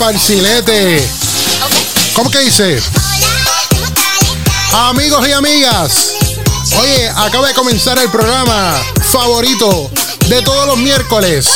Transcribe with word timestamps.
Parcilete. 0.00 1.06
¿Cómo 2.14 2.30
que 2.30 2.38
dice? 2.38 2.80
Amigos 4.72 5.28
y 5.28 5.32
amigas, 5.32 5.92
oye, 6.78 7.10
acaba 7.16 7.48
de 7.48 7.52
comenzar 7.52 7.98
el 7.98 8.10
programa 8.10 8.82
favorito 9.12 9.90
de 10.26 10.40
todos 10.40 10.66
los 10.68 10.78
miércoles 10.78 11.46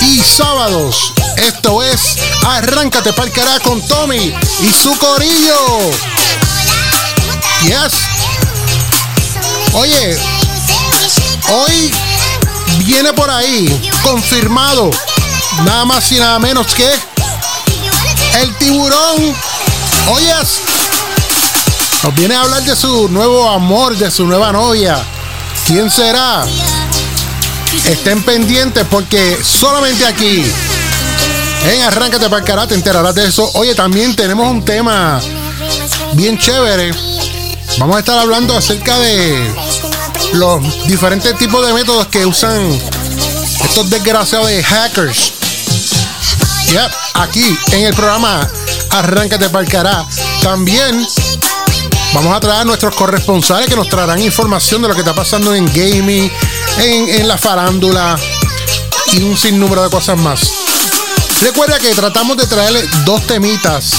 y 0.00 0.24
sábados. 0.24 1.12
Esto 1.36 1.84
es 1.84 2.16
Arráncate 2.48 3.12
para 3.12 3.28
el 3.28 3.62
con 3.62 3.80
Tommy 3.86 4.34
y 4.60 4.72
su 4.72 4.98
corillo. 4.98 5.92
Yes. 7.62 7.92
Oye, 9.72 10.18
hoy 11.50 11.94
viene 12.78 13.12
por 13.12 13.30
ahí, 13.30 13.88
confirmado, 14.02 14.90
nada 15.64 15.84
más 15.84 16.10
y 16.10 16.16
nada 16.16 16.40
menos 16.40 16.74
que 16.74 17.05
el 18.40 18.54
tiburón. 18.56 19.34
Oyes, 20.08 20.60
nos 22.02 22.14
viene 22.14 22.34
a 22.34 22.42
hablar 22.42 22.62
de 22.62 22.76
su 22.76 23.08
nuevo 23.08 23.48
amor, 23.48 23.96
de 23.96 24.10
su 24.10 24.26
nueva 24.26 24.52
novia. 24.52 24.98
¿Quién 25.66 25.90
será? 25.90 26.44
Estén 27.84 28.22
pendientes 28.22 28.86
porque 28.90 29.38
solamente 29.42 30.06
aquí 30.06 30.44
en 31.64 31.82
Arráncate 31.82 32.28
para 32.28 32.62
el 32.62 32.68
te 32.68 32.74
enterarás 32.74 33.14
de 33.14 33.26
eso. 33.26 33.50
Oye, 33.54 33.74
también 33.74 34.14
tenemos 34.14 34.48
un 34.50 34.64
tema 34.64 35.20
bien 36.12 36.38
chévere. 36.38 36.92
Vamos 37.78 37.96
a 37.96 37.98
estar 37.98 38.18
hablando 38.18 38.56
acerca 38.56 38.98
de 38.98 39.54
los 40.34 40.86
diferentes 40.86 41.36
tipos 41.38 41.66
de 41.66 41.72
métodos 41.72 42.06
que 42.06 42.24
usan 42.24 42.80
estos 43.64 43.90
desgraciados 43.90 44.48
de 44.48 44.62
hackers. 44.62 45.35
Aquí 47.14 47.56
en 47.72 47.86
el 47.86 47.94
programa 47.94 48.48
Arráncate 48.90 49.48
Karate 49.70 50.04
También 50.42 51.06
vamos 52.12 52.36
a 52.36 52.40
traer 52.40 52.62
a 52.62 52.64
nuestros 52.64 52.94
corresponsales 52.96 53.68
que 53.68 53.76
nos 53.76 53.88
traerán 53.88 54.20
información 54.20 54.82
de 54.82 54.88
lo 54.88 54.94
que 54.94 55.00
está 55.00 55.14
pasando 55.14 55.54
en 55.54 55.66
gaming, 55.66 56.30
en, 56.78 57.28
la 57.28 57.38
farándula 57.38 58.18
y 59.12 59.22
un 59.22 59.36
sinnúmero 59.36 59.84
de 59.84 59.90
cosas 59.90 60.18
más. 60.18 60.40
Recuerda 61.40 61.78
que 61.78 61.94
tratamos 61.94 62.36
de 62.36 62.46
traerle 62.46 62.82
dos 63.04 63.24
temitas, 63.26 63.92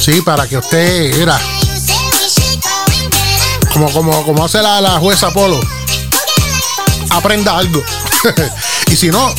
sí, 0.00 0.22
para 0.22 0.48
que 0.48 0.56
usted, 0.56 1.14
mira, 1.18 1.38
como, 3.72 3.92
como, 3.92 4.24
como 4.24 4.44
hace 4.44 4.60
la, 4.60 4.80
la 4.80 4.98
jueza 4.98 5.30
Polo, 5.30 5.60
aprenda 7.10 7.56
algo. 7.56 7.82
y 8.90 8.96
si 8.96 9.08
no, 9.08 9.34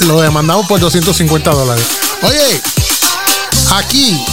lo 0.00 0.20
demandamos 0.20 0.66
por 0.66 0.80
250 0.80 1.50
dólares. 1.50 1.84
Oye, 2.22 2.62
aquí 3.74 4.24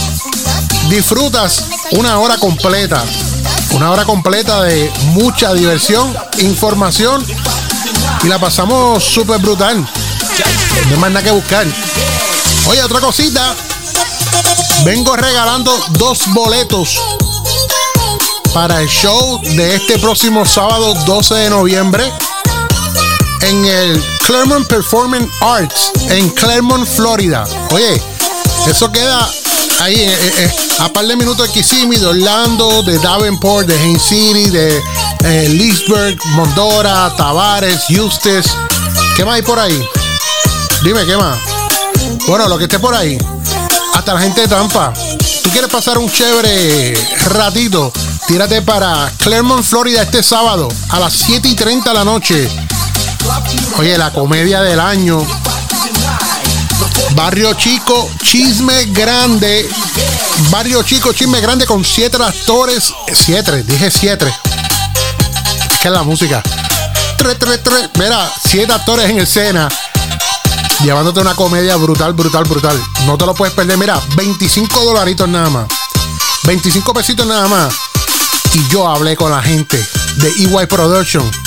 disfrutas 0.88 1.64
una 1.92 2.18
hora 2.18 2.38
completa. 2.38 3.02
Una 3.70 3.90
hora 3.90 4.04
completa 4.04 4.62
de 4.62 4.92
mucha 5.06 5.52
diversión, 5.52 6.14
información 6.38 7.24
y 8.22 8.28
la 8.28 8.38
pasamos 8.38 9.02
súper 9.02 9.40
brutal. 9.40 9.78
No 9.78 10.94
hay 10.94 10.96
más 11.00 11.10
nada 11.10 11.24
que 11.24 11.30
buscar. 11.32 11.66
Oye, 12.66 12.82
otra 12.82 13.00
cosita. 13.00 13.54
Vengo 14.84 15.16
regalando 15.16 15.72
dos 15.90 16.20
boletos 16.28 17.00
para 18.52 18.80
el 18.80 18.88
show 18.88 19.40
de 19.42 19.74
este 19.74 19.98
próximo 19.98 20.44
sábado 20.44 20.94
12 21.06 21.34
de 21.34 21.50
noviembre 21.50 22.12
en 23.44 23.64
el 23.64 24.02
Claremont 24.26 24.66
Performing 24.66 25.30
Arts 25.40 25.92
en 26.08 26.30
Claremont, 26.30 26.86
Florida. 26.86 27.44
Oye, 27.70 28.02
eso 28.66 28.90
queda 28.90 29.28
ahí 29.80 29.94
eh, 29.94 30.12
eh, 30.12 30.32
eh, 30.38 30.52
a 30.78 30.88
par 30.88 31.06
de 31.06 31.16
minutos 31.16 31.46
de 31.46 31.52
Kissimmee, 31.52 31.98
de 31.98 32.06
Orlando, 32.06 32.82
de 32.82 32.98
Davenport, 32.98 33.66
de 33.66 33.78
Haines 33.78 34.02
City, 34.02 34.50
de 34.50 34.82
Leesburg, 35.48 36.16
Mondora, 36.32 37.12
Tavares, 37.16 37.90
Eustis. 37.90 38.46
¿Qué 39.16 39.24
más 39.24 39.34
hay 39.34 39.42
por 39.42 39.58
ahí? 39.58 39.88
Dime, 40.82 41.04
¿qué 41.04 41.16
más? 41.16 41.38
Bueno, 42.26 42.48
lo 42.48 42.56
que 42.56 42.64
esté 42.64 42.78
por 42.78 42.94
ahí. 42.94 43.18
Hasta 43.94 44.14
la 44.14 44.20
gente 44.20 44.42
de 44.42 44.48
Tampa. 44.48 44.92
¿Tú 45.42 45.50
quieres 45.50 45.70
pasar 45.70 45.98
un 45.98 46.10
chévere 46.10 46.94
ratito? 47.26 47.92
Tírate 48.26 48.62
para 48.62 49.12
Claremont, 49.18 49.62
Florida 49.62 50.02
este 50.02 50.22
sábado 50.22 50.68
a 50.88 50.98
las 50.98 51.12
7 51.12 51.48
y 51.48 51.54
30 51.54 51.90
de 51.90 51.94
la 51.94 52.04
noche. 52.04 52.63
Oye, 53.78 53.98
la 53.98 54.12
comedia 54.12 54.60
del 54.62 54.80
año. 54.80 55.24
Barrio 57.14 57.54
Chico, 57.54 58.10
Chisme 58.22 58.86
Grande. 58.86 59.68
Barrio 60.50 60.82
Chico, 60.82 61.12
Chisme 61.12 61.40
Grande 61.40 61.66
con 61.66 61.84
siete 61.84 62.16
actores. 62.22 62.92
Siete, 63.12 63.62
dije 63.62 63.90
siete. 63.90 64.32
Que 65.80 65.88
es 65.88 65.94
la 65.94 66.02
música. 66.02 66.42
Tres, 67.18 67.38
tres, 67.38 67.60
tres. 67.62 67.90
Mira, 67.98 68.30
siete 68.48 68.72
actores 68.72 69.10
en 69.10 69.20
escena. 69.20 69.68
Llevándote 70.82 71.20
una 71.20 71.34
comedia 71.34 71.76
brutal, 71.76 72.12
brutal, 72.12 72.44
brutal. 72.44 72.80
No 73.06 73.16
te 73.16 73.26
lo 73.26 73.34
puedes 73.34 73.54
perder. 73.54 73.78
Mira, 73.78 74.00
25 74.16 74.84
dolaritos 74.84 75.28
nada 75.28 75.50
más. 75.50 75.66
25 76.44 76.92
pesitos 76.92 77.26
nada 77.26 77.48
más. 77.48 77.74
Y 78.52 78.68
yo 78.68 78.88
hablé 78.88 79.16
con 79.16 79.30
la 79.30 79.42
gente 79.42 79.84
de 80.16 80.28
EY 80.28 80.66
Production 80.66 81.43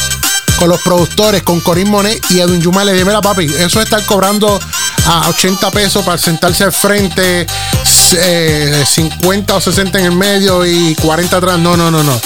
con 0.58 0.70
los 0.70 0.82
productores, 0.82 1.44
con 1.44 1.62
Corín 1.62 1.90
Monet 1.90 2.24
y 2.30 2.40
Edwin 2.40 2.62
Yuma. 2.62 2.84
Le 2.84 2.94
dije, 2.94 3.06
mira 3.06 3.22
papi, 3.22 3.46
eso 3.46 3.80
es 3.80 3.86
estar 3.86 4.04
cobrando 4.06 4.60
a 5.06 5.30
80 5.30 5.72
pesos 5.72 6.04
para 6.04 6.18
sentarse 6.18 6.64
al 6.64 6.74
frente, 6.74 7.48
50 7.86 9.54
eh, 9.54 9.56
o 9.56 9.62
60 9.62 10.00
en 10.00 10.06
el 10.06 10.12
medio 10.12 10.66
y 10.66 10.96
40 10.96 11.38
atrás. 11.38 11.60
No, 11.60 11.78
no, 11.78 11.90
no, 11.90 12.04
no. 12.04 12.20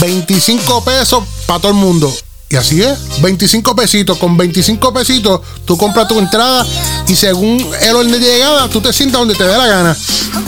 25 0.00 0.84
pesos 0.84 1.24
para 1.46 1.60
todo 1.60 1.72
el 1.72 1.78
mundo. 1.78 2.12
Y 2.52 2.56
así 2.56 2.82
es, 2.82 3.22
25 3.22 3.74
pesitos. 3.74 4.18
Con 4.18 4.36
25 4.36 4.92
pesitos 4.92 5.40
tú 5.64 5.78
compras 5.78 6.06
tu 6.06 6.18
entrada 6.18 6.66
y 7.08 7.16
según 7.16 7.66
el 7.80 7.96
orden 7.96 8.12
de 8.12 8.18
llegada, 8.18 8.68
tú 8.68 8.82
te 8.82 8.92
sientas 8.92 9.20
donde 9.20 9.34
te 9.34 9.44
dé 9.44 9.56
la 9.56 9.66
gana. 9.66 9.96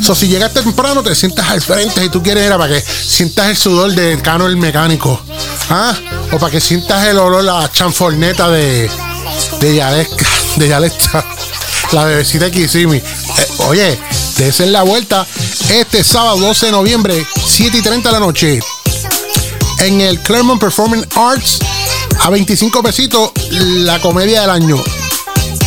So, 0.02 0.14
si 0.14 0.28
llegas 0.28 0.52
temprano, 0.52 1.02
te 1.02 1.14
sientas 1.14 1.48
al 1.48 1.62
frente 1.62 2.02
si 2.02 2.10
tú 2.10 2.22
quieres, 2.22 2.44
era 2.44 2.58
para 2.58 2.74
que 2.74 2.82
sientas 2.82 3.48
el 3.48 3.56
sudor 3.56 3.94
del 3.94 4.20
cano 4.20 4.46
el 4.46 4.58
mecánico. 4.58 5.18
¿Ah? 5.70 5.94
O 6.30 6.38
para 6.38 6.52
que 6.52 6.60
sientas 6.60 7.06
el 7.06 7.16
olor, 7.16 7.42
la 7.42 7.72
chanforneta 7.72 8.50
de, 8.50 8.90
de 9.60 9.74
Yalesca, 9.74 10.26
de 10.56 10.68
Yalesca, 10.68 11.24
la 11.92 12.04
bebecita 12.04 12.44
de 12.44 12.50
Kisimi. 12.50 12.98
Eh, 12.98 13.04
oye, 13.68 13.98
de 14.36 14.66
la 14.66 14.82
vuelta 14.82 15.26
este 15.70 16.04
sábado 16.04 16.36
12 16.36 16.66
de 16.66 16.72
noviembre, 16.72 17.26
7 17.46 17.78
y 17.78 17.80
30 17.80 18.10
de 18.10 18.12
la 18.12 18.20
noche, 18.20 18.60
en 19.78 20.02
el 20.02 20.20
Claremont 20.20 20.60
Performing 20.60 21.06
Arts 21.16 21.60
a 22.20 22.30
25 22.30 22.82
pesitos 22.82 23.30
la 23.50 24.00
comedia 24.00 24.42
del 24.42 24.50
año. 24.50 24.82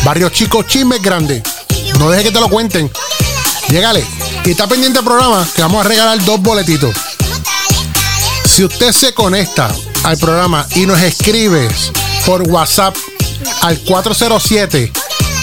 Barrio 0.04 0.28
Chico, 0.30 0.62
chismes 0.62 1.02
grande. 1.02 1.42
No 1.98 2.10
deje 2.10 2.24
que 2.24 2.30
te 2.30 2.40
lo 2.40 2.48
cuenten. 2.48 2.90
Llegale. 3.68 4.04
Y 4.44 4.50
está 4.52 4.66
pendiente 4.66 5.00
el 5.00 5.04
programa 5.04 5.46
que 5.54 5.62
vamos 5.62 5.84
a 5.84 5.88
regalar 5.88 6.24
dos 6.24 6.40
boletitos. 6.40 6.94
Si 8.44 8.64
usted 8.64 8.92
se 8.92 9.12
conecta 9.12 9.74
al 10.04 10.16
programa 10.18 10.66
y 10.74 10.86
nos 10.86 11.00
escribe 11.00 11.68
por 12.24 12.42
WhatsApp 12.42 12.96
al 13.60 13.78
407 13.80 14.92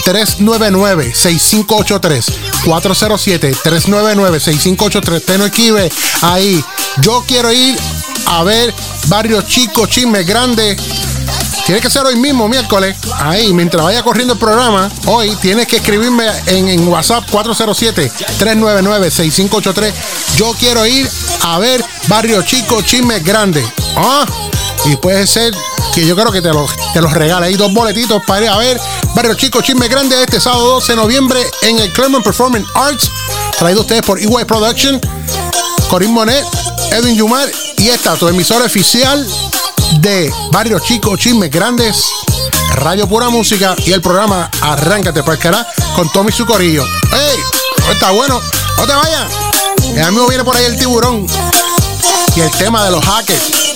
399 0.04 1.12
6583 1.14 2.26
407 2.64 3.56
399 3.62 4.40
6583 4.40 5.20
Usted 5.20 5.38
no 5.38 5.46
escribe 5.46 5.90
ahí. 6.22 6.64
Yo 7.02 7.24
quiero 7.26 7.52
ir 7.52 7.76
a 8.26 8.44
ver 8.44 8.72
Barrio 9.08 9.42
Chico, 9.42 9.86
Chisme 9.86 10.22
Grande. 10.24 10.76
Tiene 11.64 11.80
que 11.80 11.88
ser 11.90 12.06
hoy 12.06 12.14
mismo, 12.16 12.48
miércoles. 12.48 12.96
Ahí, 13.18 13.52
mientras 13.52 13.82
vaya 13.82 14.00
corriendo 14.02 14.32
el 14.34 14.38
programa, 14.38 14.88
hoy 15.06 15.34
tienes 15.36 15.66
que 15.66 15.76
escribirme 15.76 16.26
en, 16.46 16.86
WhatsApp 16.88 17.24
407-399-6583. 17.30 19.92
Yo 20.36 20.54
quiero 20.58 20.84
ir 20.86 21.10
a 21.42 21.58
ver 21.58 21.84
Barrio 22.06 22.42
Chico, 22.42 22.80
Chisme 22.82 23.18
Grande. 23.20 23.64
Ah, 23.96 24.24
y 24.84 24.96
puede 24.96 25.26
ser 25.26 25.54
que 25.94 26.06
yo 26.06 26.14
creo 26.14 26.30
que 26.30 26.42
te 26.42 26.52
los, 26.52 26.70
te 26.92 27.00
los 27.00 27.12
regale. 27.12 27.46
Hay 27.46 27.54
dos 27.54 27.72
boletitos 27.72 28.22
para 28.24 28.44
ir 28.44 28.50
a 28.50 28.58
ver 28.58 28.78
Barrio 29.14 29.34
Chico, 29.34 29.60
Chisme 29.60 29.88
Grande 29.88 30.22
este 30.22 30.40
sábado 30.40 30.74
12 30.74 30.92
de 30.92 30.96
noviembre 30.96 31.40
en 31.62 31.80
el 31.80 31.92
Claremont 31.92 32.24
Performing 32.24 32.64
Arts. 32.74 33.10
Traído 33.58 33.80
ustedes 33.80 34.02
por 34.02 34.20
EY 34.20 34.44
Production, 34.46 35.00
Corín 35.88 36.12
Monet, 36.12 36.44
Edwin 36.92 37.16
Yumar 37.16 37.48
y 37.78 37.88
esta, 37.88 38.16
tu 38.16 38.28
emisora 38.28 38.64
oficial 38.64 39.26
de 40.00 40.32
Barrio 40.52 40.78
Chico, 40.78 41.16
Chismes 41.16 41.50
Grandes, 41.50 42.04
Radio 42.74 43.06
Pura 43.08 43.28
Música 43.28 43.74
y 43.84 43.92
el 43.92 44.00
programa 44.00 44.50
Arráncate 44.60 45.22
para 45.22 45.66
con 45.94 46.10
Tommy 46.10 46.32
Sucorillo. 46.32 46.84
¡Ey! 46.84 47.38
Está 47.92 48.10
bueno, 48.10 48.40
no 48.76 48.86
te 48.86 48.94
vayas. 48.94 49.32
El 49.94 50.02
amigo 50.02 50.28
viene 50.28 50.44
por 50.44 50.56
ahí 50.56 50.64
el 50.64 50.76
tiburón 50.76 51.26
y 52.34 52.40
el 52.40 52.50
tema 52.52 52.84
de 52.84 52.90
los 52.90 53.04
hackers. 53.04 53.75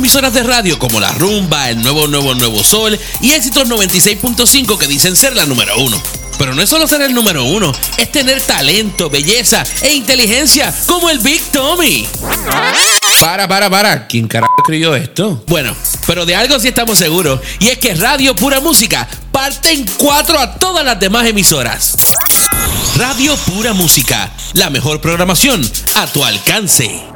Emisoras 0.00 0.32
de 0.32 0.42
radio 0.42 0.78
como 0.78 0.98
La 0.98 1.12
Rumba, 1.12 1.68
El 1.68 1.82
Nuevo 1.82 2.06
Nuevo 2.06 2.34
Nuevo 2.34 2.64
Sol 2.64 2.98
y 3.20 3.32
Éxitos 3.32 3.68
96.5 3.68 4.78
que 4.78 4.86
dicen 4.86 5.14
ser 5.14 5.36
la 5.36 5.44
número 5.44 5.76
uno. 5.76 6.02
Pero 6.38 6.54
no 6.54 6.62
es 6.62 6.70
solo 6.70 6.86
ser 6.86 7.02
el 7.02 7.12
número 7.12 7.44
uno, 7.44 7.70
es 7.98 8.10
tener 8.10 8.40
talento, 8.40 9.10
belleza 9.10 9.62
e 9.82 9.92
inteligencia 9.92 10.74
como 10.86 11.10
el 11.10 11.18
Big 11.18 11.42
Tommy. 11.52 12.08
Para, 13.20 13.46
para, 13.46 13.68
para. 13.68 14.06
¿Quién 14.06 14.26
carajo 14.26 14.54
escribió 14.56 14.96
esto? 14.96 15.44
Bueno, 15.46 15.76
pero 16.06 16.24
de 16.24 16.34
algo 16.34 16.58
sí 16.58 16.68
estamos 16.68 16.96
seguros. 16.96 17.38
Y 17.58 17.68
es 17.68 17.76
que 17.76 17.94
Radio 17.94 18.34
Pura 18.34 18.60
Música 18.60 19.06
parte 19.30 19.70
en 19.70 19.84
cuatro 19.98 20.40
a 20.40 20.54
todas 20.54 20.82
las 20.82 20.98
demás 20.98 21.26
emisoras. 21.26 21.94
Radio 22.96 23.36
Pura 23.36 23.74
Música, 23.74 24.32
la 24.54 24.70
mejor 24.70 25.02
programación 25.02 25.70
a 25.94 26.06
tu 26.06 26.24
alcance. 26.24 27.09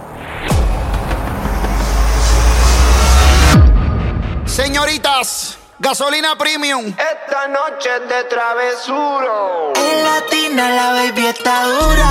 Señoritas, 4.75 5.57
gasolina 5.79 6.35
premium. 6.37 6.87
Esta 6.87 7.47
noche 7.47 7.91
es 7.95 8.09
de 8.09 8.25
travesuro. 8.25 9.73
En 9.77 10.05
latina 10.05 10.69
la 10.69 10.93
baby 10.95 11.27
está 11.27 11.63
dura. 11.67 12.11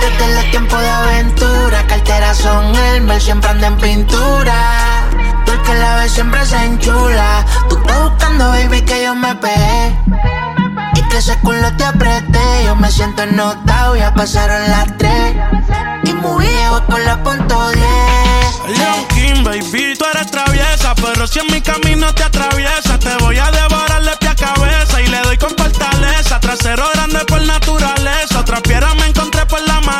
Desde 0.00 0.40
el 0.40 0.50
tiempo 0.52 0.76
de 0.76 0.88
aventura, 0.88 1.84
carteras 1.88 2.38
son 2.38 2.76
el 2.76 3.20
siempre 3.20 3.50
anda 3.50 3.66
en 3.66 3.76
pintura. 3.76 5.08
Tú 5.44 5.50
el 5.50 5.62
que 5.62 5.74
la 5.74 5.96
ve 5.96 6.08
siempre 6.08 6.46
se 6.46 6.64
enchula. 6.64 7.44
Tú 7.68 7.76
estás 7.76 8.08
buscando, 8.08 8.50
baby, 8.50 8.80
que 8.82 9.02
yo 9.02 9.16
me 9.16 9.34
pegue. 9.34 9.98
Y 10.94 11.08
que 11.08 11.18
ese 11.18 11.36
culo 11.40 11.76
te 11.76 11.84
apriete. 11.86 12.38
Yo 12.66 12.76
me 12.76 12.88
siento 12.88 13.24
ennotado, 13.24 13.96
ya 13.96 14.14
pasaron 14.14 14.62
las 14.70 14.96
tres. 14.96 15.34
Y 16.04 16.12
muy 16.12 16.46
viejo 16.46 16.86
con 16.86 17.04
la 17.04 17.20
punto 17.20 17.70
10. 17.70 18.27
Leon 18.66 19.06
King, 19.08 19.44
baby, 19.44 19.94
tú 19.96 20.04
eres 20.12 20.30
traviesa. 20.30 20.94
Pero 20.94 21.26
si 21.26 21.38
en 21.40 21.46
mi 21.52 21.60
camino 21.60 22.12
te 22.14 22.24
atraviesa, 22.24 22.98
te 22.98 23.14
voy 23.16 23.38
a 23.38 23.50
devorar 23.50 24.02
de 24.02 24.16
pie 24.16 24.28
a 24.28 24.34
cabeza. 24.34 25.00
Y 25.00 25.06
le 25.06 25.20
doy 25.20 25.38
con 25.38 25.50
fortaleza. 25.56 26.40
Trasero 26.40 26.84
grande 26.94 27.24
por 27.26 27.42
naturaleza. 27.42 28.40
Otra 28.40 28.60
piedra 28.60 28.94
me 28.94 29.06
encontré 29.06 29.44
por 29.46 29.60
la 29.62 29.80
maleza. 29.80 29.97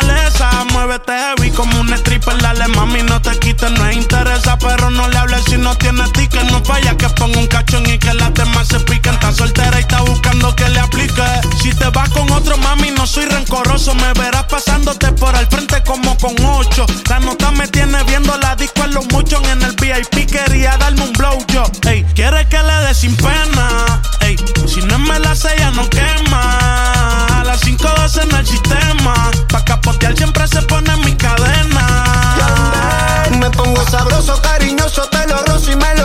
Muévete 0.79 1.13
heavy 1.13 1.51
como 1.51 1.81
un 1.81 1.93
stripper. 1.93 2.39
Dale, 2.41 2.69
mami, 2.69 3.03
no 3.03 3.21
te 3.21 3.37
quites, 3.41 3.69
no 3.73 3.91
interesa. 3.91 4.57
Pero 4.59 4.91
no 4.91 5.09
le 5.09 5.19
hables 5.19 5.43
si 5.47 5.57
no 5.57 5.77
tienes 5.77 6.13
ticket. 6.13 6.45
No 6.53 6.65
falla 6.65 6.97
que 6.97 7.09
ponga 7.09 7.41
un 7.41 7.49
cachón 7.49 7.85
y 7.91 7.99
que 7.99 8.15
las 8.15 8.33
demás 8.35 8.69
se 8.69 8.79
piquen. 8.81 9.15
Está 9.15 9.33
soltera 9.33 9.77
y 9.77 9.81
está 9.81 10.03
buscando 10.03 10.55
que 10.55 10.69
le 10.69 10.79
aplique. 10.79 11.25
Si 11.61 11.75
te 11.75 11.91
vas 11.91 12.09
con 12.11 12.31
otro, 12.31 12.57
mami, 12.59 12.93
no 12.93 13.09
soy 13.09 13.25
rencoroso. 13.25 13.93
Me 13.97 14.13
verás 14.13 14.45
pasándote 14.45 15.11
por 15.13 15.35
al 15.35 15.49
frente 15.49 15.83
como 15.83 16.17
con 16.17 16.37
ocho. 16.45 16.87
La 17.09 17.19
nota 17.19 17.51
me 17.51 17.67
tiene 17.67 18.01
viendo 18.05 18.39
la 18.39 18.55
disco 18.55 18.85
en 18.85 18.95
los 18.95 19.05
muchos 19.09 19.43
en 19.49 19.61
el 19.63 19.75
VIP. 19.75 20.31
Quería 20.31 20.77
darme 20.77 21.03
un 21.03 21.13
blow 21.13 21.45
yo. 21.49 21.65
Ey, 21.89 22.07
quiere 22.15 22.49
que 22.49 22.63
le 22.63 22.75
dé 22.87 22.95
sin 22.95 23.17
pena. 23.17 24.01
Si 24.67 24.83
no 24.83 24.99
me 24.99 25.19
la 25.19 25.35
sella 25.35 25.71
no 25.71 25.89
quema. 25.89 27.41
A 27.41 27.45
las 27.45 27.65
5.12 27.65 28.23
en 28.23 28.37
el 28.37 28.47
sistema. 28.47 29.31
Pa' 29.49 29.65
capotear 29.65 30.17
siempre 30.17 30.47
se 30.49 30.63
pone 30.63 30.93
en 30.93 31.01
mi 31.01 31.15
cadena. 31.15 33.25
Me 33.39 33.51
pongo 33.51 33.83
sabroso, 33.91 34.41
cariñoso, 34.43 35.03
te 35.11 35.27
lo 35.27 35.39
y 35.71 35.77
me 35.77 35.98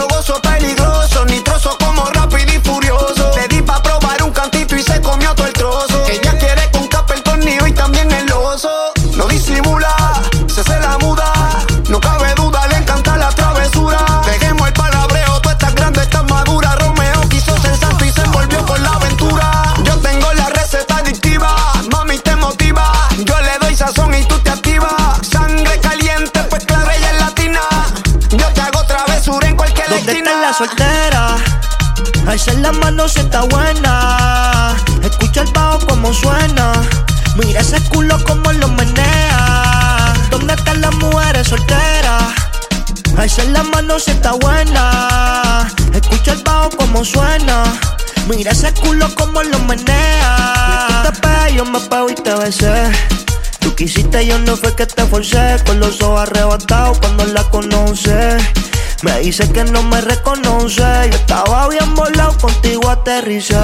la 43.54 43.64
mano 43.64 44.00
si 44.00 44.12
está 44.12 44.34
buena. 44.34 45.68
Escucha 45.94 46.34
el 46.34 46.44
bajo 46.44 46.70
como 46.72 47.06
suena. 47.06 47.64
Mira 48.28 48.52
ese 48.52 48.74
culo 48.74 49.08
como 49.16 49.44
lo 49.44 49.60
menea. 49.60 50.88
Tú 50.88 51.12
te 51.12 51.20
pegas, 51.22 51.54
yo 51.54 51.66
me 51.66 51.80
pego 51.80 52.10
y 52.10 52.16
te 52.16 52.34
besé. 52.36 52.92
Tú 53.60 53.76
quisiste, 53.76 54.26
yo 54.26 54.40
no 54.40 54.58
fue 54.58 54.76
que 54.76 54.86
te 54.86 55.06
forcé. 55.06 55.58
Con 55.66 55.80
los 55.80 56.02
ojos 56.02 56.22
arrebatados 56.22 57.00
cuando 57.00 57.26
la 57.26 57.44
conoce. 57.50 58.38
Me 59.04 59.20
dice 59.20 59.50
que 59.52 59.64
no 59.66 59.84
me 59.84 60.02
reconoce. 60.02 60.82
Yo 61.12 61.16
estaba 61.16 61.68
bien 61.70 61.94
volado, 61.94 62.38
contigo 62.40 62.90
aterricé. 62.90 63.56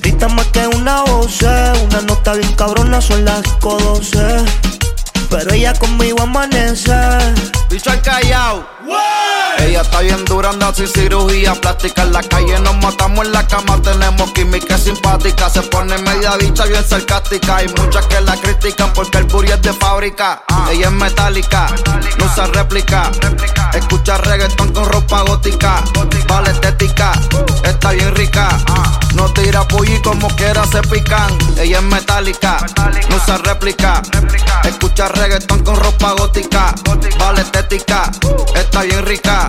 Grita 0.00 0.28
más 0.28 0.46
que 0.46 0.66
una 0.68 1.02
voz, 1.02 1.42
una 1.42 2.00
nota 2.02 2.34
bien 2.34 2.52
cabrona, 2.54 3.00
son 3.00 3.24
las 3.24 3.42
512. 3.60 4.79
Pero 5.30 5.52
ella 5.52 5.72
conmigo 5.74 6.22
amanece. 6.22 6.92
Bicho 7.70 7.90
al 7.90 8.02
callao. 8.02 8.66
Ella 9.58 9.82
está 9.82 10.00
bien 10.00 10.24
dura, 10.24 10.50
anda 10.50 10.74
sin 10.74 10.88
cirugía 10.88 11.54
plástica. 11.54 12.02
En 12.02 12.12
la 12.12 12.22
calle 12.22 12.58
nos 12.60 12.76
matamos 12.78 13.26
en 13.26 13.32
la 13.32 13.46
cama, 13.46 13.80
tenemos 13.82 14.32
química 14.32 14.76
simpática. 14.78 15.48
Se 15.50 15.62
pone 15.62 15.96
media 15.98 16.36
bicha 16.36 16.64
bien 16.64 16.84
sarcástica. 16.84 17.56
Hay 17.56 17.68
muchas 17.68 18.06
que 18.06 18.20
la 18.22 18.36
critican 18.36 18.92
porque 18.92 19.18
el 19.18 19.24
booty 19.24 19.52
es 19.52 19.62
de 19.62 19.72
fábrica. 19.72 20.42
Ella 20.70 20.86
es 20.86 20.92
metálica, 20.92 21.66
no 22.18 22.24
usa 22.24 22.46
réplica. 22.46 23.10
Escucha 23.74 24.18
reggaetón 24.18 24.72
con 24.72 24.84
ropa 24.86 25.22
gótica. 25.22 25.82
Vale 26.26 26.50
estética, 26.50 27.12
está 27.64 27.92
bien 27.92 28.14
rica. 28.14 28.48
No 29.14 29.32
tira 29.32 29.66
pulli 29.66 30.00
como 30.02 30.28
quiera 30.36 30.64
se 30.66 30.80
pican. 30.82 31.36
Ella 31.58 31.78
es 31.78 31.84
metálica, 31.84 32.58
no 33.08 33.16
usa 33.16 33.38
réplica. 33.38 34.02
Escucha 34.64 35.08
reggaetón 35.08 35.64
con 35.64 35.76
ropa 35.76 36.12
gótica. 36.12 36.74
Vale 37.18 37.42
estética, 37.42 38.10
está 38.54 38.82
bien 38.82 39.04
rica. 39.04 39.48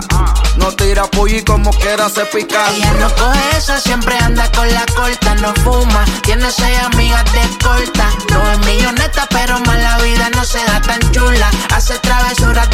No 0.56 0.72
tira 0.72 1.04
pulli 1.04 1.42
como 1.42 1.70
quiera 1.70 2.08
se 2.08 2.24
pican. 2.26 2.74
Ella 2.74 2.92
no 2.94 3.14
coge 3.14 3.56
esa, 3.56 3.80
siempre 3.80 4.16
anda 4.18 4.50
con 4.52 4.68
la 4.72 4.84
corta, 4.94 5.34
no 5.36 5.54
fuma. 5.62 6.04
Tiene 6.22 6.50
seis 6.50 6.78
amigas 6.78 7.24
de 7.32 7.58
corta. 7.64 8.10
No 8.30 8.52
es 8.52 8.58
milloneta, 8.66 9.26
pero 9.30 9.58
más 9.60 9.78
la 9.78 9.98
vida 9.98 10.28
no 10.34 10.44
se 10.44 10.62
da 10.64 10.80
tan 10.80 11.00
chula. 11.12 11.50
Hace 11.74 11.98
travesuras 12.00 12.68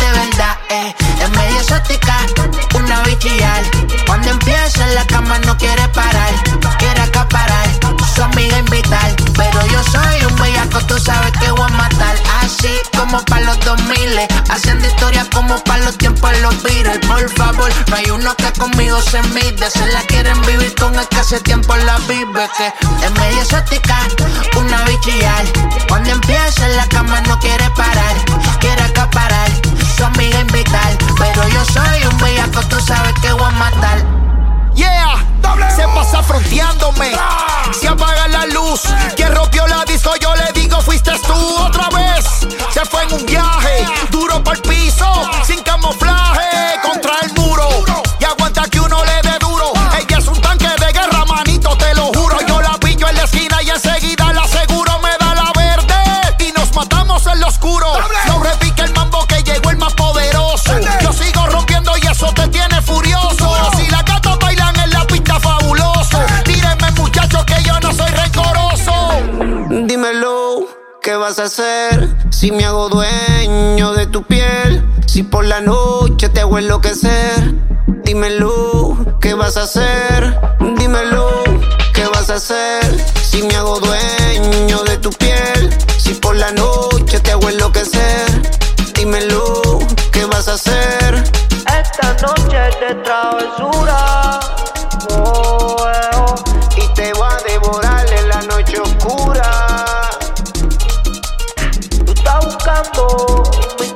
los 14.19 14.29
2000, 14.29 14.51
haciendo 14.51 14.87
historia 14.87 15.27
como 15.33 15.63
para 15.65 15.85
los 15.85 15.97
tiempos 15.99 16.31
los 16.41 16.63
Beatles. 16.63 16.99
Por 17.07 17.29
favor, 17.37 17.71
no 17.89 17.97
hay 17.97 18.11
uno 18.11 18.35
que 18.37 18.53
conmigo 18.59 19.01
se 19.03 19.23
mide. 19.35 19.71
Se 19.71 19.87
la 19.93 20.01
quieren 20.03 20.41
vivir 20.43 20.75
con 20.75 20.95
el 20.95 21.07
que 21.09 21.17
hace 21.17 21.41
tiempo 21.41 21.77
la 21.77 21.99
vive. 22.09 22.49
Que 22.57 22.73
es 23.05 23.13
medio 23.13 23.41
exótica, 23.41 23.99
una 24.57 24.83
bichillar. 24.85 25.45
Cuando 25.89 26.11
empieza 26.11 26.67
en 26.67 26.77
la 26.77 26.89
cama 26.89 27.21
no 27.23 27.39
quiere 27.39 27.69
parar, 27.71 28.17
quiere 28.61 28.83
acaparar. 28.83 29.51
Su 29.97 30.05
amiga 30.05 30.41
invitar, 30.41 30.97
pero 31.19 31.49
yo 31.49 31.65
soy 31.65 32.07
un 32.07 32.19
bellaco, 32.19 32.63
tú 32.69 32.81
sabes 32.81 33.15
que 33.21 33.33
voy 33.33 33.45
a 33.45 33.51
matar. 33.51 33.99
Yeah, 34.75 35.08
se 35.75 35.83
pasa 35.88 36.23
fronteándome. 36.23 37.12
Se 37.73 37.88
apaga 37.88 38.28
la 38.28 38.47
luz. 38.47 38.83
Quien 39.17 39.35
rompió 39.35 39.67
la 39.67 39.85
disco, 39.85 40.11
yo 40.21 40.35
le 40.35 40.52
digo, 40.52 40.81
fuiste 40.81 41.12
tú 41.26 41.57
otra 41.59 41.88
vez. 41.90 42.25
Se 42.71 42.85
fue 42.85 43.02
en 43.05 43.12
un 43.12 43.26
viaje, 43.26 43.87
duro 44.11 44.43
por 44.43 44.57
el 44.57 44.62
piso, 44.62 45.07
sin 45.45 45.62
camuflaje, 45.62 46.81
contra 46.83 47.12
el 47.23 47.33
muro. 47.35 47.69
Si 72.31 72.52
me 72.52 72.67
hago 72.67 72.90
dueño 72.90 73.95
de 73.95 74.07
tu 74.07 74.23
piel? 74.23 74.85
Si 75.07 75.23
por 75.23 75.47
la 75.47 75.61
noche 75.62 76.28
te 76.28 76.40
hago 76.40 76.59
enloquecer. 76.59 77.55
Dímelo, 78.05 78.99
¿qué 79.21 79.33
vas 79.33 79.57
a 79.57 79.62
hacer? 79.62 80.38
Dímelo, 80.76 81.45
¿qué 81.95 82.07
vas 82.09 82.28
a 82.28 82.35
hacer 82.35 82.85
si 83.23 83.43
me 83.43 83.55
hago 83.57 83.81
dueño 83.81 84.83
de 84.85 84.99
tu 84.99 85.11
piel? 85.11 85.75
Si 85.97 86.12
por 86.14 86.37
la 86.37 86.52
noche 86.52 87.19
te 87.21 87.33
hago 87.33 87.49
enloquecer. 87.49 88.26
Dímelo, 88.95 89.78
¿qué 90.12 90.26
vas 90.26 90.49
a 90.49 90.55
hacer? 90.55 91.25
Esta 91.81 92.12
noche 92.26 92.59
de 92.81 92.95
travesura. 93.05 94.40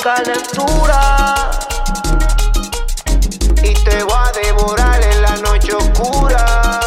Calentura. 0.03 1.51
Y 3.63 3.73
te 3.85 4.03
voy 4.03 4.15
a 4.15 4.33
devorar 4.45 5.01
en 5.03 5.23
la 5.23 5.37
noche 5.37 5.73
oscura. 5.75 6.81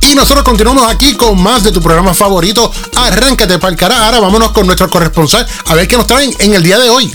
Y 0.00 0.14
nosotros 0.14 0.44
continuamos 0.44 0.84
aquí 0.86 1.16
con 1.16 1.42
más 1.42 1.64
de 1.64 1.72
tu 1.72 1.82
programa 1.82 2.14
favorito. 2.14 2.70
Arráncate 2.94 3.58
pa'l 3.58 3.76
cara. 3.76 4.04
Ahora 4.04 4.20
vámonos 4.20 4.52
con 4.52 4.66
nuestro 4.66 4.88
corresponsal 4.88 5.46
a 5.66 5.74
ver 5.74 5.88
qué 5.88 5.96
nos 5.96 6.06
traen 6.06 6.32
en 6.38 6.54
el 6.54 6.62
día 6.62 6.78
de 6.78 6.90
hoy. 6.90 7.12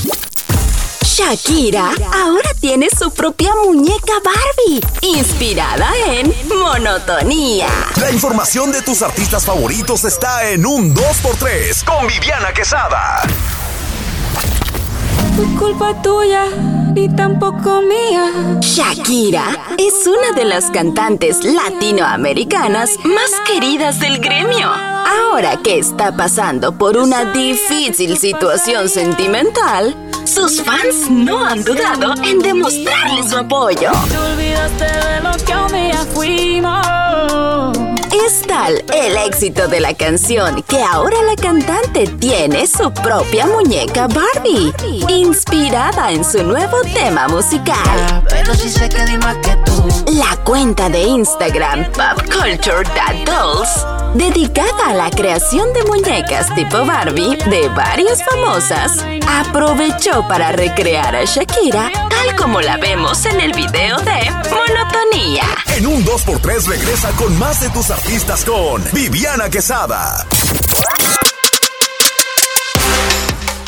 Shakira 1.19 1.91
ahora 2.13 2.49
tiene 2.61 2.88
su 2.97 3.11
propia 3.11 3.51
muñeca 3.65 4.13
Barbie, 4.23 4.79
inspirada 5.01 5.91
en 6.07 6.33
monotonía. 6.47 7.67
La 7.99 8.09
información 8.09 8.71
de 8.71 8.81
tus 8.81 9.01
artistas 9.01 9.45
favoritos 9.45 10.05
está 10.05 10.49
en 10.49 10.65
un 10.65 10.95
2x3 10.95 11.83
con 11.83 12.07
Viviana 12.07 12.53
Quesada. 12.53 13.21
Fue 15.35 15.45
culpa 15.57 16.01
tuya, 16.01 16.45
ni 16.95 17.13
tampoco 17.13 17.81
mía. 17.81 18.57
Shakira 18.61 19.75
es 19.77 20.07
una 20.07 20.31
de 20.31 20.45
las 20.45 20.71
cantantes 20.71 21.43
latinoamericanas 21.43 22.91
más 23.03 23.31
queridas 23.45 23.99
del 23.99 24.19
gremio. 24.19 24.69
Ahora 24.69 25.57
que 25.61 25.79
está 25.79 26.15
pasando 26.15 26.77
por 26.77 26.95
una 26.95 27.25
difícil 27.33 28.17
situación 28.17 28.88
sentimental, 28.88 29.97
sus 30.39 30.62
fans 30.63 31.10
no 31.10 31.46
han 31.46 31.65
dudado 31.65 32.13
en 32.24 32.39
demostrarle 32.39 33.27
su 33.27 33.38
apoyo. 33.38 33.91
Es 38.25 38.41
tal 38.41 38.83
el 38.93 39.17
éxito 39.17 39.67
de 39.67 39.79
la 39.79 39.93
canción 39.93 40.61
que 40.63 40.81
ahora 40.81 41.15
la 41.23 41.35
cantante 41.35 42.07
tiene 42.07 42.67
su 42.67 42.91
propia 42.91 43.45
muñeca 43.47 44.07
Barbie, 44.07 44.73
inspirada 45.07 46.11
en 46.11 46.25
su 46.25 46.43
nuevo 46.43 46.81
tema 46.93 47.27
musical. 47.27 48.23
La 50.07 50.35
cuenta 50.43 50.89
de 50.89 51.01
Instagram 51.03 51.85
popculture.dolls, 51.91 53.85
dedicada 54.15 54.89
a 54.89 54.93
la 54.93 55.09
creación 55.11 55.71
de 55.73 55.83
muñecas 55.85 56.53
tipo 56.55 56.85
Barbie 56.85 57.38
de 57.49 57.69
varias 57.69 58.23
famosas, 58.23 59.05
aprovechó 59.27 60.27
para 60.27 60.51
recrear 60.51 61.15
a 61.15 61.23
Shakira 61.25 61.91
tal 62.09 62.35
como 62.35 62.59
la 62.59 62.77
vemos 62.77 63.25
en 63.25 63.39
el 63.39 63.53
video 63.53 63.97
de 63.99 64.31
Monotonía. 64.49 65.45
En 65.77 65.88
un 65.88 66.03
2x3 66.03 66.65
regresa 66.65 67.11
con 67.11 67.38
más 67.39 67.61
de 67.61 67.69
tus 67.69 67.89
artistas 67.89 68.09
con 68.44 68.84
Viviana 68.92 69.51
Quesada. 69.51 70.25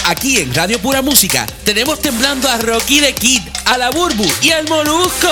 Aquí 0.06 0.38
en 0.40 0.52
Radio 0.56 0.80
Pura 0.80 1.04
Música 1.04 1.46
tenemos 1.64 2.02
temblando 2.02 2.50
a 2.50 2.58
Rocky 2.58 3.02
the 3.02 3.14
Kid, 3.14 3.42
a 3.66 3.78
la 3.78 3.92
Burbu 3.92 4.26
y 4.42 4.50
al 4.50 4.68
Molusco. 4.68 5.30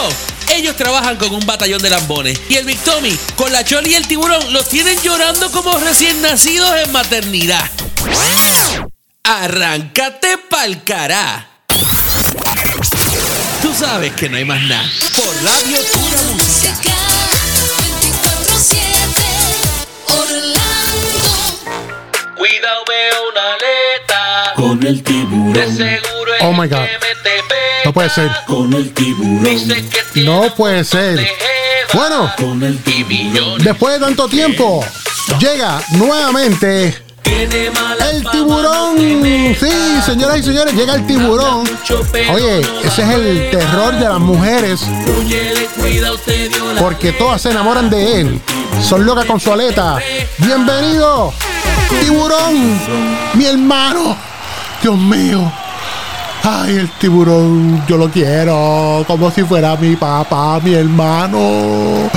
Ellos 0.50 0.76
trabajan 0.76 1.18
con 1.18 1.34
un 1.34 1.44
batallón 1.44 1.82
de 1.82 1.90
lambones 1.90 2.40
y 2.50 2.58
el 2.58 2.66
Big 2.66 2.78
Tommy 2.82 3.18
con 3.36 3.52
la 3.52 3.64
Choli 3.64 3.92
y 3.92 3.96
el 3.96 4.08
tiburón 4.08 4.54
los 4.54 4.70
tienen 4.70 5.02
llorando 5.02 5.50
como 5.52 5.76
recién 5.80 6.22
nacidos 6.22 6.72
en 6.86 6.92
maternidad. 6.92 7.68
Arráncate 9.24 10.38
pa'l 10.50 10.84
cará. 10.84 11.50
Tú 13.64 13.74
sabes 13.74 14.14
que 14.14 14.30
no 14.30 14.38
hay 14.38 14.46
más 14.46 14.62
nada. 14.62 14.88
Por 15.16 15.44
Radio 15.44 15.78
Pura 15.94 16.22
Música. 16.34 17.09
Cuidado, 22.50 22.84
veo 22.88 23.30
una 23.32 23.54
aleta. 23.54 24.54
Con 24.56 24.88
el 24.88 25.04
tiburón. 25.04 25.54
De 25.54 25.68
seguro 25.68 26.34
es 26.34 26.42
Oh 26.42 26.52
my 26.52 26.68
que 26.68 26.76
God. 26.76 26.86
No 27.86 27.94
puede 27.94 28.10
ser. 28.10 28.32
Con 28.48 28.74
el 28.74 28.92
tiburón. 28.92 29.44
Dice 29.44 29.86
que 30.14 30.22
No 30.22 30.56
puede 30.56 30.84
ser. 30.84 31.30
Bueno, 31.94 32.34
Con 32.38 32.64
el 32.64 32.80
millones. 33.08 33.64
después 33.64 33.94
de 33.94 34.00
tanto 34.00 34.28
tiempo, 34.28 34.84
llega 35.40 35.80
nuevamente 35.92 36.98
el 38.12 38.30
tiburón. 38.32 38.98
Sí, 39.60 40.02
señoras 40.06 40.40
y 40.40 40.44
señores, 40.44 40.74
llega 40.74 40.96
el 40.96 41.06
tiburón. 41.06 41.64
Oye, 42.34 42.62
ese 42.84 43.02
es 43.04 43.10
el 43.10 43.50
terror 43.52 43.98
de 43.98 44.06
las 44.06 44.20
mujeres 44.20 44.82
porque 46.80 47.12
todas 47.14 47.42
se 47.42 47.52
enamoran 47.52 47.90
de 47.90 48.22
él. 48.22 48.42
Son 48.82 49.06
locas 49.06 49.26
con 49.26 49.40
su 49.40 49.52
aleta. 49.52 49.98
Bienvenido, 50.38 51.34
tiburón, 52.02 52.80
mi 53.34 53.46
hermano. 53.46 54.16
Dios 54.82 54.98
mío. 54.98 55.52
Ay, 56.42 56.78
el 56.78 56.90
tiburón, 56.92 57.86
yo 57.86 57.98
lo 57.98 58.10
quiero 58.10 59.04
como 59.06 59.30
si 59.30 59.44
fuera 59.44 59.76
mi 59.76 59.96
papá, 59.96 60.60
mi 60.64 60.74
hermano. 60.74 62.10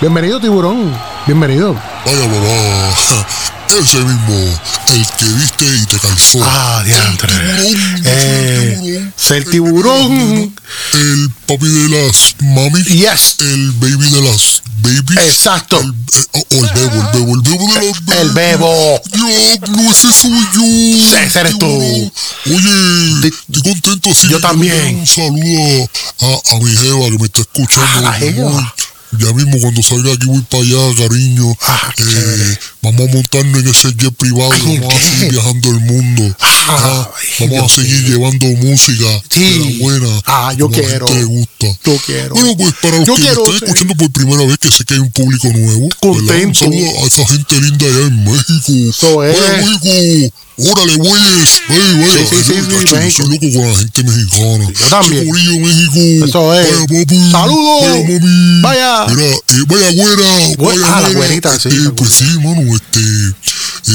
Bienvenido, 0.00 0.40
tiburón. 0.40 1.15
Bienvenido. 1.26 1.74
Vaya 2.04 2.20
papá, 2.28 3.26
ese 3.80 3.98
mismo, 3.98 4.60
el 4.92 5.06
que 5.18 5.24
viste 5.34 5.64
y 5.66 5.86
te 5.86 5.98
calzó. 5.98 6.38
Ah, 6.44 6.82
diantre. 6.86 7.32
Tiburón, 7.34 8.02
Eh, 8.04 8.76
tiburón. 8.80 9.14
ser 9.16 9.44
tiburón. 9.44 10.54
El 10.92 11.30
papi 11.46 11.66
de 11.66 11.88
las 11.88 12.36
mami. 12.40 12.82
Yes. 12.84 13.36
El 13.40 13.72
baby 13.72 14.08
de 14.10 14.20
las 14.22 14.62
babies. 14.78 15.28
Exacto. 15.28 15.80
El, 15.80 15.90
eh, 15.90 16.24
o 16.32 16.38
o 16.38 16.64
el 16.64 16.70
bebo, 16.74 17.00
el 17.00 17.10
bebo, 17.12 17.34
el 17.34 17.42
bebo 17.42 17.66
de 17.72 17.86
las 17.86 18.04
babies. 18.04 18.20
El 18.22 18.30
bebo. 18.30 19.00
Diablo, 19.12 19.90
ese 19.90 20.12
soy 20.12 20.46
yo. 20.54 21.16
Ese 21.18 21.40
eres 21.40 21.58
tú. 21.58 21.66
Oye, 21.66 23.28
estoy 23.50 23.62
contento 23.72 24.10
así. 24.12 24.28
Yo 24.28 24.38
también. 24.38 25.00
Un 25.00 25.06
saludo 25.08 25.88
a, 26.20 26.54
a 26.54 26.58
mi 26.60 26.72
jeva 26.76 27.04
que 27.10 27.18
me 27.18 27.26
está 27.26 27.40
escuchando. 27.40 27.90
Ah, 27.98 28.00
la 28.00 28.12
mi 28.12 28.18
jeva. 28.32 28.74
Ya 29.12 29.32
mismo 29.32 29.58
cuando 29.60 29.82
salga 29.82 30.12
aquí 30.12 30.26
voy 30.26 30.40
para 30.42 30.62
allá, 30.62 30.94
cariño. 31.08 31.56
Ah, 31.62 31.92
Eh, 31.98 32.58
vamos 32.82 33.08
a 33.08 33.12
montarnos 33.12 33.60
en 33.62 33.68
ese 33.68 33.88
jet 33.94 34.12
privado 34.16 34.50
Ay, 34.52 34.78
vamos 34.78 34.94
a 34.94 35.00
seguir 35.00 35.30
viajando 35.32 35.70
el 35.70 35.80
mundo. 35.80 36.36
Ah, 36.68 37.08
vamos 37.38 37.72
a 37.72 37.74
seguir 37.74 38.04
llevando 38.08 38.46
música 38.46 39.22
Sí. 39.30 39.40
de 39.40 39.58
la 39.58 39.78
buena. 39.78 40.20
Ah, 40.26 40.52
yo 40.58 40.68
como 40.68 40.82
quiero. 40.82 41.06
le 41.08 41.24
gusta. 41.24 41.66
Yo 41.84 41.96
quiero. 42.04 42.34
Bueno, 42.34 42.56
pues 42.56 42.74
para 42.82 42.98
los 42.98 43.06
Yo 43.06 43.14
que 43.14 43.22
me 43.22 43.28
están 43.28 43.54
escuchando 43.54 43.94
por 43.94 44.10
primera 44.10 44.44
vez, 44.46 44.58
que 44.58 44.70
sé 44.70 44.84
que 44.84 44.94
hay 44.94 45.00
un 45.00 45.12
público 45.12 45.48
nuevo. 45.48 45.78
Un 45.84 45.90
Contento. 46.00 46.58
saludo 46.58 47.04
a 47.04 47.06
esa 47.06 47.26
gente 47.28 47.60
linda 47.60 47.86
allá 47.86 48.06
en 48.08 48.24
México. 48.24 48.90
Eso 48.90 49.24
es. 49.24 49.38
México. 49.82 50.36
Órale, 50.58 50.96
güeyes. 50.96 51.62
Ey, 51.68 51.94
vaya. 52.00 52.26
Sí, 52.28 52.36
sí, 52.36 52.42
sí, 52.42 52.52
sí, 52.54 52.84
cacho, 52.86 52.96
yo 52.96 53.10
soy 53.10 53.28
loco 53.28 53.58
con 53.58 53.68
la 53.68 53.74
gente 53.78 54.02
mexicana. 54.04 54.70
Yo 54.72 54.86
también. 54.88 55.28
Corillo, 55.28 55.60
México. 55.60 56.24
Eso 56.26 56.54
es. 56.54 56.66
Vaya, 56.70 56.80
papi. 56.86 57.30
Saludos. 57.30 57.82
Vaya, 57.82 58.02
mami. 58.08 58.60
Vaya. 58.62 59.06
Mira, 59.08 59.26
eh, 59.26 59.64
vaya, 59.66 59.90
güera. 59.92 60.46
Güe- 60.56 60.56
Vaya, 60.56 60.80
ah, 60.86 61.00
la 61.02 61.08
güera. 61.08 61.18
güerita, 61.18 61.60
sí, 61.60 61.68
Eh, 61.68 61.90
pues 61.94 62.10
sí, 62.12 62.24
mano, 62.42 62.62
este. 62.74 63.00
eh, 63.00 63.32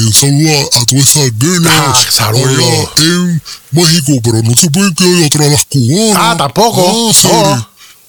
un 0.04 0.12
saludo 0.14 0.70
a, 0.80 0.84
todas 0.86 1.04
esas 1.08 1.32
girls. 1.40 1.66
Ah, 1.68 1.94
saludos. 2.10 2.88
en 2.98 3.42
México, 3.72 4.12
pero 4.22 4.42
no 4.42 4.54
se 4.56 4.70
pueden 4.70 4.94
quedar 4.94 5.24
atrás 5.24 5.50
las 5.50 5.64
cubanas. 5.64 6.16
Ah, 6.18 6.34
tampoco. 6.38 7.10
Ah, 7.10 7.12
sí. 7.12 7.28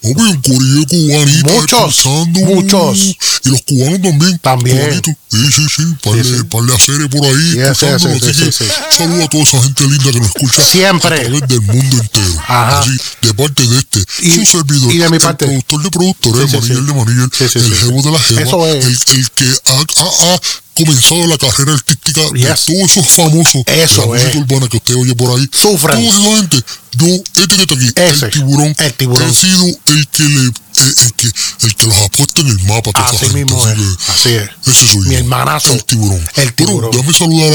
Hombre, 0.04 0.24
un 0.24 0.42
corillo 0.42 0.86
cubanito. 0.86 1.50
Muchos, 1.60 2.04
muchos. 2.30 2.98
Y 2.98 3.16
los 3.50 3.62
cubanos 3.62 4.00
también. 4.02 4.38
También. 4.40 5.02
Sí, 5.30 5.50
sí, 5.50 5.66
sí. 5.76 5.82
Par 6.02 6.14
Sí, 6.22 6.34
sí. 6.36 6.44
par 6.44 6.62
de 6.62 6.74
haceres 6.74 7.08
por 7.08 7.24
ahí. 7.26 7.58
Escuchándolo, 7.58 8.18
sí, 8.20 8.30
así 8.30 8.52
sí, 8.52 8.64
que. 8.64 8.96
Saludo 8.96 9.24
a 9.24 9.28
toda 9.28 9.42
esa 9.42 9.62
gente 9.62 9.84
linda 9.84 10.10
que 10.12 10.20
nos 10.20 10.28
escucha. 10.28 10.62
Siempre. 10.64 11.16
A 11.20 11.22
través 11.22 11.48
del 11.48 11.60
mundo 11.62 11.96
entero. 11.98 12.34
Ajá. 12.46 12.80
Así, 12.80 12.90
de 13.22 13.34
parte 13.34 13.66
de 13.66 13.78
este. 13.78 14.04
Y- 14.22 14.30
su 14.30 14.44
servidor. 14.46 14.92
y 14.92 14.98
de 14.98 15.08
mi 15.08 15.16
el 15.16 15.22
parte. 15.22 15.46
productor 15.46 15.82
de 15.82 15.90
productores, 15.90 16.52
el 16.54 16.62
sí. 16.62 16.68
de 16.68 17.48
sí, 17.48 17.58
el 17.58 17.74
jevo 17.74 18.02
de 18.02 18.10
la 18.10 18.18
jeva. 18.20 18.40
Eso 18.42 18.66
es. 18.66 18.84
El, 18.84 19.18
el 19.18 19.30
que 19.30 19.44
ha, 19.44 19.72
ha- 20.02 20.34
ha 20.34 20.40
comenzado 20.74 21.26
la 21.26 21.38
carrera 21.38 21.72
artística 21.74 22.20
de 22.32 22.38
Yes. 22.40 22.64
todos 22.66 22.90
esos 22.90 23.06
famosos 23.08 23.62
Eso 23.66 23.66
de 23.66 23.76
la 24.02 24.06
música 24.06 24.28
es. 24.30 24.36
urbana 24.36 24.68
que 24.68 24.76
usted 24.78 24.94
oye 24.96 25.14
por 25.14 25.38
ahí. 25.38 25.48
Sufran. 25.52 26.04
Toda 26.04 26.18
esa 26.18 26.36
gente. 26.36 26.62
Yo, 26.96 27.06
este 27.06 27.56
que 27.56 27.62
está 27.62 27.74
aquí, 27.74 27.92
Ese. 28.14 28.26
el 28.26 28.32
tiburón, 28.32 28.74
El 28.78 28.92
tiburón. 28.94 29.30
he 29.30 29.34
sido 29.34 29.64
el 29.86 30.08
que 30.08 30.24
le, 30.24 30.50
el, 30.76 30.94
el 31.04 31.12
que, 31.14 31.26
el 31.66 31.74
que 31.76 31.86
los 31.86 31.96
ha 31.98 32.08
puesto 32.08 32.40
en 32.40 32.48
el 32.48 32.60
mapa. 32.64 32.90
Así 32.94 33.16
gente, 33.18 33.44
mismo 33.44 33.66
es. 33.68 33.74
así 33.78 33.84
que 33.96 34.12
Así 34.12 34.28
es. 34.34 34.50
Ese 34.66 34.86
soy 34.92 35.02
Mi 35.02 35.12
yo. 35.14 35.18
hermanazo. 35.18 35.72
El 35.72 35.84
tiburón. 35.84 36.30
El 36.36 36.54
tiburón. 36.54 36.90
Bueno, 36.90 36.90
déjame 36.92 37.18
saludar 37.18 37.52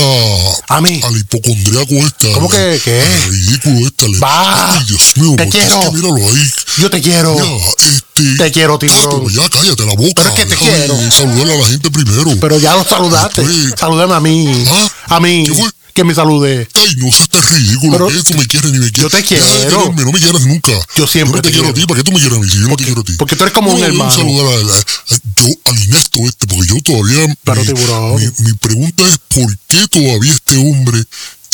a, 0.69 0.75
A 0.77 0.81
mí. 0.81 1.01
al 1.03 1.17
hipocondriaco 1.17 1.93
este. 2.05 2.31
¿Cómo 2.33 2.49
que 2.49 2.81
qué? 2.83 3.01
al 3.01 3.31
ridículo 3.31 3.87
este. 3.87 4.05
al- 4.05 4.23
Va. 4.23 4.73
Ay, 4.73 4.83
Dios 4.87 5.17
mío, 5.17 5.35
Te 5.37 5.43
porque 5.45 5.57
es 5.59 5.65
quiero. 5.65 5.79
que 5.91 5.91
míralo 5.97 6.15
ahí. 6.15 6.51
Yo 6.77 6.89
te 6.89 7.01
quiero. 7.01 7.35
Ya, 7.35 7.87
este, 7.93 8.35
Te 8.37 8.51
quiero, 8.51 8.79
tiburón. 8.79 9.03
Tato, 9.03 9.29
ya 9.29 9.49
cállate 9.49 9.85
la 9.85 9.95
boca. 9.95 10.13
Pero 10.15 10.29
es 10.29 10.35
que 10.35 10.45
te 10.45 10.55
quiero. 10.55 11.11
Saludar 11.11 11.51
a 11.51 11.55
la 11.57 11.67
gente 11.67 11.91
primero. 11.91 12.35
Pero 12.39 12.59
ya 12.59 12.75
lo 12.75 12.83
saludaste. 12.83 13.41
Después- 13.43 13.73
Salúdame 13.79 14.13
a 14.15 14.19
mí. 14.19 14.63
¿Ah? 14.69 15.15
A 15.15 15.19
mí. 15.19 15.45
¿Qué 15.47 15.53
fue? 15.55 15.69
Que 15.99 16.05
me 16.05 16.15
salude. 16.15 16.65
Ay, 16.75 16.95
no 16.95 17.11
seas 17.11 17.27
tan 17.27 17.43
ridículo. 17.45 17.97
Pero- 18.07 18.23
tú 18.23 18.33
me 18.35 18.45
quieres 18.47 18.71
ni 18.71 18.79
me 18.79 18.89
quieres. 18.89 19.01
Yo 19.01 19.09
te 19.09 19.17
de 19.17 19.23
quiero. 19.25 19.43
quererme, 19.45 20.03
no 20.03 20.11
me 20.13 20.19
quieras 20.19 20.41
nunca. 20.45 20.71
Yo 20.95 21.05
siempre 21.05 21.31
Yo 21.31 21.35
no 21.35 21.41
te, 21.41 21.49
te 21.49 21.51
quiero 21.51 21.67
a 21.67 21.73
ti. 21.73 21.85
¿Para 21.85 21.97
qué 21.97 22.03
tú 22.05 22.11
me 22.13 22.19
quieres 22.19 22.37
a 22.37 22.41
mí 22.41 22.49
si 22.49 22.57
yo 22.57 22.67
no 22.69 22.77
te 22.77 22.85
quiero 22.85 23.01
a 23.01 23.03
ti? 23.03 23.13
porque 23.17 23.35
tú 23.35 23.43
eres 23.43 23.53
como 23.53 23.73
un 23.73 23.83
hermano. 23.83 24.09
déjame 24.09 24.31
saludar 24.31 24.47
a, 24.71 24.75
a- 24.75 24.79
a- 24.79 25.19
yo, 25.35 25.53
al 25.65 25.83
inepto 25.83 26.19
este, 26.25 26.47
porque 26.47 26.67
yo 26.69 26.81
todavía. 26.83 27.35
Pero, 27.43 27.61
mi, 27.61 27.67
tiburón. 27.67 28.15
Mi, 28.15 28.45
mi 28.45 28.53
pregunta 28.53 29.03
es: 29.09 29.17
¿por 29.27 29.57
qué 29.67 29.87
todavía 29.89 30.31
este 30.31 30.55
hombre 30.55 31.03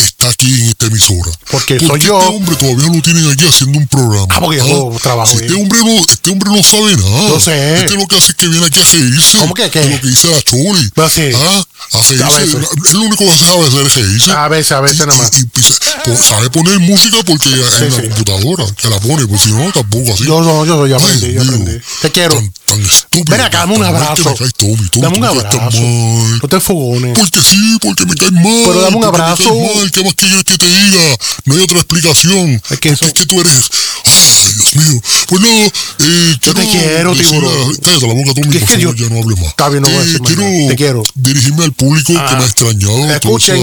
está 0.04 0.30
aquí 0.30 0.54
en 0.54 0.70
esta 0.70 0.86
emisora? 0.88 1.32
Porque 1.52 1.76
¿Por 1.76 1.88
soy 1.90 2.00
qué 2.00 2.08
yo. 2.08 2.20
Este 2.20 2.34
hombre 2.36 2.56
todavía 2.56 2.88
lo 2.94 3.02
tienen 3.02 3.30
aquí 3.32 3.46
haciendo 3.46 3.80
un 3.80 3.88
programa. 3.88 4.28
Ah, 4.30 4.40
porque 4.40 4.58
yo 4.58 4.92
trabajo 5.02 5.32
Si 5.38 5.44
este 5.46 5.54
hombre, 5.54 5.80
no, 5.84 6.00
este 6.00 6.32
hombre 6.32 6.50
no 6.52 6.64
sabe 6.64 6.96
nada. 6.98 7.28
Yo 7.30 7.40
sé. 7.40 7.78
Este 7.80 7.96
lo 7.96 8.08
que 8.08 8.18
hace 8.18 8.32
es 8.32 8.36
que 8.36 8.48
viene 8.48 8.66
aquí 8.66 8.80
a 8.80 8.84
reírse. 8.84 9.38
¿Cómo 9.40 9.54
que 9.54 9.70
qué? 9.70 9.80
De 9.80 9.90
lo 9.90 10.02
que 10.02 10.08
dice 10.08 10.28
la 10.30 10.42
Choli. 10.42 10.90
Pero 10.94 11.10
sí. 11.10 11.22
Ah, 11.36 11.66
a 11.94 12.02
reírse. 12.02 12.24
A 12.24 12.32
veces. 12.40 12.56
Es 12.86 12.94
lo 12.94 13.02
único 13.02 13.26
que 13.26 13.38
sabe 13.38 13.68
hacer 13.68 13.86
es 13.86 13.96
reírse. 13.96 14.32
A 14.32 14.48
veces, 14.48 14.72
a 14.72 14.82
veces 14.82 14.98
Y- 14.98 15.06
nada 15.06 15.18
más. 15.18 15.32
y- 15.34 16.16
sabe 16.16 16.50
poner 16.50 16.80
música 16.80 17.18
porque 17.26 17.50
en 17.50 17.62
la 17.62 18.02
computadora 18.02 18.66
que 18.76 18.90
la 18.90 19.00
pone, 19.00 19.26
pues 19.28 19.42
si 19.42 19.52
no, 19.52 19.72
tampoco 19.72 20.14
así. 20.14 20.26
Yo 20.26 20.42
no, 20.42 20.66
yo, 20.66 20.88
yo 20.88 20.96
aprendí, 20.98 21.34
yo 21.34 21.44
mío, 21.44 21.54
aprendí. 21.56 21.82
Te 22.02 22.12
quiero. 22.12 22.36
Tan, 22.36 22.54
estúpido. 22.82 23.26
Ven 23.38 23.42
acá, 23.42 23.60
dame 23.60 23.76
un 23.76 23.84
abrazo. 23.84 24.24
que 24.24 24.30
me 24.30 24.36
caes, 24.36 24.54
Tommy, 24.54 24.90
Tommy, 24.90 25.02
Dame 25.04 25.16
un 25.18 25.22
tú 25.22 25.28
abrazo. 25.40 25.82
mal. 25.82 26.40
No 26.42 26.48
te 26.50 26.60
fogones. 26.60 27.18
Porque 27.20 27.44
sí, 27.44 27.78
porque 27.82 28.06
me 28.06 28.16
caes 28.16 28.32
mal. 28.32 28.44
Pero 28.66 28.82
dame 28.82 28.98
un 28.98 29.04
abrazo. 29.06 29.44
Me 29.54 29.62
caes 29.62 29.76
mal. 29.78 29.92
¿Qué 29.92 30.04
más 30.04 30.14
que 30.16 30.30
yo 30.30 30.44
que 30.44 30.58
te 30.58 30.66
diga? 30.68 31.18
No 31.46 31.54
hay 31.56 31.62
otra 31.62 31.78
explicación. 31.78 32.62
Es 32.70 32.80
que 32.80 32.90
eso- 32.90 33.06
es 33.06 33.14
que 33.14 33.26
tú 33.26 33.40
eres. 33.42 33.70
Ay, 34.06 34.54
Dios 34.54 34.76
mío. 34.76 35.02
Pues 35.28 35.42
no, 35.42 35.48
eh, 35.50 36.38
Yo 36.42 36.54
te 36.54 36.68
quiero, 36.68 37.14
tiburón. 37.16 37.76
Cállate 37.82 38.08
la 38.08 38.14
boca, 38.14 38.34
Tommy, 38.34 38.50
Que 38.50 38.58
es 38.58 38.64
por 38.64 38.70
que 38.76 38.82
favor, 38.82 38.96
yo- 38.96 39.06
ya 39.06 39.14
no 39.14 39.22
hable 39.22 39.36
más. 39.36 39.46
Está 39.50 39.70
bien, 39.70 39.82
no 39.82 39.90
Eh, 39.90 40.06
decir 40.06 40.22
quiero, 40.22 40.42
nada. 40.44 40.68
Te 40.70 40.76
quiero. 40.76 41.04
dirigirme 41.16 41.64
al 41.66 41.74
público 41.74 42.14
que 42.14 42.20
Ah. 42.20 42.36
me 42.38 42.44
ha 42.44 42.48
extrañado. 42.48 42.96
a 42.96 42.98
toda 43.02 43.16
Escuchen. 43.16 43.58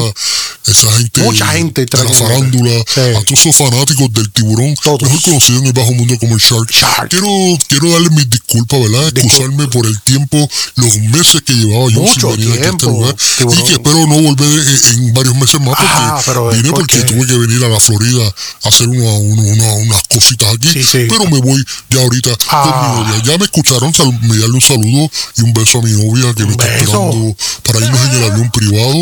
Esa, 0.64 0.70
esa 0.88 0.92
gente. 0.98 1.20
Mucha 1.22 1.46
gente 1.48 1.84
de 1.86 2.04
la 2.04 2.10
farándula. 2.12 2.70
Sí. 2.94 3.00
A 3.00 3.22
todos 3.24 3.40
esos 3.40 3.56
fanáticos 3.56 4.12
del 4.12 4.30
tiburón. 4.32 4.74
Todos. 4.82 5.02
Mejor 5.02 5.20
conocido 5.22 5.58
en 5.58 5.66
el 5.66 5.72
bajo 5.72 5.92
mundo 5.92 6.16
como 6.18 6.34
el 6.34 6.40
Shark. 6.40 6.70
Shark. 6.70 7.08
Quiero, 7.10 7.28
quiero 7.68 7.90
darle 7.90 8.10
mis 8.10 8.28
disculpas, 8.30 8.80
¿verdad? 8.80 9.01
Excusarme 9.08 9.68
por 9.68 9.86
el 9.86 10.00
tiempo, 10.02 10.48
los 10.76 10.96
meses 10.96 11.42
que 11.42 11.54
llevaba 11.54 11.90
yo 11.90 12.00
Mucho 12.00 12.30
sin 12.32 12.40
venir 12.40 12.52
aquí 12.52 12.62
a 12.62 12.64
este 12.66 12.78
tiempo, 12.78 12.86
lugar. 12.90 13.16
Y 13.40 13.62
que 13.66 13.72
espero 13.72 14.06
no 14.06 14.20
volver 14.20 14.68
en, 14.68 14.84
en 15.08 15.14
varios 15.14 15.34
meses 15.36 15.60
más 15.60 15.74
porque 15.76 16.22
pero, 16.26 16.48
vine 16.50 16.70
¿por 16.70 16.78
porque 16.80 17.02
tuve 17.02 17.26
que 17.26 17.36
venir 17.38 17.64
a 17.64 17.68
la 17.68 17.80
Florida 17.80 18.22
a 18.64 18.68
hacer 18.68 18.88
una- 18.88 19.02
una- 19.12 19.42
una- 19.42 19.72
unas 19.74 20.02
cositas 20.08 20.54
aquí. 20.54 20.72
Sí, 20.72 20.82
sí. 20.84 21.06
Pero 21.08 21.24
me 21.30 21.40
voy 21.40 21.64
ya 21.90 22.00
ahorita 22.00 22.30
Ah. 22.48 22.62
con 22.62 23.04
mi 23.04 23.10
novia. 23.10 23.22
Ya 23.32 23.38
me 23.38 23.44
escucharon, 23.44 23.94
sal- 23.94 24.18
me 24.22 24.36
darle 24.38 24.54
un 24.54 24.60
saludo 24.60 25.10
y 25.36 25.42
un 25.42 25.52
beso 25.52 25.78
a 25.78 25.82
mi 25.82 25.92
novia 25.92 26.34
que 26.34 26.44
me 26.44 26.52
está 26.52 26.66
esperando 26.76 27.36
para 27.64 27.78
irnos 27.80 28.00
en 28.06 28.10
el 28.16 28.24
avión 28.30 28.50
privado. 28.50 28.94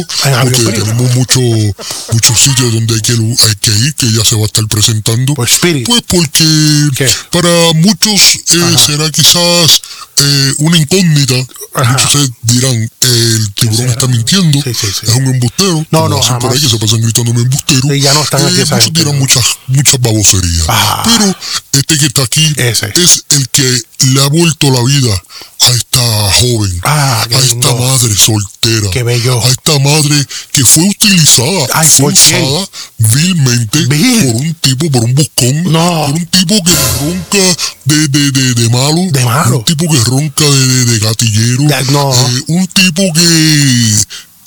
Porque 0.43 0.59
privado. 0.59 0.85
tenemos 0.85 1.15
mucho, 1.15 1.41
muchos 2.13 2.39
sitios 2.41 2.73
donde 2.73 2.95
hay 2.95 3.01
que, 3.01 3.13
hay 3.13 3.57
que 3.61 3.71
ir, 3.71 3.95
que 3.95 4.07
ella 4.07 4.25
se 4.25 4.37
va 4.37 4.43
a 4.43 4.47
estar 4.47 4.67
presentando. 4.67 5.35
Pues, 5.35 5.53
Spirit. 5.53 5.87
Pues 5.87 6.03
porque 6.07 6.45
¿Qué? 6.97 7.09
para 7.31 7.51
muchos 7.75 8.37
eh, 8.51 8.77
será 8.87 9.11
quizás 9.11 9.83
eh, 10.17 10.55
una 10.59 10.77
incógnita. 10.77 11.35
Ajá. 11.75 11.93
Muchos 11.93 12.31
dirán, 12.43 12.91
el 13.01 13.55
tiburón 13.55 13.89
está 13.89 14.07
mintiendo, 14.09 14.61
Sí, 14.63 14.75
sí, 14.75 14.87
sí. 15.01 15.07
es 15.07 15.15
un 15.17 15.27
embustero. 15.27 15.87
No, 15.91 16.09
no, 16.09 16.21
por 16.41 16.53
ahí 16.53 16.61
que 16.61 16.69
se 16.69 16.79
pasan 16.79 17.01
gritándome 17.01 17.43
embustero. 17.43 17.81
Sí, 17.83 18.01
ya 18.01 18.13
no 18.13 18.23
están 18.23 18.41
Eh, 18.41 18.51
muchos 18.51 18.69
gente, 18.71 19.01
dirán 19.05 19.19
muchas, 19.19 19.45
muchas 19.69 20.01
baboserías. 20.01 20.67
Ah. 20.69 21.03
Pero 21.05 21.37
este 21.73 21.97
que 21.99 22.07
está 22.07 22.23
aquí 22.23 22.53
Ese. 22.57 22.93
es 22.97 23.25
el 23.31 23.49
que 23.51 23.83
le 24.01 24.23
ha 24.25 24.29
vuelto 24.29 24.71
la 24.71 24.83
vida 24.83 25.23
a 25.63 25.71
esta 25.73 26.33
joven, 26.41 26.81
Ah, 26.85 27.21
a 27.23 27.25
esta 27.25 27.41
lindo. 27.41 27.77
madre 27.77 28.17
soltera, 28.17 28.91
Qué 28.91 29.03
bello. 29.03 29.41
a 29.45 29.49
esta 29.49 29.79
madre 29.79 30.27
que 30.53 30.65
fue 30.65 30.85
utilizada, 30.85 31.67
Ay, 31.75 31.89
fue 31.89 32.13
usada 32.13 32.67
vilmente 32.99 33.81
Vil. 33.87 34.25
por 34.27 34.35
un 34.37 34.55
tipo, 34.55 34.91
por 34.91 35.05
un 35.05 35.15
buscón, 35.15 35.63
No. 35.65 36.07
por 36.07 36.15
un 36.17 36.27
tipo 36.27 36.63
que 36.65 36.75
ronca 37.01 37.57
de, 37.85 38.09
de, 38.09 38.31
de, 38.33 38.55
de 38.55 38.69
malo, 38.71 39.01
De 39.11 39.25
malo. 39.25 39.59
un 39.59 39.65
tipo 39.65 39.91
que 39.93 40.01
ronca 40.01 40.45
de, 40.45 40.67
de, 40.67 40.85
de 40.87 40.99
gatillero, 40.99 41.63
no. 41.93 42.13
eh, 42.15 42.43
un 42.49 42.67
tipo 42.69 43.13
que 43.13 43.95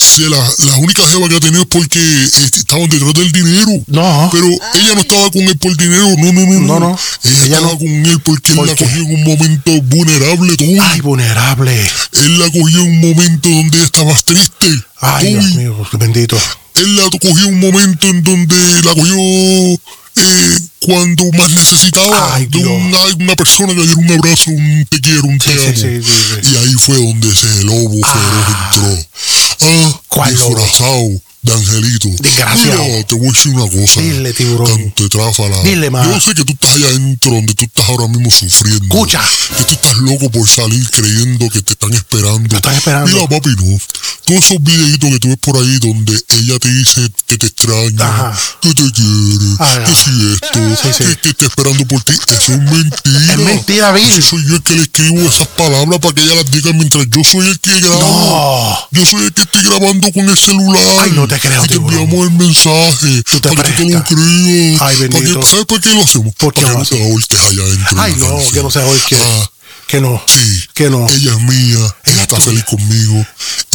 se 0.04 0.30
la, 0.30 0.38
la 0.60 0.76
única 0.76 1.08
jeva 1.08 1.28
que 1.30 1.36
ha 1.36 1.40
tenido 1.40 1.62
es 1.62 1.68
porque 1.68 2.00
eh, 2.00 2.30
estaban 2.54 2.88
detrás 2.90 3.14
del 3.14 3.32
dinero. 3.32 3.72
No. 3.88 4.30
Pero 4.32 4.48
ella 4.48 4.96
no 4.96 5.02
estaba 5.02 5.32
con 5.32 5.42
él 5.42 5.58
por 5.58 5.76
dinero, 5.78 6.08
no, 6.18 6.32
no, 6.34 6.42
no, 6.46 6.60
No, 6.60 6.80
no. 6.80 7.00
Ella, 7.24 7.36
Ella 7.46 7.56
estaba 7.58 7.74
no. 7.74 7.78
con 7.80 7.88
él 7.88 8.20
porque 8.22 8.52
él 8.52 8.58
¿Por 8.58 8.68
la 8.68 8.76
qué? 8.76 8.86
cogió 8.86 9.02
en 9.04 9.16
un 9.16 9.24
momento 9.24 9.82
vulnerable, 9.84 10.58
Toby. 10.58 10.78
Ay, 10.80 11.02
vulnerable. 11.02 11.90
Él 12.14 12.40
la 12.40 12.46
cogió 12.52 12.80
en 12.82 12.88
un 12.88 13.00
momento 13.02 13.50
donde 13.50 13.78
ella 13.78 13.86
estaba 13.86 14.14
triste. 14.26 14.68
Ay, 15.00 15.26
Toby. 15.34 15.40
Dios 15.46 15.56
mío, 15.56 15.88
qué 15.92 15.98
bendito. 15.98 16.38
Él 16.76 16.96
la 16.96 17.04
cogió 17.20 17.48
en 17.48 17.54
un 17.54 17.60
momento 17.60 18.08
en 18.08 18.24
donde 18.24 18.82
la 18.82 18.94
cogió 18.96 19.80
eh, 20.16 20.60
cuando 20.80 21.24
más 21.32 21.50
necesitaba 21.52 22.36
Ay, 22.36 22.46
de 22.46 22.60
Dios. 22.60 22.70
una, 22.70 23.00
una 23.20 23.36
persona 23.36 23.74
que 23.74 23.80
le 23.80 23.86
diera 23.86 24.00
un 24.00 24.12
abrazo, 24.12 24.52
un 24.52 24.86
te 24.90 25.00
quiero, 25.00 25.24
un 25.24 25.38
te 25.40 25.52
Sí, 25.52 25.58
sí, 25.60 25.66
amo. 25.66 25.76
sí, 25.76 26.04
sí, 26.04 26.14
sí. 26.44 26.50
Y 26.54 26.56
ahí 26.58 26.74
fue 26.74 26.96
donde 26.98 27.30
ese 27.30 27.64
lobo 27.64 27.90
feroz 27.90 28.48
entró. 28.48 28.90
Ah, 28.94 29.08
¿Cuál 29.30 29.33
lobo? 29.60 30.02
disfrazado 30.30 31.22
de 31.44 31.54
angelito. 31.54 32.10
Desgraciado. 32.20 32.84
Mira, 32.84 33.04
te 33.06 33.16
voy 33.16 33.28
a 33.28 33.32
decir 33.32 33.52
una 33.54 33.70
cosa. 33.70 34.02
Dile, 34.02 34.34
tiburón. 34.34 34.68
Canto 34.78 35.04
de 35.04 35.10
tráfala. 35.10 35.62
Dile, 35.64 35.90
ma. 35.90 36.04
Yo 36.06 36.20
sé 36.20 36.34
que 36.34 36.44
tú 36.46 36.54
estás 36.54 36.74
allá 36.76 36.88
adentro 36.88 37.32
donde 37.32 37.54
tú 37.54 37.66
estás 37.66 37.90
ahora 37.90 38.08
mismo 38.08 38.32
sufriendo. 38.32 38.84
Escucha. 38.86 39.22
Que 39.58 39.64
tú 39.66 39.74
estás 39.74 39.98
loco 39.98 40.30
por 40.32 40.48
salir 40.48 40.90
creyendo 40.90 41.50
que 41.50 41.62
te 41.62 41.74
están 41.74 41.94
esperando. 41.94 42.48
Te 42.50 42.56
están 42.56 42.76
esperando. 42.76 43.12
Mira, 43.12 43.28
papi, 43.28 43.50
no. 43.50 43.78
Todos 44.26 44.46
esos 44.46 44.64
videitos 44.64 45.10
que 45.10 45.20
tú 45.20 45.28
ves 45.28 45.38
por 45.40 45.58
ahí 45.58 45.78
donde 45.80 46.18
ella 46.30 46.58
te 46.60 46.70
dice 46.74 47.02
que 47.28 47.38
te 47.38 47.48
extraña, 47.48 48.08
Ajá. 48.08 48.40
que 48.62 48.74
te 48.74 48.92
quiere, 48.92 49.56
Ajá. 49.60 49.84
que 49.84 49.96
si 49.96 50.34
esto, 50.34 50.60
Sí, 50.82 50.90
sí. 50.94 51.04
Que, 51.04 51.18
que 51.18 51.30
está 51.30 51.46
esperando 51.46 51.86
por 51.86 52.02
ti. 52.04 52.14
Eso 52.28 52.54
es 52.54 52.60
mentira. 52.60 53.34
Es 53.34 53.38
mentira, 53.38 53.92
Bill. 53.92 54.06
Eso 54.06 54.22
soy 54.22 54.46
yo 54.48 54.56
el 54.56 54.64
que 54.64 54.76
le 54.76 54.84
escribo 54.84 55.20
esas 55.28 55.48
palabras 55.48 56.00
para 56.00 56.16
que 56.16 56.22
ella 56.22 56.36
las 56.36 56.50
diga 56.50 56.72
mientras 56.72 57.06
yo 57.10 57.22
soy 57.30 57.48
el 57.48 57.60
que 57.60 57.80
grabo. 57.82 58.00
No. 58.00 58.78
Yo 58.92 59.06
soy 59.06 59.26
el 59.26 59.34
que 59.34 59.42
estoy 59.42 59.64
grabando 59.64 60.10
con 60.14 60.30
el 60.30 60.38
celular. 60.38 60.84
Ay, 61.02 61.12
no 61.12 61.28
te 61.40 61.48
creo, 61.48 61.64
Y 61.66 61.68
te 61.68 61.74
tiburón. 61.76 62.00
enviamos 62.02 62.28
el 62.28 62.34
mensaje. 62.38 63.24
Tú 63.24 63.40
te 63.42 63.50
para 63.54 63.76
que 63.76 63.84
te 63.86 63.92
lo 63.94 64.04
creas. 64.04 64.82
Ay, 64.82 64.98
¿Para 64.98 64.98
bendito. 65.00 65.40
qué- 65.40 65.46
¿Sabes 65.46 65.66
por 65.66 65.82
qué 65.82 65.94
lo 65.94 66.04
hacemos? 66.04 66.34
¿Por 66.36 66.54
qué 66.54 66.62
para 66.62 66.74
que 66.74 66.80
no 66.80 66.86
te 66.86 67.04
ahorques 67.04 67.40
allá 67.40 67.64
adentro. 67.64 68.02
Ay, 68.02 68.16
no, 68.18 68.28
cárcel. 68.36 68.54
que 68.54 68.64
no 68.64 68.72
se 68.72 68.80
ahorque. 68.82 69.18
Ah, 69.20 69.50
Que 69.86 70.00
no. 70.02 70.20
Sí. 70.28 70.64
Que 70.74 70.90
no. 70.90 71.08
Ella 71.10 71.34
es 71.34 71.42
mía, 71.42 71.96
ella 72.06 72.22
está 72.24 72.40
feliz 72.40 72.64
conmigo 72.64 73.26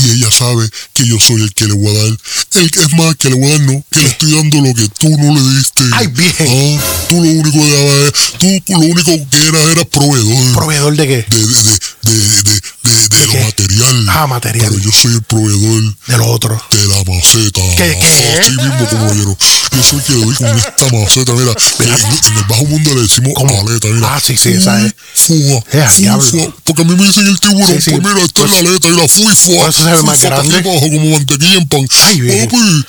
y 0.02 0.10
ella 0.10 0.30
sabe 0.32 0.68
que 0.92 1.06
yo 1.06 1.20
soy 1.20 1.42
el 1.42 1.52
que 1.54 1.66
le 1.66 1.74
voy 1.74 1.94
a 1.94 1.98
dar. 2.02 2.16
El, 2.54 2.70
es 2.74 2.92
más, 2.94 3.14
que 3.16 3.28
le 3.28 3.36
voy 3.36 3.46
a 3.46 3.50
dar 3.50 3.60
no, 3.60 3.84
que 3.90 4.00
le 4.02 4.08
estoy 4.08 4.32
dando 4.34 4.60
lo 4.62 4.74
que 4.74 4.88
tú 4.98 5.10
no 5.10 5.34
le 5.34 5.56
diste. 5.56 5.84
Ay, 5.92 6.06
bien. 6.08 6.34
Ah, 6.40 6.82
tú 7.08 7.14
lo 7.22 7.30
único 7.30 7.62
que 7.62 7.70
dabas 7.72 8.12
tú 8.38 8.46
lo 8.72 8.78
único 8.80 9.12
que 9.30 9.46
eras 9.46 9.62
era 9.70 9.84
proveedor. 9.84 10.54
¿Proveedor 10.54 10.96
de 10.96 11.06
qué? 11.06 11.26
de, 11.28 11.46
de, 11.46 11.78
de, 12.02 12.42
de, 12.42 12.60
de, 12.88 13.26
lo 13.26 13.32
qué? 13.32 13.40
material. 13.44 14.06
Ah, 14.10 14.26
material. 14.26 14.68
Pero 14.70 14.82
yo 14.82 14.92
soy 14.92 15.12
el 15.14 15.22
proveedor 15.22 15.94
De 16.06 16.16
lo 16.18 16.26
otro. 16.28 16.62
de 16.70 16.84
la 16.86 17.04
maceta. 17.04 17.60
¿Qué, 17.76 17.98
qué? 18.00 18.40
Así 18.40 18.50
mismo 18.52 18.88
como 18.88 19.14
yo. 19.14 19.36
Soy 19.82 19.98
el 19.98 20.04
que 20.04 20.12
doy 20.14 20.34
con 20.34 20.58
esta 20.58 20.88
maceta. 20.92 21.32
Mira, 21.32 21.52
en, 21.52 22.32
en 22.32 22.36
el 22.38 22.44
bajo 22.44 22.64
mundo 22.64 22.94
le 22.94 23.02
decimos 23.02 23.34
paleta. 23.34 23.88
Mira. 23.88 24.14
Ah, 24.14 24.20
sí, 24.20 24.36
sí, 24.36 24.50
esa 24.50 24.80
es. 24.84 24.94
Fua, 25.14 25.62
Eh. 25.72 26.50
Porque 26.64 26.82
a 26.82 26.84
mí 26.84 26.94
me 26.96 27.06
dicen 27.06 27.26
el 27.26 27.38
tiburón. 27.40 27.68
Sí, 27.74 27.80
sí. 27.82 27.90
Pues 27.90 28.02
mira, 28.02 28.24
esta 28.24 28.44
es 28.44 28.50
la 28.50 28.58
aleta 28.58 28.88
y 28.88 28.96
la 28.96 29.08
fui, 29.08 29.24
fua. 29.34 29.56
Por 29.60 29.70
eso 29.70 29.84
se 29.84 29.90
ve 29.90 30.02
más 30.02 30.22
grande. 30.22 30.54
abajo 30.56 30.80
como 30.80 31.10
mantequilla 31.10 31.54
en 31.54 31.68
pan. 31.68 31.86
Ay. 32.06 32.46
Papi, 32.46 32.84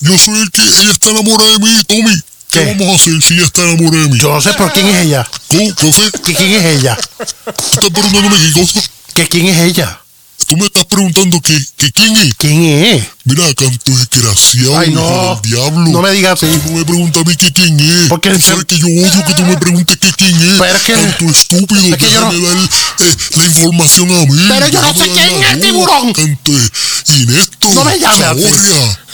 yo 0.00 0.18
soy 0.18 0.40
el 0.40 0.50
que. 0.50 0.62
Ella 0.64 0.90
está 0.90 1.10
enamorada 1.10 1.52
de 1.52 1.58
mí, 1.58 1.70
Tommy. 1.86 2.20
¿Qué, 2.50 2.60
¿Qué? 2.60 2.74
vamos 2.78 2.92
a 2.92 2.94
hacer 3.02 3.22
si 3.22 3.34
ella 3.34 3.46
está 3.46 3.62
enamorada 3.62 4.02
de 4.04 4.08
mí? 4.10 4.18
Yo 4.18 4.32
no 4.32 4.40
sé 4.40 4.52
por 4.54 4.72
quién 4.72 4.86
es 4.86 5.02
ella. 5.06 5.28
¿Cómo? 5.48 5.74
¿Qué? 5.74 6.10
¿Que 6.22 6.34
quién 6.34 6.52
es 6.54 6.64
ella? 6.78 6.96
¿Tú 7.16 7.86
estás 7.86 7.90
preguntándome 7.90 8.36
qué 8.40 8.52
cosa? 8.52 8.80
¿Que 9.14 9.26
quién 9.28 9.46
es 9.46 9.58
ella? 9.60 10.00
Tú 10.46 10.56
me 10.58 10.66
estás 10.66 10.84
preguntando 10.84 11.40
que, 11.40 11.58
que 11.78 11.90
quién 11.92 12.14
es. 12.16 12.34
¿Quién 12.34 12.62
es? 12.64 13.02
Mira, 13.24 13.44
canto 13.54 13.90
desgraciado, 13.92 14.78
Ay, 14.78 14.90
hijo 14.90 15.00
no. 15.00 15.40
del 15.40 15.50
diablo. 15.52 15.86
No 15.90 16.02
me 16.02 16.10
digas 16.10 16.32
así. 16.42 16.46
Tú 16.66 16.70
me 16.72 16.84
preguntas 16.84 17.22
a 17.22 17.24
mí 17.28 17.34
que 17.36 17.50
quién 17.52 17.80
es. 17.80 18.08
Porque 18.10 18.28
tú 18.30 18.40
sabes 18.42 18.64
que 18.66 18.78
yo 18.78 18.86
odio 18.86 19.24
que 19.26 19.34
tú 19.34 19.42
me 19.46 19.56
preguntes 19.56 19.96
que 19.96 20.12
quién 20.12 20.34
es. 20.42 20.58
Pero 20.58 20.76
es 20.76 20.82
que- 20.82 20.92
Canto 20.92 21.24
estúpido, 21.30 21.80
es 21.80 21.96
que 21.96 22.10
yo 22.10 22.20
déjame 22.20 22.38
no- 22.40 22.48
dar 22.48 22.68
eh, 22.98 23.16
la 23.36 23.44
información 23.46 24.12
a 24.12 24.20
mí. 24.26 24.44
Pero 24.48 24.68
yo 24.68 24.82
no 24.82 24.94
sé 24.94 25.08
quién 25.10 25.42
es, 25.44 25.60
tiburón. 25.62 26.12
Canto 26.12 26.52
inepto. 27.16 27.74
No 27.74 27.84
me 27.84 27.98
llames. 27.98 28.44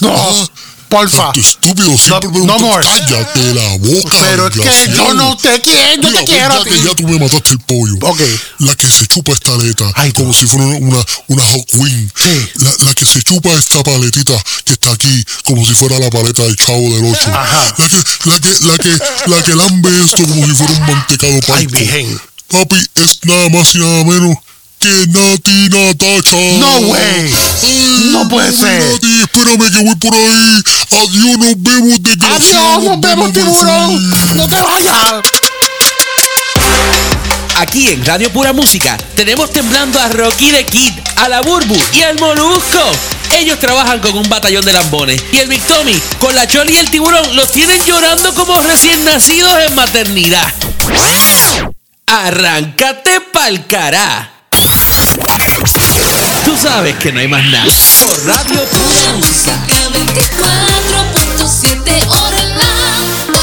No, 0.01 0.11
Ah, 0.17 0.47
porfa. 0.91 1.31
Estúpido, 1.35 1.97
siempre 1.97 2.29
No- 2.29 2.33
preguntas, 2.33 2.61
no 2.61 2.67
more. 2.69 2.85
cállate 2.85 3.55
la 3.55 3.77
boca. 3.79 4.17
Pero 4.21 4.47
es 4.49 4.53
que 4.55 4.93
yo 4.93 5.15
no 5.15 5.37
te 5.39 5.61
quiero, 5.63 6.03
yo 6.03 6.19
te 6.19 6.25
quiero 6.27 6.55
a 6.55 6.59
ya 6.59 6.65
ti. 6.65 6.71
que 6.71 6.83
ya 6.83 6.95
tú 6.95 7.03
me 7.09 7.19
mataste 7.19 7.51
el 7.53 7.61
pollo. 7.61 7.95
Ok. 8.03 8.21
La 8.59 8.75
que 8.75 8.91
se 8.91 9.07
chupa 9.07 9.33
esta 9.33 9.55
aleta 9.55 9.91
Ay, 9.95 10.13
como 10.13 10.29
no. 10.29 10.35
si 10.35 10.47
fuera 10.47 10.67
una, 10.67 10.99
una 11.29 11.43
hot 11.47 11.67
wing. 11.75 12.09
Sí. 12.15 12.49
La, 12.57 12.75
la 12.85 12.95
que 12.95 13.07
se 13.07 13.23
chupa 13.23 13.51
esta 13.55 13.83
paletita 13.83 14.35
que 14.65 14.73
está 14.75 14.91
aquí 14.93 15.25
como 15.45 15.65
si 15.65 15.73
fuera 15.75 15.99
la 15.99 16.11
paleta 16.11 16.43
del 16.43 16.57
chavo 16.57 16.81
del 16.97 17.05
8. 17.07 17.21
Ajá. 17.33 17.75
La 17.79 17.89
que, 17.89 17.97
la 18.25 18.41
que, 18.41 18.51
la 18.67 18.79
que, 18.79 18.99
la 19.31 19.43
que 19.43 19.55
lambe 19.57 20.05
esto 20.05 20.19
como 20.27 20.45
si 20.47 20.53
fuera 20.55 20.73
un 20.75 20.81
mantecado 20.87 21.41
palco. 21.41 21.55
Ay, 21.55 21.67
virgen. 21.67 22.21
Papi, 22.49 22.77
es 22.97 23.21
nada 23.23 23.49
más 23.49 23.75
y 23.77 23.79
nada 23.79 24.03
menos 24.05 24.37
que 24.81 25.07
Nati 25.09 25.69
Natacha. 25.69 26.37
No 26.59 26.89
way. 26.89 27.35
Ay, 27.63 28.09
No 28.13 28.29
puede 28.29 28.51
ser. 28.51 28.83
Nati, 28.83 29.21
espérame 29.21 29.71
que 29.71 29.85
voy 29.85 29.97
por 29.97 30.15
ahí. 30.15 30.63
Adiós, 30.91 31.39
nos 31.39 31.63
vemos, 31.63 32.03
desgraciado. 32.03 32.67
Adiós, 32.67 32.85
nos 32.85 33.01
vemos, 33.01 33.33
tiburón. 33.33 34.11
No 34.37 34.49
te 34.49 34.61
vayas. 34.61 35.23
Aquí 37.57 37.89
en 37.89 38.05
Radio 38.07 38.33
Pura 38.33 38.55
Música 38.55 38.97
tenemos 39.15 39.53
temblando 39.53 40.01
a 40.01 40.09
Rocky 40.09 40.51
de 40.51 40.65
Kid, 40.65 40.93
a 41.17 41.29
la 41.29 41.43
Burbu 41.43 41.77
y 41.93 42.01
al 42.01 42.19
Molusco. 42.19 42.91
Ellos 43.37 43.59
trabajan 43.59 44.01
con 44.01 44.17
un 44.17 44.29
batallón 44.31 44.65
de 44.65 44.73
lambones 44.73 45.23
y 45.31 45.37
el 45.37 45.49
Big 45.49 45.63
Tommy 45.65 46.01
con 46.19 46.35
la 46.35 46.49
Choli 46.49 46.73
y 46.73 46.77
el 46.79 46.91
tiburón 46.91 47.37
los 47.37 47.53
tienen 47.53 47.85
llorando 47.85 48.35
como 48.35 48.59
recién 48.63 49.05
nacidos 49.05 49.55
en 49.67 49.75
maternidad. 49.75 50.51
Arráncate 52.07 53.21
pa'l 53.33 53.67
cará. 53.67 54.40
Sabes 56.63 56.95
que 56.97 57.11
no 57.11 57.21
hay 57.21 57.29
más 57.29 57.43
nada. 57.47 57.65
Por 58.03 58.27
Radio 58.27 58.63
Pura 58.67 59.13
Música. 59.17 59.59
24.7 59.67 62.07
Orlando. 62.11 63.41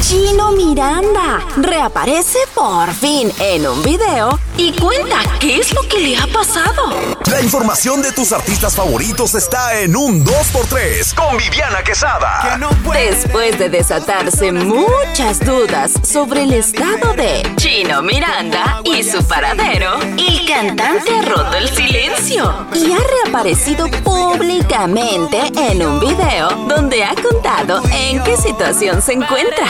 Chino 0.00 0.52
Miranda 0.52 1.44
reaparece 1.56 2.38
por 2.54 2.90
fin 2.94 3.30
en 3.38 3.66
un 3.66 3.82
video 3.82 4.40
y 4.58 4.72
cuenta 4.72 5.22
qué 5.38 5.58
es 5.60 5.72
lo 5.72 5.82
que 5.82 6.00
le 6.00 6.16
ha 6.18 6.26
pasado. 6.26 7.16
La 7.30 7.40
información 7.40 8.02
de 8.02 8.12
tus 8.12 8.32
artistas 8.32 8.74
favoritos 8.74 9.34
está 9.34 9.80
en 9.80 9.96
un 9.96 10.24
2x3 10.24 11.14
con 11.14 11.38
Viviana 11.38 11.82
Quesada. 11.84 12.58
Después 12.92 13.58
de 13.58 13.68
desatarse 13.70 14.50
muchas 14.50 15.38
dudas 15.40 15.92
sobre 16.02 16.42
el 16.42 16.52
estado 16.52 17.14
de 17.14 17.42
Chino 17.56 18.02
Miranda 18.02 18.82
y 18.84 19.04
su 19.04 19.24
paradero, 19.24 20.00
el 20.00 20.46
cantante 20.46 21.16
ha 21.16 21.22
roto 21.22 21.56
el 21.56 21.68
silencio 21.68 22.66
y 22.74 22.92
ha 22.92 22.98
reaparecido 23.24 23.88
públicamente 24.02 25.40
en 25.56 25.86
un 25.86 26.00
video 26.00 26.48
donde 26.68 27.04
ha 27.04 27.14
contado 27.14 27.80
en 27.92 28.22
qué 28.24 28.36
situación 28.36 29.00
se 29.00 29.12
encuentra. 29.12 29.66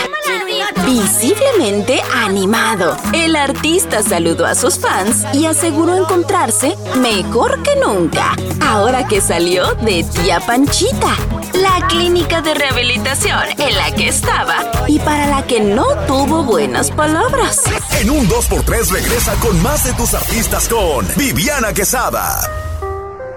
Visiblemente 0.86 2.00
animado, 2.14 2.96
el 3.12 3.36
artista 3.36 4.02
saludó 4.02 4.46
a 4.46 4.54
sus 4.54 4.77
fans 4.80 5.24
y 5.34 5.46
aseguró 5.46 5.96
encontrarse 5.96 6.76
mejor 6.96 7.62
que 7.62 7.76
nunca, 7.76 8.34
ahora 8.64 9.06
que 9.06 9.20
salió 9.20 9.74
de 9.76 10.04
Tía 10.04 10.40
Panchita, 10.40 11.16
la 11.54 11.86
clínica 11.88 12.40
de 12.40 12.54
rehabilitación 12.54 13.42
en 13.58 13.76
la 13.76 13.90
que 13.92 14.08
estaba 14.08 14.70
y 14.86 14.98
para 14.98 15.26
la 15.26 15.46
que 15.46 15.60
no 15.60 15.86
tuvo 16.06 16.44
buenas 16.44 16.90
palabras. 16.90 17.62
En 18.00 18.10
un 18.10 18.28
2x3 18.28 18.88
regresa 18.90 19.34
con 19.36 19.60
más 19.62 19.84
de 19.84 19.92
tus 19.92 20.14
artistas 20.14 20.68
con 20.68 21.06
Viviana 21.16 21.72
Quesada. 21.72 22.40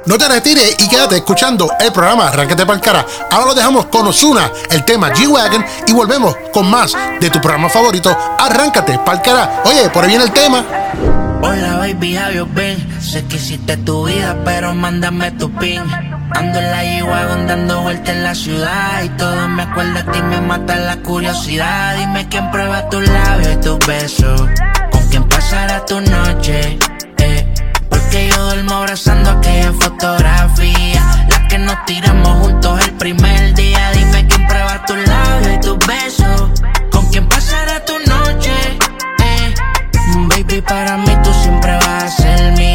No 0.06 0.18
te 0.18 0.28
retires 0.28 0.76
y 0.80 0.90
quédate 0.90 1.18
escuchando 1.18 1.70
el 1.80 1.92
programa 1.92 2.28
Arráncate 2.28 2.66
para 2.66 2.76
el 2.76 2.82
cara. 2.82 3.06
Ahora 3.30 3.48
lo 3.48 3.54
dejamos 3.54 3.86
con 3.86 4.08
Osuna, 4.08 4.52
el 4.72 4.84
tema 4.84 5.14
G-Wagon 5.14 5.64
y 5.86 5.94
volvemos 5.94 6.36
con 6.52 6.70
más 6.70 6.94
de 7.20 7.30
tu 7.30 7.40
programa 7.40 7.70
favorito, 7.70 8.16
Arráncate 8.40 8.98
para 9.00 9.18
el 9.18 9.24
cara. 9.24 9.64
Oye, 9.66 9.90
por 9.90 10.04
ahí 10.04 10.10
viene 10.10 10.24
el 10.24 10.32
tema. 10.32 10.66
Hola 11.44 11.78
baby, 11.80 12.18
you 12.36 12.46
been? 12.46 12.78
Sé 13.02 13.26
que 13.26 13.38
hiciste 13.38 13.78
tu 13.78 14.06
vida, 14.06 14.38
pero 14.46 14.74
mándame 14.76 15.32
tu 15.32 15.52
pin. 15.52 15.82
Ando 16.34 16.60
en 16.60 16.72
la 16.72 16.84
G-Wagon 16.84 17.48
dando 17.48 17.82
vueltas 17.82 18.16
en 18.16 18.24
la 18.24 18.34
ciudad 18.34 19.04
Y 19.04 19.10
todo 19.10 19.48
me 19.50 19.64
acuerda 19.64 20.02
de 20.02 20.12
ti, 20.12 20.22
me 20.22 20.40
mata 20.40 20.76
la 20.78 20.98
curiosidad 20.98 21.98
Dime 21.98 22.28
quién 22.30 22.50
prueba 22.52 22.88
tus 22.90 23.06
labios 23.08 23.54
y 23.54 23.58
tus 23.58 23.80
besos 23.86 24.42
Con 24.92 25.10
quién 25.10 25.28
pasará 25.28 25.86
tu 25.86 26.00
noche 26.00 26.80
eh. 27.18 27.54
Porque 27.90 28.30
yo 28.30 28.44
duermo 28.46 28.76
abrazando 28.76 29.30
aquella 29.32 29.74
fotografía 29.74 31.26
La 31.30 31.48
que 31.50 31.58
nos 31.58 31.86
tiramos 31.86 32.46
juntos 32.46 32.88
el 32.88 32.94
primer 32.94 33.54
día 33.54 33.92
Dime 33.92 34.26
quién 34.28 34.48
prueba 34.48 34.86
tus 34.86 34.98
labios 35.08 35.54
y 35.54 35.60
tus 35.60 35.80
besos 35.86 36.52
Con 36.92 37.06
quién 37.08 37.28
pasará 37.28 37.84
tu 37.86 37.94
noche. 38.00 38.11
Baby, 40.52 40.62
para 40.64 40.98
mí 40.98 41.18
tú 41.24 41.32
siempre 41.34 41.74
vas 41.78 42.04
a 42.04 42.10
ser. 42.10 42.71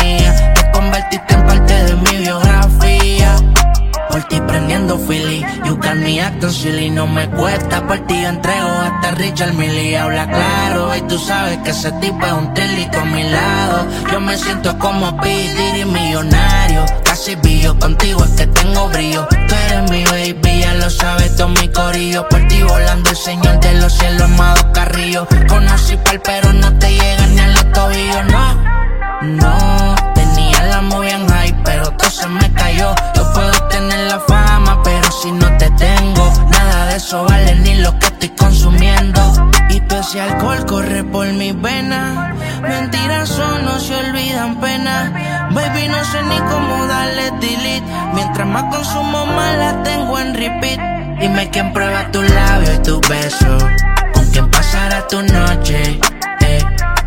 Prendiendo 4.47 4.99
Philly, 4.99 5.45
you 5.65 5.77
got 5.77 5.97
me 5.97 6.21
acting 6.21 6.51
silly. 6.51 6.91
No 6.91 7.07
me 7.07 7.29
cuesta, 7.31 7.87
por 7.87 7.99
ti 8.07 8.23
yo 8.23 8.29
entrego 8.29 8.69
hasta 8.69 9.11
Richard 9.13 9.55
Millie. 9.55 9.97
Habla 9.97 10.27
claro, 10.27 10.95
y 10.97 11.01
tú 11.03 11.19
sabes 11.19 11.59
que 11.59 11.71
ese 11.71 11.93
tipo 11.93 12.25
es 12.27 12.33
un 12.33 12.55
telito 12.55 13.01
a 13.01 13.05
mi 13.05 13.23
lado. 13.25 13.87
Yo 14.13 14.21
me 14.21 14.37
siento 14.37 14.79
como 14.79 15.17
P. 15.21 15.29
Diddy 15.29 15.85
millonario. 15.85 16.85
Casi 17.05 17.35
billo, 17.37 17.79
contigo 17.79 18.25
es 18.25 18.31
que 18.31 18.47
tengo 18.47 18.89
brillo. 18.89 19.27
Tú 19.49 19.55
eres 19.67 19.91
mi 19.91 20.05
baby, 20.05 20.61
ya 20.61 20.75
lo 20.75 20.91
sabes, 20.91 21.37
todo 21.37 21.49
mi 21.49 21.69
corillo. 21.69 22.29
Por 22.29 22.47
ti 22.49 22.63
volando 22.63 23.11
el 23.11 23.17
señor 23.17 23.61
de 23.61 23.75
los 23.75 23.93
cielos, 23.93 24.23
amado 24.23 24.73
Carrillo. 24.73 25.27
Conocí 25.49 25.97
pal, 25.99 26.21
pero 26.23 26.53
no 26.53 26.73
te 26.79 26.91
llega 26.91 27.27
ni 27.29 27.41
a 27.41 27.49
los 27.49 27.73
tobillos, 27.73 28.25
no. 28.27 28.77
No, 29.23 29.95
tenía 30.15 30.63
la 30.65 30.83
muy 30.83 31.09
en 31.09 31.27
high, 31.27 31.63
pero 31.65 31.91
todo 31.93 32.11
se 32.11 32.29
me 32.29 32.53
cayó. 32.53 32.95
Yo 33.15 33.33
puedo 33.33 33.53
tener 33.69 33.99
la 34.11 34.21
fama, 34.21 34.36
eso 37.07 37.23
vale 37.23 37.55
ni 37.61 37.75
lo 37.77 37.97
que 38.01 38.07
estoy 38.07 38.31
consumiendo. 38.31 39.21
Y 39.71 39.79
todo 39.83 40.01
ese 40.01 40.21
alcohol 40.21 40.67
corre 40.67 41.05
por 41.05 41.25
mis 41.35 41.55
venas. 41.63 42.35
Mentiras 42.63 43.29
son, 43.29 43.65
no 43.65 43.79
se 43.79 43.95
olvidan 43.95 44.59
pena. 44.61 45.49
Baby, 45.53 45.87
no 45.87 46.05
sé 46.05 46.21
ni 46.25 46.37
cómo 46.51 46.87
darle 46.89 47.31
delete. 47.41 47.85
Mientras 48.13 48.49
más 48.49 48.65
consumo, 48.75 49.25
más 49.25 49.57
la 49.57 49.83
tengo 49.85 50.19
en 50.19 50.35
repeat. 50.35 50.81
Dime 51.21 51.49
quién 51.51 51.73
prueba 51.73 52.11
tus 52.11 52.29
labios 52.29 52.75
y 52.75 52.83
tus 52.83 53.01
besos. 53.09 53.63
Con 54.13 54.27
quién 54.33 54.51
pasará 54.51 55.07
tu 55.07 55.23
noche. 55.23 56.01
eh. 56.41 56.59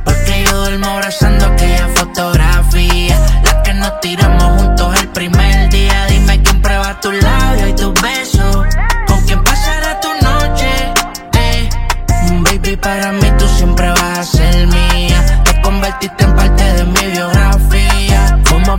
Porque 0.06 0.46
yo 0.46 0.60
duermo 0.60 0.88
abrazando 0.88 1.46
aquella 1.46 1.90
fotografía. 1.96 3.20
La 3.44 3.64
que 3.64 3.74
nos 3.74 4.00
tiramos 4.00 4.62
juntos 4.62 4.98
el 5.02 5.10
primer 5.10 5.70
día. 5.70 6.06
Dime 6.08 6.42
quién 6.42 6.62
prueba 6.62 6.98
tus 7.02 7.22
labios 7.22 7.70
y 7.70 7.74
tus 7.74 7.94
besos. 8.02 8.59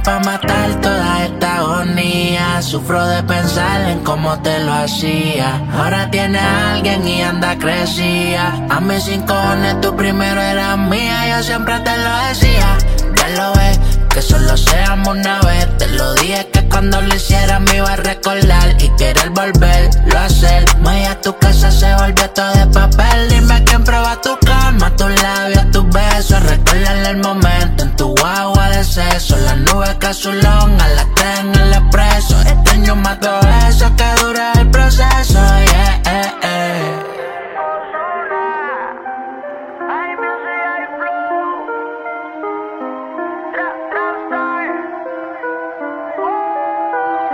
Como 0.00 0.22
para 0.22 0.38
matar 0.38 0.80
toda 0.80 1.24
esta 1.24 1.56
agonía. 1.58 2.62
Sufro 2.62 3.04
de 3.06 3.22
pensar 3.22 3.82
en 3.82 4.00
cómo 4.00 4.40
te 4.40 4.58
lo 4.60 4.72
hacía. 4.72 5.60
Ahora 5.76 6.10
tiene 6.10 6.38
a 6.38 6.74
alguien 6.74 7.06
y 7.06 7.22
anda 7.22 7.58
crecía. 7.58 8.66
A 8.70 8.80
mis 8.80 9.04
cinco 9.04 9.34
cojones 9.34 9.80
tú 9.80 9.94
primero 9.96 10.40
eras 10.40 10.78
mía. 10.78 11.36
Yo 11.36 11.42
siempre 11.42 11.78
te 11.80 11.96
lo 11.98 12.16
decía. 12.28 12.78
Ya 13.14 13.28
lo 13.36 13.52
ves, 13.54 13.78
que 14.08 14.22
solo 14.22 14.56
seamos 14.56 15.16
una 15.16 15.40
vez. 15.42 15.68
Te 15.76 15.86
lo 15.88 16.14
dije 16.14 16.48
que 16.50 16.66
cuando 16.68 17.00
lo 17.02 17.14
hiciera 17.14 17.60
me 17.60 17.76
iba 17.76 17.92
a 17.92 17.96
recordar 17.96 18.76
y 18.82 18.88
querer 18.96 19.30
volverlo 19.30 20.18
a 20.18 20.24
hacer. 20.24 20.64
Muy 20.78 21.04
a 21.04 21.20
tu 21.20 21.36
casa 21.38 21.70
se 21.70 21.94
volvió 21.96 22.30
todo 22.30 22.52
de 22.54 22.66
papel. 22.68 23.28
Dime 23.28 23.62
quién 23.64 23.84
prueba 23.84 24.18
tu 24.22 24.38
tus 25.00 25.22
labios, 25.22 25.70
tus 25.70 25.88
besos. 25.88 26.42
Recuérdale 26.42 27.08
el 27.08 27.16
momento 27.16 27.84
en 27.84 27.96
tu 27.96 28.14
agua 28.22 28.68
de 28.68 28.84
seso. 28.84 29.36
Las 29.38 29.56
nubes 29.56 29.94
que 29.94 30.06
azulón 30.06 30.78
a 30.78 30.88
las 30.88 31.06
tres 31.14 31.40
en 31.40 31.54
el 31.54 31.72
expreso. 31.72 32.40
Extraño 32.42 32.96
más 32.96 33.18
todo 33.18 33.40
eso 33.68 33.86
que 33.96 34.22
dura 34.22 34.52
el 34.60 34.70
proceso. 34.70 35.38
Yeah, 35.38 36.02
eh, 36.04 36.32
eh. 36.42 37.04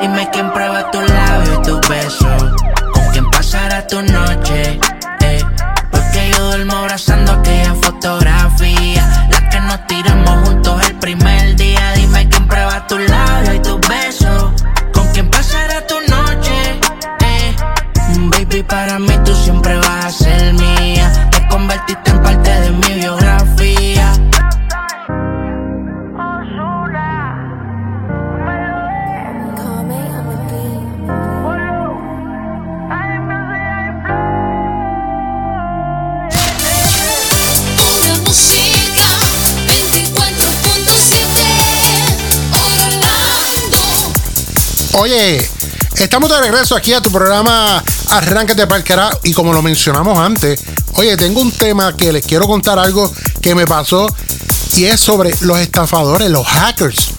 Dime 0.00 0.30
quién 0.30 0.52
prueba 0.52 0.90
tu 0.92 1.00
labio 1.00 1.54
y 1.54 1.62
tu 1.62 1.80
beso. 1.88 2.28
Con 2.92 3.04
quién 3.12 3.28
pasará 3.30 3.84
tu 3.88 4.00
noche. 4.02 4.78
Duermo 6.56 6.76
abrazando 6.76 7.32
aquella 7.32 7.74
fotografía. 7.74 8.95
Estamos 45.98 46.30
de 46.30 46.40
regreso 46.40 46.76
aquí 46.76 46.92
a 46.92 47.00
tu 47.00 47.10
programa 47.10 47.82
Arránquete 48.10 48.66
para 48.66 48.78
el 48.78 48.84
carajo. 48.84 49.20
Y 49.24 49.32
como 49.32 49.52
lo 49.52 49.62
mencionamos 49.62 50.18
antes, 50.18 50.60
oye, 50.94 51.16
tengo 51.16 51.40
un 51.40 51.52
tema 51.52 51.96
que 51.96 52.12
les 52.12 52.24
quiero 52.24 52.46
contar 52.46 52.78
algo 52.78 53.12
que 53.40 53.54
me 53.54 53.66
pasó 53.66 54.06
y 54.76 54.84
es 54.84 55.00
sobre 55.00 55.34
los 55.40 55.58
estafadores, 55.58 56.30
los 56.30 56.46
hackers. 56.46 57.10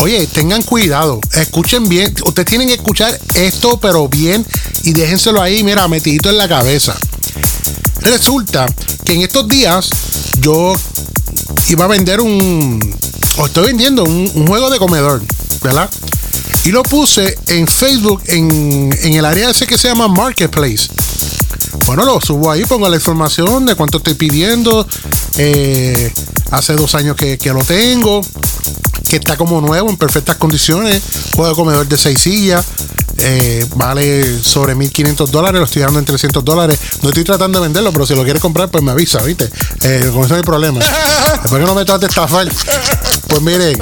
Oye, 0.00 0.26
tengan 0.26 0.62
cuidado, 0.62 1.20
escuchen 1.32 1.88
bien. 1.88 2.14
Ustedes 2.26 2.46
tienen 2.46 2.68
que 2.68 2.74
escuchar 2.74 3.18
esto, 3.34 3.78
pero 3.78 4.08
bien, 4.08 4.44
y 4.82 4.92
déjenselo 4.92 5.40
ahí, 5.40 5.62
mira, 5.62 5.86
metidito 5.88 6.30
en 6.30 6.36
la 6.36 6.48
cabeza. 6.48 6.96
Resulta 8.00 8.66
que 9.04 9.14
en 9.14 9.22
estos 9.22 9.48
días 9.48 9.88
yo 10.40 10.74
iba 11.68 11.84
a 11.84 11.88
vender 11.88 12.20
un. 12.20 12.96
O 13.38 13.46
estoy 13.46 13.66
vendiendo 13.68 14.04
un 14.04 14.46
juego 14.46 14.70
de 14.70 14.78
comedor, 14.78 15.22
¿verdad? 15.62 15.90
Y 16.64 16.70
lo 16.72 16.82
puse 16.82 17.36
en 17.48 17.66
Facebook, 17.66 18.22
en, 18.26 18.90
en 19.02 19.12
el 19.14 19.24
área 19.24 19.50
ese 19.50 19.66
que 19.66 19.76
se 19.76 19.88
llama 19.88 20.08
Marketplace. 20.08 20.88
Bueno, 21.86 22.04
lo 22.06 22.20
subo 22.20 22.50
ahí, 22.50 22.64
pongo 22.64 22.88
la 22.88 22.96
información 22.96 23.66
de 23.66 23.74
cuánto 23.74 23.98
estoy 23.98 24.14
pidiendo. 24.14 24.86
eh, 25.36 26.12
hace 26.50 26.74
dos 26.74 26.94
años 26.94 27.16
que, 27.16 27.36
que 27.36 27.52
lo 27.52 27.62
tengo. 27.64 28.22
Que 29.08 29.16
está 29.16 29.36
como 29.36 29.60
nuevo, 29.60 29.90
en 29.90 29.96
perfectas 29.98 30.36
condiciones. 30.36 31.02
Juego 31.34 31.50
de 31.50 31.54
comedor 31.54 31.86
de 31.86 31.98
seis 31.98 32.18
sillas. 32.20 32.64
eh, 33.18 33.66
vale 33.76 34.38
sobre 34.42 34.74
1500 34.74 35.30
dólares. 35.30 35.58
Lo 35.58 35.66
estoy 35.66 35.82
dando 35.82 35.98
en 35.98 36.04
300 36.06 36.42
dólares. 36.44 36.78
No 37.02 37.10
estoy 37.10 37.24
tratando 37.24 37.60
de 37.60 37.66
venderlo, 37.66 37.92
pero 37.92 38.06
si 38.06 38.14
lo 38.14 38.24
quieres 38.24 38.40
comprar, 38.40 38.70
pues 38.70 38.82
me 38.82 38.90
avisa, 38.92 39.22
¿viste? 39.22 39.50
Eh, 39.82 40.10
con 40.12 40.20
eso 40.24 40.30
no 40.30 40.36
hay 40.36 40.42
problema. 40.42 40.80
Después 41.42 41.60
que 41.60 41.66
no 41.66 41.74
me 41.74 41.84
trates 41.84 42.00
de 42.00 42.06
estafar. 42.06 42.48
Pues 43.28 43.42
miren, 43.42 43.76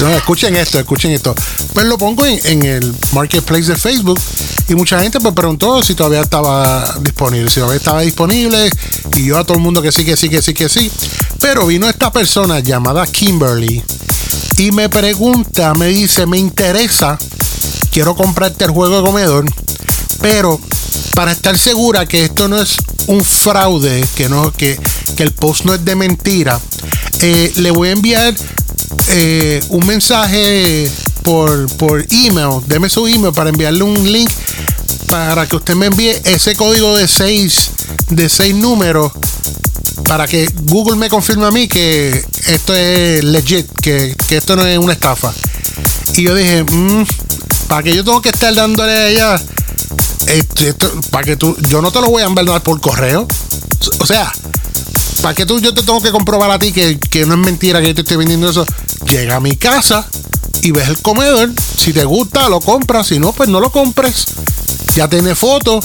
no, 0.00 0.14
escuchen 0.14 0.56
esto, 0.56 0.78
escuchen 0.78 1.12
esto. 1.12 1.34
Pues 1.74 1.86
lo 1.86 1.98
pongo 1.98 2.24
en, 2.24 2.62
el 2.64 2.94
marketplace 3.12 3.64
de 3.64 3.76
Facebook 3.76 4.20
y 4.68 4.74
mucha 4.74 5.00
gente 5.00 5.20
me 5.20 5.32
preguntó 5.32 5.82
si 5.82 5.94
todavía 5.94 6.20
estaba 6.20 6.94
disponible, 7.00 7.50
si 7.50 7.56
todavía 7.56 7.78
estaba 7.78 8.00
disponible 8.00 8.70
y 9.16 9.26
yo 9.26 9.38
a 9.38 9.44
todo 9.44 9.56
el 9.56 9.62
mundo 9.62 9.82
que 9.82 9.92
sí, 9.92 10.04
que 10.04 10.16
sí, 10.16 10.28
que 10.28 10.40
sí, 10.40 10.54
que 10.54 10.68
sí. 10.68 10.90
Pero 11.40 11.66
vino 11.66 11.88
esta 11.88 12.10
persona 12.12 12.60
llamada 12.60 13.06
Kimberly 13.06 13.82
y 14.56 14.72
me 14.72 14.88
pregunta, 14.88 15.74
me 15.74 15.88
dice, 15.88 16.26
me 16.26 16.38
interesa, 16.38 17.18
quiero 17.90 18.14
comprarte 18.14 18.64
el 18.64 18.70
juego 18.70 18.98
de 18.98 19.02
comedor, 19.02 19.44
pero 20.20 20.60
para 21.14 21.32
estar 21.32 21.58
segura 21.58 22.06
que 22.06 22.24
esto 22.24 22.48
no 22.48 22.60
es 22.60 22.76
un 23.06 23.24
fraude, 23.24 24.06
que 24.14 24.28
no, 24.28 24.52
que, 24.52 24.78
que 25.16 25.22
el 25.22 25.32
post 25.32 25.64
no 25.64 25.74
es 25.74 25.84
de 25.84 25.96
mentira, 25.96 26.60
eh, 27.20 27.52
le 27.56 27.70
voy 27.70 27.88
a 27.88 27.92
enviar 27.92 28.34
eh, 29.08 29.60
un 29.68 29.86
mensaje 29.86 30.90
por, 31.22 31.68
por 31.76 32.04
email. 32.10 32.60
Deme 32.66 32.88
su 32.88 33.06
email 33.06 33.32
para 33.32 33.50
enviarle 33.50 33.82
un 33.82 34.10
link 34.10 34.30
para 35.06 35.46
que 35.46 35.56
usted 35.56 35.74
me 35.74 35.86
envíe 35.86 36.10
ese 36.24 36.54
código 36.54 36.96
de 36.96 37.08
seis, 37.08 37.70
de 38.10 38.28
seis 38.28 38.54
números 38.54 39.10
para 40.04 40.26
que 40.26 40.48
Google 40.62 40.96
me 40.96 41.08
confirme 41.08 41.46
a 41.46 41.50
mí 41.50 41.68
que 41.68 42.24
esto 42.46 42.74
es 42.74 43.22
legit, 43.24 43.66
que, 43.80 44.16
que 44.28 44.36
esto 44.38 44.56
no 44.56 44.64
es 44.66 44.78
una 44.78 44.92
estafa. 44.92 45.32
Y 46.16 46.22
yo 46.24 46.34
dije, 46.34 46.64
"Mm, 46.64 47.04
para 47.68 47.82
que 47.84 47.94
yo 47.94 48.02
tengo 48.04 48.20
que 48.20 48.30
estar 48.30 48.52
dándole 48.54 48.92
a 48.92 49.08
ella, 49.08 49.42
esto, 50.26 50.62
esto- 50.66 51.00
para 51.10 51.24
que 51.24 51.36
tú, 51.36 51.56
yo 51.68 51.80
no 51.80 51.92
te 51.92 52.00
lo 52.00 52.08
voy 52.10 52.22
a 52.22 52.26
enviar 52.26 52.60
por 52.62 52.80
correo. 52.80 53.26
O 54.00 54.06
sea, 54.06 54.32
¿para 55.22 55.34
que 55.34 55.46
tú 55.46 55.60
yo 55.60 55.74
te 55.74 55.82
tengo 55.82 56.00
que 56.00 56.10
comprobar 56.10 56.50
a 56.50 56.58
ti 56.58 56.72
que, 56.72 56.98
que 56.98 57.26
no 57.26 57.34
es 57.34 57.40
mentira 57.40 57.80
que 57.80 57.88
yo 57.88 57.94
te 57.94 58.00
estoy 58.02 58.16
vendiendo 58.16 58.48
eso? 58.48 58.64
Llega 59.06 59.36
a 59.36 59.40
mi 59.40 59.56
casa 59.56 60.06
y 60.62 60.72
ves 60.72 60.88
el 60.88 60.98
comedor. 60.98 61.50
Si 61.76 61.92
te 61.92 62.04
gusta, 62.04 62.48
lo 62.48 62.60
compras. 62.60 63.08
Si 63.08 63.18
no, 63.18 63.32
pues 63.32 63.48
no 63.48 63.60
lo 63.60 63.70
compres. 63.70 64.24
Ya 64.94 65.08
tiene 65.08 65.34
fotos. 65.34 65.84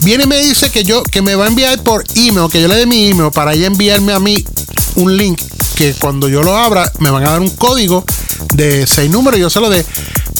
Viene 0.00 0.24
y 0.24 0.26
me 0.26 0.38
dice 0.38 0.70
que 0.70 0.84
yo 0.84 1.02
que 1.02 1.22
me 1.22 1.34
va 1.34 1.44
a 1.44 1.48
enviar 1.48 1.82
por 1.82 2.04
email, 2.14 2.50
que 2.50 2.60
yo 2.60 2.68
le 2.68 2.76
dé 2.76 2.86
mi 2.86 3.08
email 3.08 3.30
para 3.32 3.54
ella 3.54 3.66
enviarme 3.66 4.12
a 4.12 4.20
mí 4.20 4.44
un 4.96 5.16
link 5.16 5.40
que 5.74 5.94
cuando 5.94 6.28
yo 6.28 6.42
lo 6.42 6.56
abra 6.56 6.90
me 7.00 7.10
van 7.10 7.24
a 7.24 7.30
dar 7.30 7.40
un 7.40 7.50
código 7.50 8.04
de 8.54 8.86
seis 8.86 9.10
números. 9.10 9.40
Yo 9.40 9.50
se 9.50 9.60
lo 9.60 9.68
de, 9.68 9.84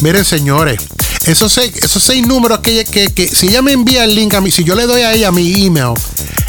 miren 0.02 0.24
señores, 0.24 0.78
esos 1.26 1.52
seis, 1.52 1.72
esos 1.82 2.02
seis 2.02 2.26
números 2.26 2.60
que, 2.60 2.84
que, 2.84 3.06
que 3.08 3.28
si 3.28 3.48
ella 3.48 3.62
me 3.62 3.72
envía 3.72 4.04
el 4.04 4.14
link 4.14 4.34
a 4.34 4.40
mí, 4.40 4.50
si 4.50 4.64
yo 4.64 4.74
le 4.74 4.86
doy 4.86 5.02
a 5.02 5.12
ella 5.12 5.32
mi 5.32 5.66
email, 5.66 5.94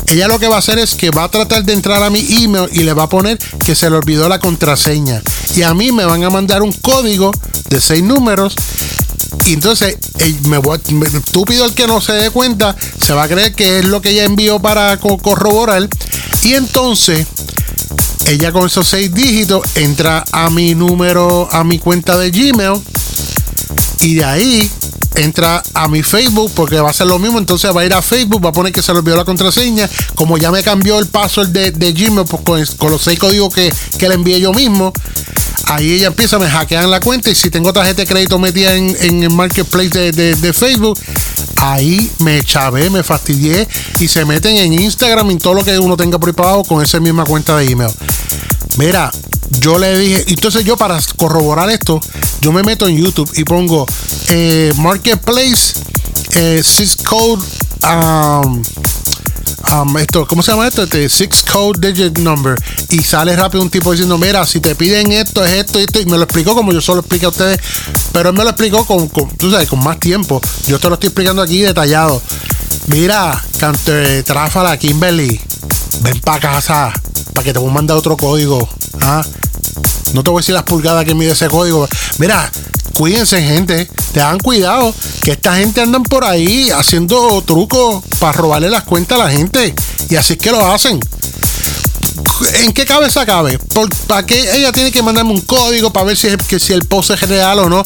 ella 0.07 0.27
lo 0.27 0.39
que 0.39 0.47
va 0.47 0.55
a 0.57 0.59
hacer 0.59 0.79
es 0.79 0.95
que 0.95 1.09
va 1.11 1.23
a 1.25 1.29
tratar 1.31 1.63
de 1.65 1.73
entrar 1.73 2.01
a 2.03 2.09
mi 2.09 2.25
email 2.43 2.69
y 2.71 2.83
le 2.83 2.93
va 2.93 3.03
a 3.03 3.09
poner 3.09 3.37
que 3.65 3.75
se 3.75 3.89
le 3.89 3.97
olvidó 3.97 4.29
la 4.29 4.39
contraseña. 4.39 5.21
Y 5.55 5.63
a 5.63 5.73
mí 5.73 5.91
me 5.91 6.05
van 6.05 6.23
a 6.23 6.29
mandar 6.29 6.61
un 6.61 6.71
código 6.71 7.31
de 7.69 7.81
seis 7.81 8.03
números. 8.03 8.55
Y 9.45 9.53
entonces, 9.53 9.97
eh, 10.19 10.35
me 10.47 10.57
voy 10.59 10.79
estúpido 11.13 11.65
el 11.65 11.73
que 11.73 11.87
no 11.87 11.99
se 12.01 12.13
dé 12.13 12.29
cuenta, 12.31 12.75
se 13.05 13.13
va 13.13 13.23
a 13.23 13.27
creer 13.27 13.53
que 13.53 13.79
es 13.79 13.85
lo 13.85 14.01
que 14.01 14.11
ella 14.11 14.23
envió 14.25 14.59
para 14.59 14.97
co- 14.97 15.17
corroborar. 15.17 15.87
Y 16.43 16.53
entonces, 16.53 17.27
ella 18.27 18.51
con 18.51 18.65
esos 18.67 18.87
seis 18.87 19.13
dígitos 19.13 19.61
entra 19.75 20.23
a 20.31 20.49
mi 20.49 20.75
número, 20.75 21.47
a 21.51 21.63
mi 21.63 21.79
cuenta 21.79 22.17
de 22.17 22.31
Gmail. 22.31 22.81
Y 24.01 24.15
de 24.15 24.25
ahí 24.25 24.71
entra 25.15 25.63
a 25.73 25.87
mi 25.87 26.03
Facebook 26.03 26.51
porque 26.55 26.79
va 26.79 26.89
a 26.89 26.93
ser 26.93 27.07
lo 27.07 27.19
mismo. 27.19 27.39
Entonces 27.39 27.75
va 27.75 27.81
a 27.81 27.85
ir 27.85 27.93
a 27.93 28.01
Facebook, 28.01 28.43
va 28.43 28.49
a 28.49 28.53
poner 28.53 28.71
que 28.71 28.81
se 28.81 28.91
le 28.93 28.99
olvidó 28.99 29.17
la 29.17 29.25
contraseña. 29.25 29.89
Como 30.15 30.37
ya 30.37 30.51
me 30.51 30.63
cambió 30.63 30.99
el 30.99 31.07
password 31.07 31.49
de, 31.49 31.71
de 31.71 31.93
Gmail 31.93 32.25
pues, 32.27 32.41
con, 32.43 32.65
con 32.77 32.91
los 32.91 33.01
seis 33.01 33.19
códigos 33.19 33.53
que, 33.53 33.73
que 33.97 34.07
le 34.09 34.15
envié 34.15 34.39
yo 34.39 34.53
mismo. 34.53 34.93
Ahí 35.65 35.91
ella 35.93 36.07
empieza, 36.07 36.39
me 36.39 36.49
hackean 36.49 36.89
la 36.89 37.01
cuenta 37.01 37.29
y 37.29 37.35
si 37.35 37.49
tengo 37.49 37.73
tarjeta 37.73 38.01
de 38.01 38.07
crédito 38.07 38.39
metida 38.39 38.73
en, 38.73 38.95
en 39.01 39.23
el 39.23 39.29
marketplace 39.31 39.89
de, 39.89 40.35
de- 40.35 40.53
Facebook, 40.53 40.97
ahí 41.57 42.09
me 42.19 42.41
chavé, 42.41 42.89
me 42.89 43.03
fastidié 43.03 43.67
y 43.99 44.07
se 44.07 44.23
meten 44.23 44.55
en 44.55 44.73
Instagram 44.79 45.29
y 45.31 45.37
todo 45.37 45.55
lo 45.55 45.65
que 45.65 45.77
uno 45.77 45.97
tenga 45.97 46.17
abajo 46.17 46.63
con 46.63 46.81
esa 46.81 47.01
misma 47.01 47.25
cuenta 47.25 47.57
de 47.57 47.65
email. 47.65 47.91
Mira, 48.77 49.11
yo 49.59 49.77
le 49.77 49.97
dije, 49.97 50.23
entonces 50.27 50.63
yo 50.63 50.77
para 50.77 50.99
corroborar 51.15 51.69
esto, 51.69 51.99
yo 52.41 52.51
me 52.51 52.63
meto 52.63 52.87
en 52.87 52.97
YouTube 52.97 53.29
y 53.35 53.43
pongo 53.43 53.85
eh, 54.29 54.73
Marketplace, 54.77 55.73
eh, 56.33 56.61
Sys 56.63 56.97
Code, 56.97 57.43
um, 57.83 58.63
um, 59.71 59.97
esto, 59.97 60.27
¿cómo 60.27 60.43
se 60.43 60.51
llama 60.51 60.67
esto? 60.67 60.83
Este 60.83 61.09
six 61.09 61.43
code 61.43 61.91
digit 61.91 62.17
number. 62.19 62.55
Y 62.89 62.99
sale 62.99 63.35
rápido 63.35 63.63
un 63.63 63.69
tipo 63.69 63.91
diciendo, 63.91 64.17
mira, 64.17 64.45
si 64.45 64.59
te 64.59 64.75
piden 64.75 65.11
esto, 65.11 65.43
es 65.43 65.53
esto, 65.53 65.79
y 65.79 65.83
esto. 65.83 65.99
Y 65.99 66.05
me 66.05 66.17
lo 66.17 66.23
explicó 66.23 66.55
como 66.55 66.71
yo 66.71 66.81
solo 66.81 67.01
expliqué 67.01 67.25
a 67.25 67.29
ustedes. 67.29 67.59
Pero 68.13 68.29
él 68.29 68.35
me 68.35 68.43
lo 68.43 68.49
explicó 68.49 68.85
con, 68.85 69.09
tú 69.09 69.51
sabes, 69.51 69.67
con 69.69 69.83
más 69.83 69.99
tiempo. 69.99 70.41
Yo 70.67 70.79
te 70.79 70.87
lo 70.87 70.95
estoy 70.95 71.07
explicando 71.07 71.41
aquí 71.41 71.61
detallado. 71.61 72.21
Mira, 72.87 73.43
cante 73.57 74.23
Tráfala, 74.23 74.77
Kimberly. 74.77 75.41
Ven 76.01 76.19
para 76.21 76.39
casa. 76.39 76.93
Para 77.33 77.45
que 77.45 77.53
te 77.53 77.59
voy 77.59 77.69
a 77.69 77.73
mandar 77.73 77.97
otro 77.97 78.17
código. 78.17 78.67
¿ah? 79.01 79.23
No 80.13 80.23
te 80.23 80.29
voy 80.29 80.39
a 80.39 80.41
decir 80.41 80.55
las 80.55 80.63
pulgadas 80.63 81.05
que 81.05 81.15
mide 81.15 81.31
ese 81.31 81.47
código. 81.47 81.87
Mira, 82.17 82.51
cuídense, 82.93 83.41
gente. 83.41 83.89
Te 84.13 84.19
dan 84.19 84.39
cuidado. 84.39 84.93
Que 85.21 85.31
esta 85.31 85.55
gente 85.55 85.81
andan 85.81 86.03
por 86.03 86.23
ahí 86.23 86.69
haciendo 86.71 87.41
trucos 87.41 88.03
para 88.19 88.33
robarle 88.33 88.69
las 88.69 88.83
cuentas 88.83 89.19
a 89.19 89.25
la 89.25 89.31
gente. 89.31 89.73
Y 90.09 90.15
así 90.15 90.33
es 90.33 90.39
que 90.39 90.51
lo 90.51 90.65
hacen. 90.65 90.99
¿En 92.63 92.71
qué 92.73 92.85
cabeza 92.85 93.25
cabe? 93.25 93.57
¿Por- 93.59 93.93
¿Para 94.07 94.25
qué 94.25 94.55
ella 94.57 94.71
tiene 94.71 94.91
que 94.91 95.01
mandarme 95.03 95.31
un 95.31 95.41
código 95.41 95.91
para 95.91 96.05
ver 96.07 96.17
si, 96.17 96.27
es- 96.27 96.37
que 96.47 96.59
si 96.59 96.73
el 96.73 96.83
post 96.85 97.11
es 97.11 97.21
real 97.21 97.59
o 97.59 97.69
no? 97.69 97.83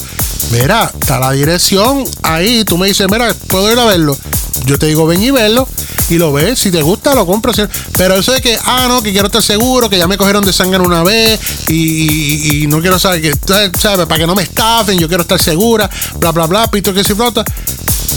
Mira, 0.52 0.92
está 1.00 1.20
la 1.20 1.32
dirección 1.32 2.04
ahí. 2.24 2.64
Tú 2.66 2.78
me 2.78 2.88
dices, 2.88 3.08
mira, 3.10 3.34
puedo 3.48 3.72
ir 3.72 3.80
a 3.80 3.86
verlo. 3.86 4.18
Yo 4.66 4.78
te 4.78 4.88
digo, 4.88 5.06
ven 5.08 5.22
y 5.24 5.32
verlo. 5.32 5.68
Y 6.10 6.18
lo 6.18 6.34
ves. 6.34 6.60
Si 6.60 6.72
te 6.72 6.82
gusta, 6.82 7.16
lo 7.16 7.26
compras. 7.26 7.62
Pero 7.98 8.16
eso 8.16 8.34
de 8.34 8.42
que, 8.42 8.58
ah, 8.66 8.86
no, 8.90 9.02
que 9.02 9.12
quiero 9.14 9.28
estar 9.28 9.42
seguro, 9.42 9.90
que 9.90 9.98
ya 9.98 10.08
me 10.08 10.18
cogieron 10.18 10.44
de 10.44 10.52
sangre 10.52 10.80
una 10.80 11.04
vez. 11.04 11.40
Y, 11.70 12.66
no 12.68 12.82
quiero 12.82 13.00
saber 13.00 13.22
que, 13.22 13.34
¿sabes? 13.80 14.06
Para 14.08 14.18
que 14.20 14.28
no 14.28 14.36
me 14.36 14.44
estafen, 14.44 15.00
yo 15.00 15.08
quiero 15.08 15.22
estar 15.24 15.42
segura. 15.42 15.90
Bla, 16.20 16.32
bla, 16.32 16.48
bla, 16.48 16.70
pito 16.70 16.94
que 16.94 17.04
si 17.04 17.14
flota. 17.14 17.46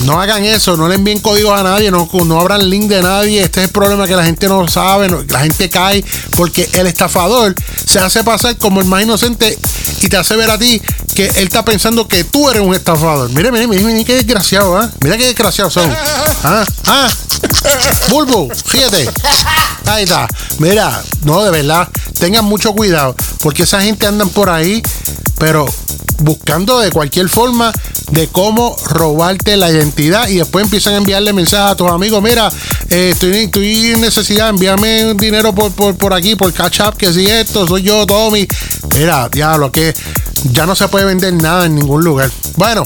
No 0.02 0.20
hagan 0.20 0.44
eso, 0.44 0.76
no 0.76 0.88
le 0.88 0.96
envíen 0.96 1.20
códigos 1.20 1.58
a 1.58 1.62
nadie, 1.62 1.90
no, 1.90 2.08
no 2.12 2.40
abran 2.40 2.68
link 2.68 2.88
de 2.88 3.00
nadie. 3.00 3.42
Este 3.42 3.60
es 3.60 3.66
el 3.68 3.72
problema 3.72 4.06
que 4.06 4.16
la 4.16 4.24
gente 4.24 4.48
no 4.48 4.66
sabe, 4.68 5.08
no- 5.08 5.22
la 5.28 5.40
gente 5.40 5.70
cae 5.70 6.04
porque 6.36 6.68
el 6.72 6.86
estafador 6.86 7.54
se 7.86 8.00
hace 8.00 8.22
pasar 8.24 8.56
como 8.58 8.80
el 8.80 8.86
más 8.86 9.02
inocente 9.02 9.58
y 10.02 10.08
te 10.08 10.16
hace 10.16 10.36
ver 10.36 10.50
a 10.50 10.58
ti 10.58 10.82
que 11.14 11.26
él 11.26 11.44
está 11.46 11.64
pensando 11.64 12.06
que 12.08 12.24
tú 12.24 12.50
eres 12.50 12.62
un 12.62 12.74
estafador. 12.74 13.30
Mire, 13.30 13.50
mire, 13.52 13.66
mire, 13.66 13.82
mire 13.84 14.04
qué 14.04 14.14
desgraciado, 14.16 14.76
¿ah? 14.76 14.90
Mira 15.00 15.16
qué 15.16 15.24
desgraciados 15.26 15.72
son. 15.72 15.90
Ah, 16.46 16.62
ah. 16.88 17.08
Bulbo, 18.10 18.48
fíjate. 18.66 19.08
Mira, 20.58 21.02
no, 21.24 21.42
de 21.42 21.50
verdad, 21.50 21.88
tengan 22.18 22.44
mucho 22.44 22.72
cuidado 22.72 23.14
porque 23.40 23.64
esa 23.64 23.80
gente 23.82 24.06
andan 24.06 24.28
por 24.28 24.48
ahí, 24.48 24.82
pero 25.38 25.66
buscando 26.18 26.78
de 26.80 26.90
cualquier 26.90 27.28
forma 27.28 27.72
de 28.10 28.28
cómo 28.28 28.76
robarte 28.86 29.56
la 29.56 29.70
identidad 29.70 30.28
y 30.28 30.36
después 30.36 30.64
empiezan 30.64 30.94
a 30.94 30.96
enviarle 30.98 31.32
mensajes 31.32 31.72
a 31.72 31.76
tus 31.76 31.90
amigos, 31.90 32.22
mira, 32.22 32.50
eh, 32.90 33.10
estoy, 33.12 33.44
estoy 33.44 33.92
en 33.92 34.00
necesidad, 34.00 34.50
envíame 34.50 35.06
un 35.06 35.16
dinero 35.16 35.54
por, 35.54 35.72
por, 35.72 35.96
por 35.96 36.12
aquí, 36.12 36.36
por 36.36 36.52
Catch 36.52 36.80
Up, 36.80 36.96
que 36.96 37.12
si 37.12 37.26
esto, 37.26 37.66
soy 37.66 37.82
yo, 37.82 38.06
Tommy. 38.06 38.46
Mira, 38.96 39.28
diablo, 39.28 39.72
que 39.72 39.94
ya 40.52 40.66
no 40.66 40.74
se 40.74 40.88
puede 40.88 41.04
vender 41.04 41.32
nada 41.34 41.66
en 41.66 41.74
ningún 41.74 42.04
lugar. 42.04 42.30
Bueno, 42.56 42.84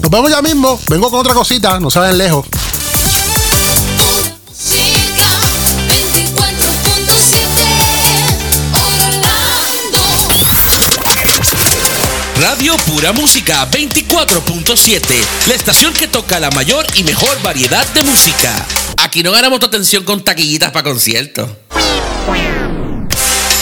nos 0.00 0.10
vemos 0.10 0.30
ya 0.30 0.40
mismo, 0.42 0.78
vengo 0.88 1.10
con 1.10 1.20
otra 1.20 1.34
cosita, 1.34 1.78
no 1.80 1.90
saben 1.90 2.16
lejos. 2.16 2.46
Radio 12.62 12.76
Pura 12.84 13.12
Música 13.12 13.68
24.7, 13.72 15.02
la 15.48 15.54
estación 15.54 15.92
que 15.92 16.06
toca 16.06 16.38
la 16.38 16.48
mayor 16.52 16.86
y 16.94 17.02
mejor 17.02 17.42
variedad 17.42 17.84
de 17.88 18.04
música. 18.04 18.54
Aquí 18.98 19.24
no 19.24 19.32
ganamos 19.32 19.58
tu 19.58 19.66
atención 19.66 20.04
con 20.04 20.22
taquillitas 20.22 20.70
para 20.70 20.84
conciertos. 20.84 21.50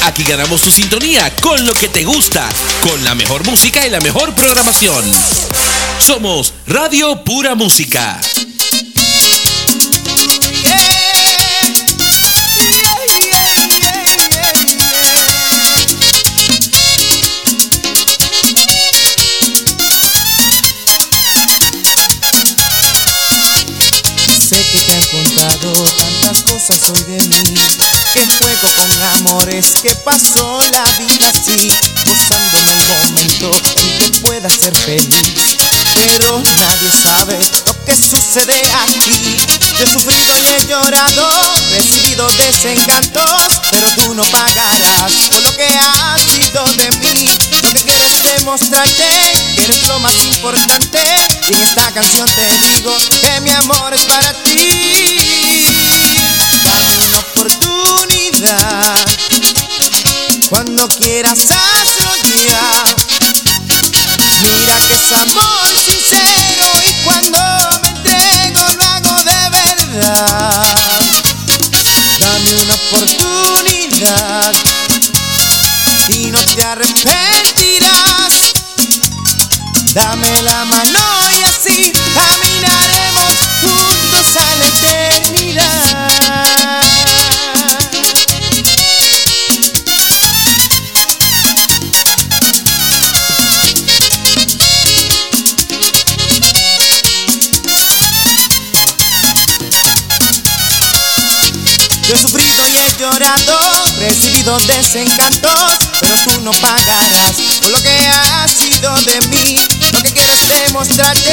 Aquí 0.02 0.22
ganamos 0.24 0.60
tu 0.60 0.70
sintonía 0.70 1.34
con 1.36 1.64
lo 1.64 1.72
que 1.72 1.88
te 1.88 2.04
gusta, 2.04 2.46
con 2.82 3.02
la 3.02 3.14
mejor 3.14 3.42
música 3.46 3.86
y 3.86 3.90
la 3.90 4.00
mejor 4.00 4.34
programación. 4.34 5.10
Somos 5.98 6.52
Radio 6.66 7.24
Pura 7.24 7.54
Música. 7.54 8.20
Que 26.90 28.26
juego 28.26 28.68
con 28.74 29.02
amores, 29.14 29.74
que 29.80 29.94
pasó 29.94 30.60
la 30.72 30.84
vida 30.98 31.28
así 31.28 31.70
en 31.70 32.68
el 32.68 32.88
momento 32.88 33.52
en 33.76 33.96
que 33.96 34.18
pueda 34.22 34.50
ser 34.50 34.76
feliz. 34.76 35.56
Pero 35.94 36.42
nadie 36.58 36.90
sabe 36.90 37.38
lo 37.64 37.84
que 37.84 37.94
sucede 37.94 38.60
aquí. 38.82 39.36
Yo 39.78 39.84
he 39.84 39.88
sufrido 39.88 40.36
y 40.36 40.46
he 40.48 40.66
llorado, 40.66 41.30
recibido 41.70 42.28
desencantos 42.32 43.60
Pero 43.70 43.88
tú 43.94 44.14
no 44.14 44.24
pagarás 44.24 45.12
por 45.30 45.40
lo 45.42 45.56
que 45.56 45.66
has 45.66 46.20
sido 46.22 46.64
de 46.76 46.90
mí. 46.98 47.38
Lo 47.62 47.72
que 47.72 47.82
quiero 47.84 48.04
es 48.04 48.24
demostrarte 48.36 49.32
que 49.54 49.62
eres 49.62 49.86
lo 49.88 50.00
más 50.00 50.14
importante 50.24 51.00
Y 51.48 51.54
en 51.54 51.62
esta 51.62 51.90
canción 51.92 52.28
te 52.34 52.58
digo 52.58 52.94
que 53.20 53.40
mi 53.42 53.50
amor 53.50 53.94
es 53.94 54.02
para 54.02 54.32
ti 54.42 55.19
Cuando 60.48 60.88
quieras 60.88 61.38
hazlo 61.50 61.89
recibido 104.92 105.14
desencantos, 105.20 105.90
pero 106.00 106.14
tú 106.24 106.40
no 106.42 106.50
pagarás 106.52 107.36
por 107.60 107.70
lo 107.70 107.82
que 107.82 107.90
has 107.90 108.50
sido 108.50 108.92
de 109.02 109.20
mí. 109.28 109.56
Lo 109.92 110.02
que 110.02 110.12
quiero 110.12 110.32
es 110.32 110.48
demostrarte 110.66 111.32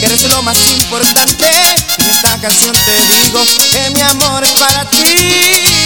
que 0.00 0.06
eres 0.06 0.22
lo 0.24 0.42
más 0.42 0.58
importante. 0.70 1.46
En 1.98 2.08
esta 2.08 2.38
canción 2.40 2.76
te 2.84 3.00
digo 3.02 3.40
que 3.72 3.90
mi 3.90 4.00
amor 4.02 4.44
es 4.44 4.52
para 4.52 4.84
ti. 4.90 5.77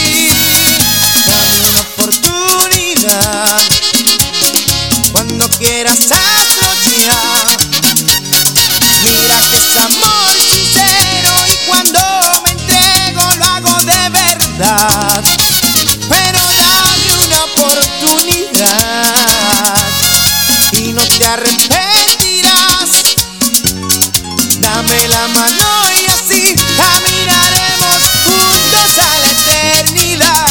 Mano 25.27 25.91
y 26.01 26.05
así 26.11 26.55
caminaremos 26.77 28.03
juntos 28.25 28.97
a 28.97 29.19
la 29.19 29.27
eternidad. 29.31 30.43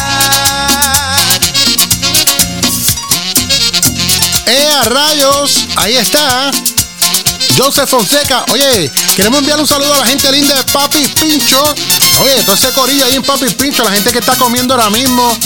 ¡Eh, 4.47 4.69
a 4.69 4.89
rayos! 4.89 5.67
Ahí 5.77 5.97
está. 5.97 6.51
Joseph 7.57 7.89
Fonseca. 7.89 8.45
Oye, 8.51 8.91
queremos 9.15 9.41
enviar 9.41 9.61
un 9.61 9.67
saludo 9.67 9.93
a 9.95 9.99
la 9.99 10.07
gente 10.07 10.31
linda 10.33 10.55
de 10.55 10.65
Papi 10.65 11.07
Pincho. 11.09 11.63
Oye, 12.21 12.43
todo 12.45 12.55
ese 12.55 12.71
corillo 12.73 13.05
ahí 13.05 13.17
en 13.17 13.23
Papi 13.23 13.47
Pincho, 13.51 13.83
la 13.85 13.93
gente 13.93 14.11
que 14.13 14.19
está 14.19 14.37
comiendo 14.37 14.75
ahora 14.75 14.91
mismo. 14.91 15.37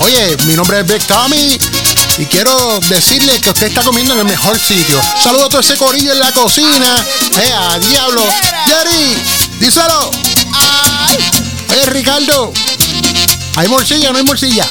Oye, 0.00 0.36
mi 0.44 0.54
nombre 0.54 0.80
es 0.80 0.86
Big 0.86 1.02
Tommy. 1.04 1.58
Y 2.16 2.26
quiero 2.26 2.78
decirle 2.88 3.40
que 3.40 3.50
usted 3.50 3.66
está 3.66 3.82
comiendo 3.82 4.14
en 4.14 4.20
el 4.20 4.26
mejor 4.26 4.56
sitio. 4.58 5.00
Saludo 5.20 5.46
a 5.46 5.48
todo 5.48 5.60
ese 5.60 5.76
corillo 5.76 6.12
en 6.12 6.20
la 6.20 6.32
cocina. 6.32 7.04
¡Eh, 7.40 7.52
a 7.52 7.78
diablo! 7.80 8.22
¡Jerry! 8.66 9.16
¡Díselo! 9.58 10.10
Oye, 11.70 11.86
Ricardo. 11.86 12.52
¿Hay 13.56 13.68
morcilla 13.68 14.10
o 14.10 14.12
no 14.12 14.18
hay 14.18 14.24
morcilla? 14.24 14.70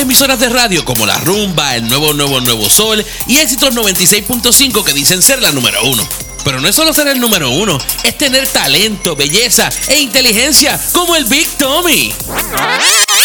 Emisoras 0.00 0.40
de 0.40 0.48
radio 0.48 0.84
como 0.84 1.06
La 1.06 1.18
Rumba, 1.18 1.76
El 1.76 1.88
Nuevo 1.88 2.12
Nuevo 2.12 2.40
Nuevo 2.40 2.68
Sol 2.68 3.04
y 3.26 3.38
Éxitos 3.38 3.74
96.5 3.74 4.84
que 4.84 4.92
dicen 4.92 5.22
ser 5.22 5.40
la 5.40 5.52
número 5.52 5.82
uno. 5.84 6.06
Pero 6.44 6.60
no 6.60 6.68
es 6.68 6.76
solo 6.76 6.92
ser 6.92 7.08
el 7.08 7.20
número 7.20 7.50
uno, 7.50 7.78
es 8.02 8.18
tener 8.18 8.46
talento, 8.48 9.16
belleza 9.16 9.70
e 9.88 10.00
inteligencia 10.00 10.78
como 10.92 11.16
el 11.16 11.24
Big 11.24 11.48
Tommy. 11.56 12.12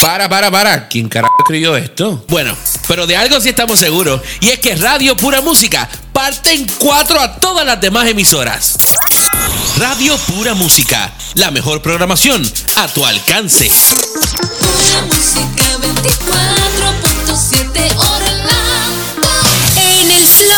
Para, 0.01 0.29
para, 0.29 0.49
para. 0.49 0.87
¿Quién 0.87 1.09
carajo 1.09 1.35
escribió 1.39 1.75
esto? 1.75 2.23
Bueno, 2.29 2.55
pero 2.87 3.05
de 3.05 3.17
algo 3.17 3.41
sí 3.41 3.49
estamos 3.49 3.79
seguros. 3.79 4.21
Y 4.39 4.49
es 4.49 4.59
que 4.59 4.75
Radio 4.75 5.17
Pura 5.17 5.41
Música 5.41 5.89
parte 6.13 6.53
en 6.53 6.65
cuatro 6.77 7.19
a 7.19 7.35
todas 7.35 7.65
las 7.65 7.81
demás 7.81 8.07
emisoras. 8.07 8.77
Radio 9.77 10.17
Pura 10.17 10.53
Música. 10.53 11.13
La 11.35 11.51
mejor 11.51 11.81
programación 11.81 12.49
a 12.75 12.87
tu 12.87 13.05
alcance. 13.05 13.69
Pura 13.69 15.01
música 15.07 15.77
24.7 15.81 16.58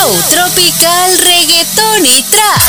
tropical, 0.09 1.17
reggaetón 1.19 2.05
y 2.05 2.23
trap. 2.23 2.61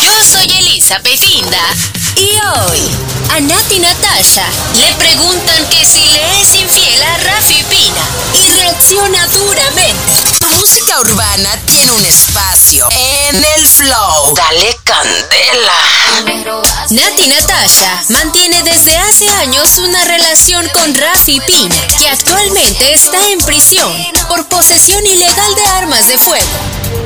Yo 0.00 0.22
soy 0.22 0.52
Elisa 0.52 0.98
Petinda 1.00 1.74
y 2.16 2.28
hoy 2.28 3.11
a 3.30 3.40
Nati 3.40 3.78
Natasha 3.78 4.44
le 4.74 4.94
preguntan 4.94 5.66
que 5.68 5.84
si 5.86 6.04
le 6.04 6.40
es 6.40 6.54
infiel 6.54 7.02
a 7.02 7.16
Rafi 7.18 7.62
Pina 7.64 8.02
y 8.34 8.48
reacciona 8.48 9.26
duramente. 9.28 10.12
Tu 10.38 10.46
música 10.48 11.00
urbana 11.00 11.56
tiene 11.66 11.92
un 11.92 12.04
espacio 12.04 12.88
en 12.90 13.44
el 13.44 13.66
flow. 13.66 14.34
Dale 14.34 14.78
candela. 14.84 16.62
Nati 16.90 17.28
Natasha 17.28 18.02
mantiene 18.08 18.62
desde 18.62 18.96
hace 18.98 19.28
años 19.28 19.78
una 19.78 20.04
relación 20.04 20.68
con 20.74 20.94
Rafi 20.94 21.40
Pina, 21.40 21.76
que 21.98 22.08
actualmente 22.08 22.92
está 22.92 23.18
en 23.30 23.38
prisión 23.40 23.92
por 24.28 24.46
posesión 24.46 25.04
ilegal 25.06 25.54
de 25.54 25.66
armas 25.66 26.08
de 26.08 26.18
fuego. 26.18 26.46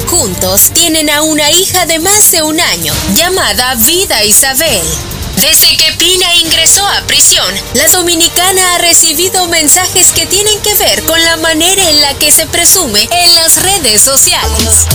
Juntos 0.08 0.70
tienen 0.72 1.10
a 1.10 1.22
una 1.22 1.50
hija 1.50 1.86
de 1.86 1.98
más 1.98 2.30
de 2.30 2.42
un 2.42 2.60
año, 2.60 2.94
llamada 3.14 3.74
Vida 3.74 4.22
Isabel. 4.24 5.15
Desde 5.36 5.76
que 5.76 5.92
Pina 5.92 6.34
ingresó 6.34 6.86
a 6.86 7.02
prisión, 7.02 7.54
la 7.74 7.88
dominicana 7.88 8.74
ha 8.74 8.78
recibido 8.78 9.46
mensajes 9.48 10.12
que 10.12 10.26
tienen 10.26 10.60
que 10.62 10.74
ver 10.74 11.02
con 11.04 11.22
la 11.24 11.36
manera 11.36 11.88
en 11.90 12.00
la 12.00 12.14
que 12.14 12.32
se 12.32 12.46
presume 12.46 13.08
en 13.10 13.34
las 13.34 13.62
redes 13.62 14.00
sociales. 14.00 14.86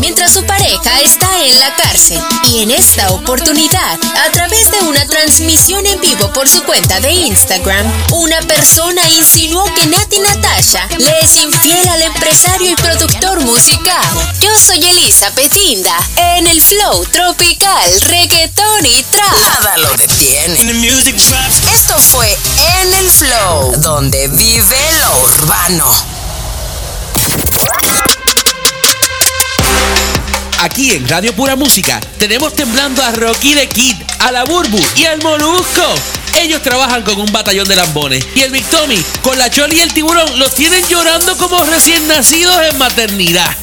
Mientras 0.00 0.32
su 0.32 0.44
pareja 0.44 1.00
está 1.00 1.26
en 1.42 1.58
la 1.58 1.74
cárcel 1.76 2.20
y 2.50 2.62
en 2.62 2.70
esta 2.70 3.10
oportunidad, 3.10 3.98
a 4.26 4.30
través 4.30 4.70
de 4.70 4.78
una 4.80 5.06
transmisión 5.06 5.86
en 5.86 6.00
vivo 6.00 6.30
por 6.32 6.48
su 6.48 6.62
cuenta 6.64 7.00
de 7.00 7.10
Instagram, 7.10 7.90
una 8.12 8.38
persona 8.42 9.08
insinuó 9.10 9.64
que 9.74 9.86
Nati 9.86 10.20
Natasha 10.20 10.86
le 10.98 11.20
es 11.20 11.36
infiel 11.38 11.88
al 11.88 12.02
empresario 12.02 12.70
y 12.70 12.76
productor 12.76 13.40
musical. 13.40 14.04
Yo 14.40 14.50
soy 14.58 14.84
Elisa 14.84 15.30
Petinda, 15.30 15.96
en 16.16 16.46
el 16.46 16.60
flow 16.60 17.06
tropical, 17.06 18.00
reggaetón 18.02 18.84
y 18.84 19.02
trap. 19.04 19.38
Nada 19.38 19.78
lo 19.78 19.90
detiene. 19.96 20.60
Esto 21.72 21.98
fue 21.98 22.36
En 22.80 22.92
el 22.92 23.10
Flow, 23.10 23.72
donde 23.78 24.28
vive 24.28 24.92
lo 24.98 25.22
urbano. 25.22 26.14
Aquí 30.64 30.92
en 30.92 31.06
Radio 31.06 31.36
Pura 31.36 31.56
Música 31.56 32.00
tenemos 32.18 32.54
temblando 32.54 33.02
a 33.02 33.10
Rocky 33.10 33.52
de 33.52 33.68
Kid, 33.68 33.96
a 34.20 34.32
la 34.32 34.44
Burbu 34.44 34.80
y 34.96 35.04
al 35.04 35.22
Molusco. 35.22 35.82
Ellos 36.40 36.62
trabajan 36.62 37.02
con 37.02 37.20
un 37.20 37.30
batallón 37.30 37.68
de 37.68 37.76
lambones 37.76 38.26
y 38.34 38.40
el 38.40 38.50
Big 38.50 38.64
Tommy 38.70 38.96
con 39.20 39.36
la 39.36 39.50
Choli 39.50 39.76
y 39.76 39.80
el 39.80 39.92
tiburón 39.92 40.38
los 40.38 40.54
tienen 40.54 40.82
llorando 40.88 41.36
como 41.36 41.62
recién 41.64 42.08
nacidos 42.08 42.56
en 42.62 42.78
maternidad. 42.78 43.54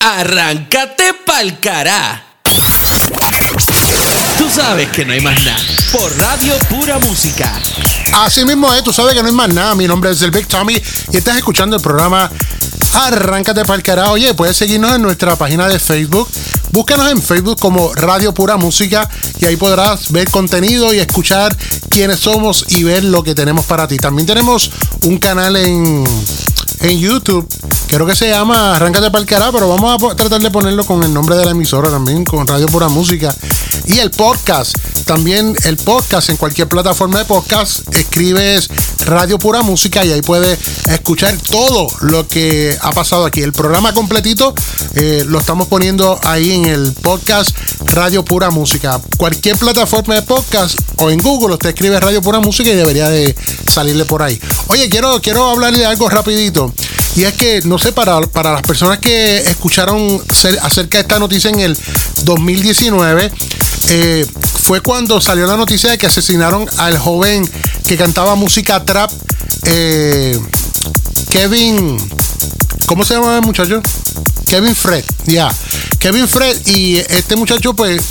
Arráncate 0.00 1.14
pa'l 1.24 1.60
cará. 1.60 2.24
Tú 4.36 4.50
sabes 4.52 4.88
que 4.88 5.04
no 5.04 5.12
hay 5.12 5.20
más 5.20 5.40
nada. 5.44 5.60
Por 5.92 6.18
Radio 6.18 6.58
Pura 6.68 6.98
Música. 6.98 7.52
Así 8.12 8.44
mismo 8.44 8.74
es, 8.74 8.82
tú 8.82 8.92
sabes 8.92 9.14
que 9.14 9.22
no 9.22 9.28
hay 9.28 9.34
más 9.34 9.54
nada. 9.54 9.76
Mi 9.76 9.86
nombre 9.86 10.10
es 10.10 10.20
el 10.22 10.32
Big 10.32 10.48
Tommy 10.48 10.82
y 11.12 11.16
estás 11.16 11.36
escuchando 11.36 11.76
el 11.76 11.82
programa 11.82 12.28
Arráncate 12.94 13.62
para 13.62 13.74
el 13.74 13.82
carajo. 13.82 14.12
Oye, 14.12 14.34
puedes 14.34 14.56
seguirnos 14.56 14.94
en 14.94 15.02
nuestra 15.02 15.34
página 15.34 15.66
de 15.66 15.80
Facebook. 15.80 16.28
Búscanos 16.70 17.10
en 17.10 17.20
Facebook 17.20 17.58
como 17.58 17.92
Radio 17.92 18.32
Pura 18.32 18.56
Música 18.56 19.08
y 19.40 19.46
ahí 19.46 19.56
podrás 19.56 20.12
ver 20.12 20.30
contenido 20.30 20.94
y 20.94 21.00
escuchar 21.00 21.56
quiénes 21.88 22.20
somos 22.20 22.64
y 22.68 22.84
ver 22.84 23.02
lo 23.02 23.24
que 23.24 23.34
tenemos 23.34 23.64
para 23.64 23.88
ti. 23.88 23.96
También 23.96 24.26
tenemos 24.26 24.70
un 25.02 25.18
canal 25.18 25.56
en, 25.56 26.04
en 26.80 26.98
YouTube, 26.98 27.48
creo 27.88 28.06
que 28.06 28.14
se 28.14 28.28
llama 28.28 28.76
Arráncate 28.76 29.10
para 29.10 29.22
el 29.22 29.26
carajo, 29.26 29.52
pero 29.52 29.68
vamos 29.68 30.12
a 30.12 30.16
tratar 30.16 30.40
de 30.40 30.50
ponerlo 30.50 30.84
con 30.84 31.02
el 31.02 31.12
nombre 31.12 31.36
de 31.36 31.44
la 31.44 31.52
emisora 31.52 31.90
también, 31.90 32.24
con 32.24 32.46
Radio 32.46 32.66
Pura 32.66 32.88
Música. 32.88 33.34
Y 33.86 33.98
el 33.98 34.10
podcast, 34.10 34.76
también 35.04 35.54
el 35.64 35.76
podcast 35.76 36.30
en 36.30 36.36
cualquier 36.36 36.68
plataforma 36.68 37.18
de 37.18 37.24
podcast, 37.24 37.80
escribes 37.94 38.68
Radio 39.06 39.38
Pura 39.38 39.62
Música 39.62 40.04
y 40.04 40.12
ahí 40.12 40.22
puedes 40.22 40.58
escuchar 40.88 41.36
todo 41.50 41.86
lo 42.00 42.26
que 42.26 42.76
ha 42.84 42.92
pasado 42.92 43.24
aquí. 43.26 43.40
El 43.42 43.52
programa 43.52 43.92
completito 43.92 44.54
eh, 44.94 45.24
lo 45.26 45.38
estamos 45.40 45.68
poniendo 45.68 46.18
ahí 46.22 46.52
en 46.52 46.66
el 46.66 46.92
podcast 46.92 47.56
Radio 47.86 48.24
Pura 48.24 48.50
Música. 48.50 49.00
Cualquier 49.16 49.56
plataforma 49.58 50.14
de 50.14 50.22
podcast 50.22 50.78
o 50.96 51.10
en 51.10 51.18
Google 51.18 51.54
usted 51.54 51.70
escribe 51.70 51.98
Radio 51.98 52.22
Pura 52.22 52.40
Música 52.40 52.70
y 52.70 52.74
debería 52.74 53.08
de 53.08 53.34
salirle 53.68 54.04
por 54.04 54.22
ahí. 54.22 54.38
Oye, 54.68 54.88
quiero, 54.88 55.20
quiero 55.20 55.50
hablarle 55.50 55.78
de 55.80 55.86
algo 55.86 56.08
rapidito. 56.08 56.72
Y 57.16 57.22
es 57.24 57.34
que, 57.34 57.60
no 57.64 57.78
sé, 57.78 57.92
para, 57.92 58.20
para 58.22 58.52
las 58.52 58.62
personas 58.62 58.98
que 58.98 59.38
escucharon 59.38 60.18
cer- 60.26 60.58
acerca 60.62 60.98
de 60.98 61.02
esta 61.02 61.18
noticia 61.18 61.48
en 61.50 61.60
el 61.60 61.78
2019, 62.24 63.30
eh, 63.88 64.26
fue 64.62 64.80
cuando 64.80 65.20
salió 65.20 65.46
la 65.46 65.56
noticia 65.56 65.90
de 65.90 65.98
que 65.98 66.06
asesinaron 66.06 66.66
al 66.78 66.98
joven 66.98 67.48
que 67.86 67.96
cantaba 67.96 68.34
música 68.34 68.84
trap. 68.84 69.10
eh, 69.64 70.38
Kevin. 71.30 71.96
¿Cómo 72.86 73.04
se 73.04 73.14
llama 73.14 73.36
el 73.36 73.42
muchacho? 73.42 73.80
Kevin 74.46 74.74
Fred, 74.74 75.04
ya. 75.26 75.50
Kevin 75.98 76.28
Fred 76.28 76.56
y 76.66 76.96
este 76.96 77.34
muchacho 77.36 77.74
pues 77.74 78.02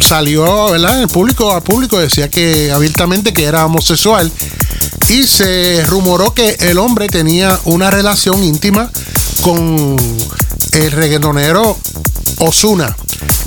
salió, 0.00 0.70
¿verdad? 0.70 1.00
El 1.00 1.08
público, 1.08 1.54
al 1.54 1.62
público 1.62 1.98
decía 1.98 2.28
que 2.28 2.70
abiertamente 2.72 3.32
que 3.32 3.44
era 3.44 3.66
homosexual 3.66 4.30
y 5.08 5.26
se 5.26 5.84
rumoró 5.86 6.34
que 6.34 6.56
el 6.60 6.78
hombre 6.78 7.08
tenía 7.08 7.58
una 7.64 7.90
relación 7.90 8.42
íntima 8.44 8.90
con 9.42 9.96
el 10.72 10.92
reggaetonero 10.92 11.76
Osuna. 12.38 12.94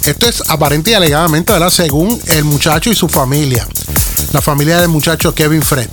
Esto 0.06 0.28
es 0.28 0.43
aparente 0.49 0.91
y 0.91 0.93
alegadamente, 0.95 1.54
¿verdad? 1.54 1.70
Según 1.70 2.20
el 2.28 2.43
muchacho 2.43 2.89
y 2.89 2.95
su 2.95 3.08
familia. 3.08 3.68
La 4.34 4.41
familia 4.41 4.80
del 4.80 4.89
muchacho 4.89 5.34
Kevin 5.36 5.62
Fred. 5.62 5.88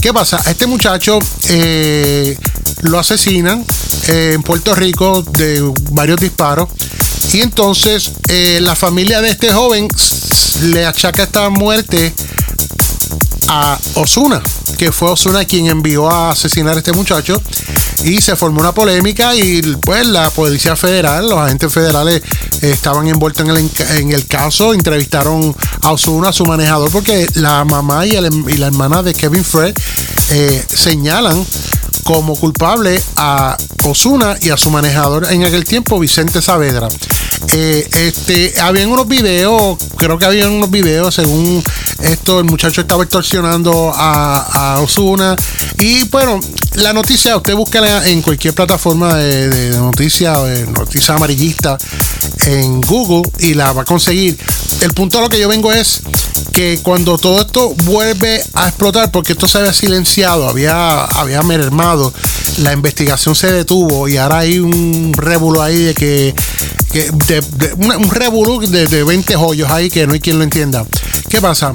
¿Qué 0.00 0.12
pasa? 0.12 0.42
Este 0.46 0.66
muchacho 0.66 1.18
eh, 1.48 2.36
lo 2.82 2.98
asesinan 2.98 3.64
eh, 4.08 4.32
en 4.34 4.42
Puerto 4.42 4.74
Rico 4.74 5.22
de 5.22 5.72
varios 5.92 6.20
disparos. 6.20 6.68
Y 7.32 7.40
entonces 7.40 8.12
eh, 8.28 8.60
la 8.60 8.76
familia 8.76 9.20
de 9.20 9.30
este 9.30 9.52
joven 9.52 9.88
le 10.62 10.86
achaca 10.86 11.24
esta 11.24 11.48
muerte 11.50 12.12
a 13.48 13.78
Osuna, 13.94 14.42
que 14.78 14.90
fue 14.92 15.10
Osuna 15.10 15.44
quien 15.44 15.66
envió 15.66 16.10
a 16.10 16.30
asesinar 16.30 16.74
a 16.74 16.78
este 16.78 16.92
muchacho. 16.92 17.40
Y 18.04 18.20
se 18.20 18.36
formó 18.36 18.60
una 18.60 18.72
polémica 18.72 19.34
y 19.34 19.62
pues 19.80 20.06
la 20.06 20.28
policía 20.30 20.76
federal, 20.76 21.28
los 21.28 21.38
agentes 21.38 21.72
federales 21.72 22.22
estaban 22.60 23.06
envueltos 23.08 23.48
en 23.48 23.56
el, 23.56 23.70
en 23.98 24.12
el 24.12 24.26
caso, 24.26 24.74
entrevistaron 24.74 25.54
a 25.82 25.92
Osuna, 25.92 26.28
a 26.28 26.32
su 26.32 26.44
manejador, 26.44 26.90
porque 26.90 27.26
la 27.34 27.64
mamá 27.64 28.04
y, 28.04 28.10
el- 28.16 28.44
y 28.48 28.56
la 28.58 28.66
hermana 28.66 29.02
de 29.02 29.14
Kevin 29.14 29.44
Fred 29.44 29.74
eh, 30.30 30.64
señalan 30.68 31.46
como 32.02 32.36
culpable 32.36 33.02
a 33.16 33.56
Osuna 33.84 34.36
y 34.42 34.50
a 34.50 34.58
su 34.58 34.70
manejador 34.70 35.26
en 35.32 35.44
aquel 35.44 35.64
tiempo, 35.64 35.98
Vicente 35.98 36.42
Saavedra. 36.42 36.88
Eh, 37.52 37.88
este, 37.92 38.54
habían 38.60 38.90
unos 38.90 39.06
videos, 39.06 39.78
creo 39.96 40.18
que 40.18 40.24
habían 40.24 40.50
unos 40.50 40.70
videos, 40.70 41.14
según 41.14 41.62
esto, 42.02 42.40
el 42.40 42.44
muchacho 42.44 42.80
estaba 42.80 43.02
extorsionando 43.04 43.92
a, 43.94 44.74
a 44.76 44.80
Osuna. 44.80 45.36
Y 45.78 46.04
bueno, 46.08 46.40
la 46.74 46.92
noticia, 46.92 47.36
usted 47.36 47.54
búsquela 47.54 48.08
en 48.08 48.22
cualquier 48.22 48.54
plataforma 48.54 49.14
de, 49.14 49.48
de, 49.48 49.78
noticias, 49.78 50.44
de 50.44 50.66
noticias 50.66 51.10
amarillistas 51.10 51.82
en 52.46 52.80
Google 52.80 53.30
y 53.38 53.54
la 53.54 53.72
va 53.72 53.82
a 53.82 53.84
conseguir. 53.84 54.38
El 54.80 54.92
punto 54.92 55.18
a 55.18 55.22
lo 55.22 55.28
que 55.28 55.38
yo 55.38 55.48
vengo 55.48 55.72
es 55.72 56.02
que 56.52 56.80
cuando 56.82 57.18
todo 57.18 57.40
esto 57.40 57.74
vuelve 57.84 58.42
a 58.54 58.68
explotar, 58.68 59.10
porque 59.10 59.32
esto 59.32 59.48
se 59.48 59.58
había 59.58 59.72
silenciado, 59.72 60.48
había, 60.48 61.04
había 61.04 61.42
mermado, 61.42 62.12
la 62.58 62.72
investigación 62.72 63.34
se 63.34 63.50
detuvo 63.52 64.08
y 64.08 64.16
ahora 64.16 64.38
hay 64.38 64.58
un 64.58 65.12
revuelo 65.14 65.62
ahí 65.62 65.78
de 65.78 65.94
que, 65.94 66.34
que 66.92 67.10
de, 67.10 67.40
de- 67.40 67.74
una- 67.74 67.96
un 67.98 68.10
revuelo 68.10 68.58
de, 68.60 68.86
de 68.86 69.04
20 69.04 69.34
joyos 69.36 69.70
ahí 69.70 69.90
que 69.90 70.06
no 70.06 70.12
hay 70.14 70.20
quien 70.20 70.38
lo 70.38 70.44
entienda. 70.44 70.84
¿Qué 71.28 71.40
pasa? 71.40 71.72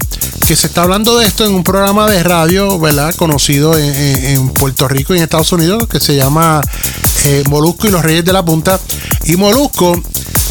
Que 0.48 0.56
se 0.56 0.68
está 0.68 0.84
hablando 0.84 1.18
de 1.18 1.26
esto 1.28 1.46
en 1.46 1.54
un 1.54 1.64
programa 1.64 2.10
de 2.10 2.24
radio, 2.24 2.80
¿verdad? 2.80 3.14
Conocido 3.16 3.78
en, 3.78 3.94
en- 3.94 4.50
Puerto 4.50 4.88
Rico 4.88 5.14
y 5.14 5.18
en 5.18 5.24
Estados 5.24 5.52
Unidos, 5.52 5.88
que 5.88 6.00
se 6.00 6.16
llama 6.16 6.62
eh, 7.26 7.44
Molusco 7.50 7.88
y 7.88 7.92
los 7.92 8.02
Reyes 8.02 8.26
de 8.26 8.34
la 8.34 8.44
Punta. 8.44 8.80
Y 9.26 9.36
Molusco, 9.36 10.02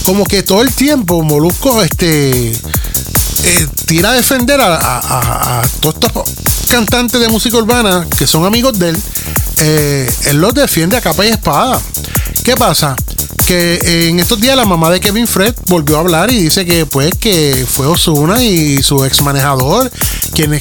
como 0.04 0.24
que 0.24 0.42
todo 0.42 0.62
el 0.62 0.72
tiempo, 0.72 1.22
Molusco, 1.22 1.82
este 1.82 2.52
eh, 2.52 3.66
tira 3.86 4.11
a 4.11 4.14
defender 4.14 4.61
a- 4.61 4.76
a 4.76 5.62
todos 5.80 5.94
estos 5.94 6.24
cantantes 6.68 7.20
de 7.20 7.28
música 7.28 7.56
urbana 7.56 8.06
que 8.18 8.26
son 8.26 8.44
amigos 8.44 8.78
de 8.78 8.90
él. 8.90 9.02
eh, 9.61 10.11
él 10.26 10.36
los 10.38 10.54
defiende 10.54 10.96
a 10.96 11.00
capa 11.00 11.24
y 11.24 11.28
espada. 11.30 11.80
¿Qué 12.44 12.54
pasa? 12.56 12.94
Que 13.49 14.09
en 14.11 14.20
estos 14.20 14.38
días 14.38 14.55
la 14.57 14.66
mamá 14.66 14.90
de 14.90 15.01
Kevin 15.01 15.26
Fred 15.26 15.55
volvió 15.68 15.96
a 15.96 16.01
hablar 16.01 16.30
y 16.30 16.38
dice 16.38 16.66
que 16.66 16.84
pues 16.84 17.14
que 17.18 17.66
fue 17.66 17.86
Osuna 17.86 18.44
y 18.44 18.82
su 18.82 19.07
ex 19.07 19.22
manejador 19.22 19.90
quienes 20.34 20.61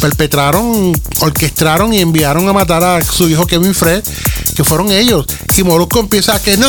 perpetraron, 0.00 0.92
orquestaron 1.20 1.94
y 1.94 2.00
enviaron 2.00 2.48
a 2.48 2.52
matar 2.52 2.82
a 2.82 3.04
su 3.04 3.28
hijo 3.28 3.46
Kevin 3.46 3.72
Fred, 3.72 4.02
que 4.56 4.64
fueron 4.64 4.90
ellos. 4.90 5.26
Y 5.56 5.62
Molusco 5.62 6.00
empieza 6.00 6.34
a 6.34 6.42
que 6.42 6.56
no, 6.56 6.66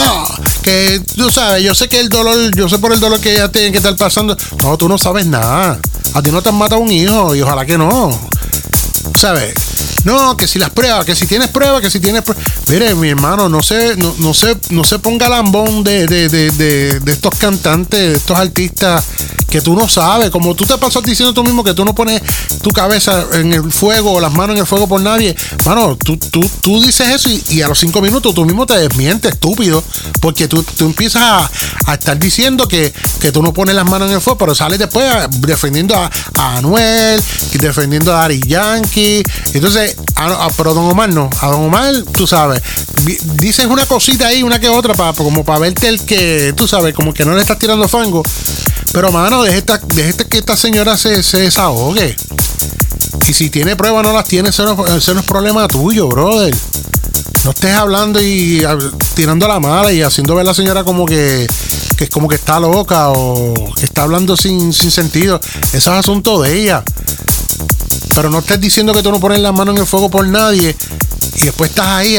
que 0.61 1.01
tú 1.15 1.31
sabes, 1.31 1.63
yo 1.63 1.73
sé 1.73 1.89
que 1.89 1.99
el 1.99 2.09
dolor, 2.09 2.55
yo 2.55 2.69
sé 2.69 2.77
por 2.77 2.93
el 2.93 2.99
dolor 2.99 3.19
que 3.19 3.33
ella 3.33 3.51
tiene 3.51 3.71
que 3.71 3.77
estar 3.77 3.95
pasando. 3.95 4.37
No, 4.61 4.77
tú 4.77 4.87
no 4.87 4.99
sabes 4.99 5.25
nada. 5.25 5.79
A 6.13 6.21
ti 6.21 6.29
no 6.29 6.43
te 6.43 6.49
han 6.49 6.55
matado 6.55 6.79
un 6.79 6.91
hijo 6.91 7.35
y 7.35 7.41
ojalá 7.41 7.65
que 7.65 7.77
no. 7.77 8.15
¿Sabes? 9.19 9.53
No, 10.05 10.37
que 10.37 10.47
si 10.47 10.59
las 10.59 10.69
pruebas, 10.69 11.03
que 11.03 11.15
si 11.15 11.25
tienes 11.25 11.49
pruebas, 11.49 11.81
que 11.81 11.89
si 11.89 11.99
tienes 11.99 12.21
pruebas. 12.21 12.45
Mire, 12.67 12.93
mi 12.95 13.09
hermano, 13.09 13.49
no 13.49 13.61
se, 13.61 13.97
no, 13.97 14.13
no 14.19 14.33
se, 14.33 14.55
no 14.69 14.83
se 14.83 14.99
ponga 14.99 15.27
lambón 15.27 15.83
de, 15.83 16.05
de, 16.05 16.29
de, 16.29 16.51
de, 16.99 17.11
estos 17.11 17.35
cantantes, 17.35 17.99
de 17.99 18.13
estos 18.13 18.37
artistas 18.37 19.03
que 19.49 19.61
tú 19.61 19.75
no 19.75 19.89
sabes. 19.89 20.29
Como 20.29 20.55
tú 20.55 20.65
te 20.65 20.77
pasas 20.77 21.01
diciendo 21.03 21.33
tú 21.33 21.43
mismo 21.43 21.63
que 21.63 21.73
tú 21.73 21.83
no 21.83 21.95
pones 21.95 22.21
tu 22.61 22.69
cabeza 22.69 23.25
en 23.33 23.51
el 23.51 23.71
fuego 23.71 24.13
o 24.13 24.21
las 24.21 24.31
manos 24.31 24.55
en 24.55 24.61
el 24.61 24.67
fuego 24.67 24.87
por 24.87 25.01
nadie. 25.01 25.35
Mano, 25.65 25.97
tú, 25.97 26.17
tú, 26.17 26.47
tú 26.61 26.81
dices 26.81 27.09
eso 27.09 27.29
y, 27.49 27.61
a 27.63 27.67
los 27.67 27.79
cinco 27.79 27.99
minutos 27.99 28.33
tú 28.33 28.45
mismo 28.45 28.67
te 28.67 28.77
desmientes, 28.77 29.33
estúpido. 29.33 29.83
Porque 30.21 30.47
tú, 30.47 30.61
tú 30.63 30.85
empiezas 30.85 31.23
a, 31.23 31.93
estar 31.93 32.19
diciendo 32.19 32.67
que, 32.67 32.93
que 33.19 33.31
tú 33.31 33.41
no 33.41 33.53
pones 33.53 33.75
las 33.75 33.85
manos 33.85 34.09
en 34.09 34.15
el 34.15 34.21
fuego, 34.21 34.37
pero 34.37 34.53
sales 34.53 34.77
después 34.77 35.05
defendiendo 35.39 35.95
a, 35.95 36.11
a 36.35 36.57
Anuel 36.57 37.21
defendiendo 37.57 38.13
a 38.13 38.25
Ari 38.25 38.41
Yankee. 38.41 39.23
Entonces, 39.53 39.94
a, 40.15 40.45
a- 40.45 40.49
pero 40.51 40.73
Don 40.73 40.85
Omar 40.89 41.09
no. 41.09 41.29
A 41.41 41.47
Don 41.47 41.63
Omar, 41.65 41.93
tú 42.13 42.25
sabes, 42.27 42.61
dices 43.35 43.65
una 43.65 43.85
cosita 43.85 44.27
ahí, 44.27 44.43
una 44.43 44.59
que 44.59 44.69
otra, 44.69 44.93
para, 44.93 45.13
como 45.13 45.43
para 45.43 45.59
verte 45.59 45.87
el 45.87 46.01
que, 46.01 46.53
tú 46.55 46.67
sabes, 46.67 46.93
como 46.93 47.13
que 47.13 47.25
no 47.25 47.33
le 47.35 47.41
estás 47.41 47.59
tirando 47.59 47.87
fango. 47.87 48.23
Pero, 48.91 49.11
mano, 49.11 49.43
deje, 49.43 49.57
esta, 49.57 49.79
que 49.79 50.37
esta 50.37 50.55
señora 50.55 50.97
se, 50.97 51.21
se 51.21 51.39
desahogue. 51.39 52.15
Y 53.27 53.33
si 53.33 53.49
tiene 53.49 53.75
pruebas, 53.75 54.03
no 54.03 54.13
las 54.13 54.25
tiene, 54.25 54.49
eso 54.49 54.63
no, 54.75 54.85
es 54.85 55.25
problema 55.25 55.67
tuyo, 55.67 56.07
brother. 56.07 56.55
No 57.43 57.51
estés 57.51 57.73
hablando 57.75 58.21
y 58.21 58.63
tirando 59.15 59.47
la 59.47 59.59
mala 59.59 59.91
y 59.91 60.01
haciendo 60.01 60.33
ver 60.35 60.41
a 60.41 60.49
la 60.49 60.53
señora 60.53 60.83
como 60.83 61.05
que, 61.05 61.45
que 61.97 62.05
es 62.05 62.09
como 62.09 62.27
que 62.27 62.35
está 62.35 62.59
loca 62.59 63.09
o 63.09 63.53
que 63.75 63.85
está 63.85 64.03
hablando 64.03 64.35
sin, 64.37 64.73
sin 64.73 64.91
sentido. 64.91 65.39
Eso 65.73 65.91
es 65.93 65.99
asunto 65.99 66.41
de 66.41 66.59
ella. 66.61 66.83
Pero 68.15 68.29
no 68.29 68.39
estés 68.39 68.59
diciendo 68.61 68.93
que 68.93 69.03
tú 69.03 69.11
no 69.11 69.19
pones 69.19 69.39
la 69.39 69.51
mano 69.51 69.71
en 69.71 69.77
el 69.77 69.85
fuego 69.85 70.09
por 70.09 70.25
nadie 70.27 70.75
y 71.35 71.43
después 71.43 71.69
estás 71.69 71.87
ahí 71.87 72.17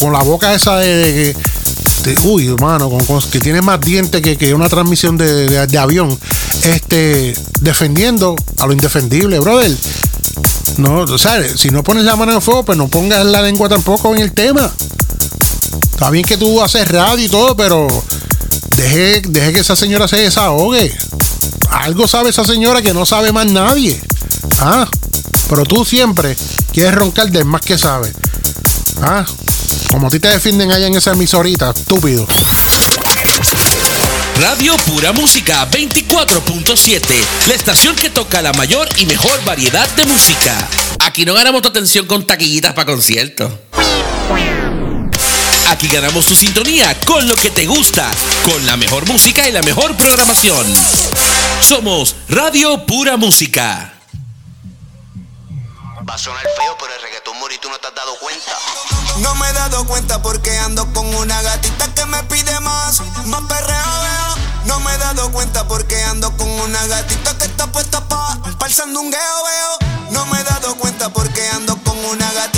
con 0.00 0.12
la 0.12 0.22
boca 0.22 0.54
esa 0.54 0.76
de, 0.76 1.36
que. 2.02 2.16
uy, 2.24 2.46
hermano, 2.46 2.88
con, 2.88 3.20
que 3.30 3.38
tiene 3.38 3.60
más 3.60 3.80
dientes 3.80 4.22
que, 4.22 4.54
una 4.54 4.68
transmisión 4.68 5.16
de 5.18 5.78
avión. 5.78 6.18
Este, 6.64 7.34
defendiendo 7.60 8.34
a 8.58 8.66
lo 8.66 8.72
indefendible, 8.72 9.38
brother. 9.38 9.76
No, 10.78 11.00
o 11.00 11.18
sea, 11.18 11.56
si 11.56 11.70
no 11.70 11.82
pones 11.82 12.04
la 12.04 12.16
mano 12.16 12.32
en 12.32 12.36
el 12.36 12.42
fuego, 12.42 12.64
pues 12.64 12.78
no 12.78 12.88
pongas 12.88 13.24
la 13.24 13.42
lengua 13.42 13.68
tampoco 13.68 14.14
en 14.14 14.22
el 14.22 14.32
tema. 14.32 14.70
Está 15.92 16.10
bien 16.10 16.24
que 16.24 16.36
tú 16.36 16.62
haces 16.62 16.88
radio 16.88 17.24
y 17.24 17.28
todo, 17.28 17.56
pero 17.56 17.86
deje, 18.76 19.22
deje 19.28 19.52
que 19.52 19.60
esa 19.60 19.76
señora 19.76 20.06
se 20.08 20.16
desahogue. 20.16 20.92
Algo 21.70 22.06
sabe 22.06 22.30
esa 22.30 22.44
señora 22.44 22.82
que 22.82 22.94
no 22.94 23.04
sabe 23.04 23.32
más 23.32 23.46
nadie. 23.46 24.00
Ah, 24.60 24.88
pero 25.48 25.64
tú 25.64 25.84
siempre 25.84 26.36
quieres 26.72 26.94
roncar 26.94 27.30
del 27.30 27.44
más 27.44 27.62
que 27.62 27.78
sabe. 27.78 28.12
Ah, 29.02 29.24
como 29.90 30.08
a 30.08 30.10
ti 30.10 30.18
te 30.18 30.28
defienden 30.28 30.72
allá 30.72 30.86
en 30.86 30.96
esa 30.96 31.12
emisorita, 31.12 31.70
estúpido. 31.70 32.26
Radio 34.40 34.76
Pura 34.76 35.12
Música 35.12 35.68
24.7, 35.70 37.02
la 37.48 37.54
estación 37.54 37.96
que 37.96 38.10
toca 38.10 38.40
la 38.40 38.52
mayor 38.52 38.88
y 38.96 39.06
mejor 39.06 39.42
variedad 39.44 39.88
de 39.96 40.06
música. 40.06 40.68
Aquí 41.00 41.24
no 41.24 41.34
ganamos 41.34 41.62
tu 41.62 41.68
atención 41.68 42.06
con 42.06 42.24
taquillitas 42.24 42.72
para 42.72 42.86
conciertos. 42.86 43.52
Aquí 45.70 45.88
ganamos 45.88 46.24
tu 46.24 46.34
sintonía 46.34 46.98
con 47.04 47.26
lo 47.26 47.34
que 47.34 47.50
te 47.50 47.66
gusta, 47.66 48.08
con 48.42 48.64
la 48.64 48.76
mejor 48.76 49.06
música 49.06 49.48
y 49.48 49.52
la 49.52 49.62
mejor 49.62 49.96
programación. 49.96 50.66
Somos 51.60 52.14
Radio 52.28 52.86
Pura 52.86 53.16
Música. 53.16 53.97
Va 56.08 56.14
a 56.14 56.18
sonar 56.18 56.42
feo, 56.56 56.74
pero 56.80 56.94
el 56.94 57.02
reggaetón 57.02 57.38
mori 57.38 57.58
tú 57.58 57.68
no 57.68 57.78
te 57.78 57.88
has 57.88 57.94
dado 57.94 58.18
cuenta. 58.18 58.52
No 59.18 59.34
me 59.34 59.46
he 59.46 59.52
dado 59.52 59.84
cuenta 59.86 60.22
porque 60.22 60.56
ando 60.58 60.90
con 60.94 61.06
una 61.14 61.42
gatita 61.42 61.92
que 61.92 62.06
me 62.06 62.22
pide 62.24 62.58
más, 62.60 63.02
más 63.26 63.42
perreo 63.42 64.00
veo. 64.00 64.36
No 64.64 64.80
me 64.80 64.94
he 64.94 64.98
dado 64.98 65.30
cuenta 65.32 65.68
porque 65.68 66.02
ando 66.04 66.34
con 66.38 66.48
una 66.48 66.86
gatita 66.86 67.36
que 67.36 67.44
está 67.44 67.66
puesta 67.66 68.00
pa, 68.08 68.38
pa 68.58 68.66
el 68.66 68.72
sandungueo 68.72 69.44
veo. 69.44 69.90
No 70.10 70.24
me 70.26 70.40
he 70.40 70.44
dado 70.44 70.76
cuenta 70.76 71.10
porque 71.10 71.46
ando 71.50 71.76
con 71.84 72.02
una 72.06 72.32
gatita 72.32 72.57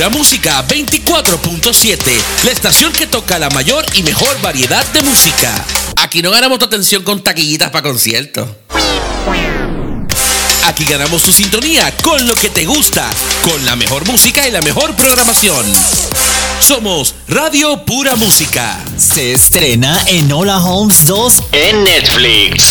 Pura 0.00 0.08
Música 0.08 0.66
24.7, 0.66 2.00
la 2.44 2.50
estación 2.50 2.90
que 2.90 3.06
toca 3.06 3.38
la 3.38 3.50
mayor 3.50 3.84
y 3.92 4.02
mejor 4.02 4.40
variedad 4.40 4.82
de 4.94 5.02
música. 5.02 5.52
Aquí 5.96 6.22
no 6.22 6.30
ganamos 6.30 6.58
tu 6.58 6.64
atención 6.64 7.02
con 7.02 7.22
taquillitas 7.22 7.68
para 7.68 7.82
conciertos. 7.82 8.48
Aquí 10.64 10.86
ganamos 10.86 11.20
tu 11.20 11.30
sintonía 11.30 11.94
con 12.02 12.26
lo 12.26 12.34
que 12.34 12.48
te 12.48 12.64
gusta, 12.64 13.10
con 13.42 13.62
la 13.66 13.76
mejor 13.76 14.06
música 14.06 14.48
y 14.48 14.50
la 14.50 14.62
mejor 14.62 14.96
programación. 14.96 15.66
Somos 16.66 17.14
Radio 17.28 17.84
Pura 17.84 18.16
Música. 18.16 18.82
Se 18.96 19.34
estrena 19.34 20.02
en 20.06 20.32
Hola 20.32 20.64
Holmes 20.64 21.04
2 21.04 21.42
en 21.52 21.84
Netflix. 21.84 22.64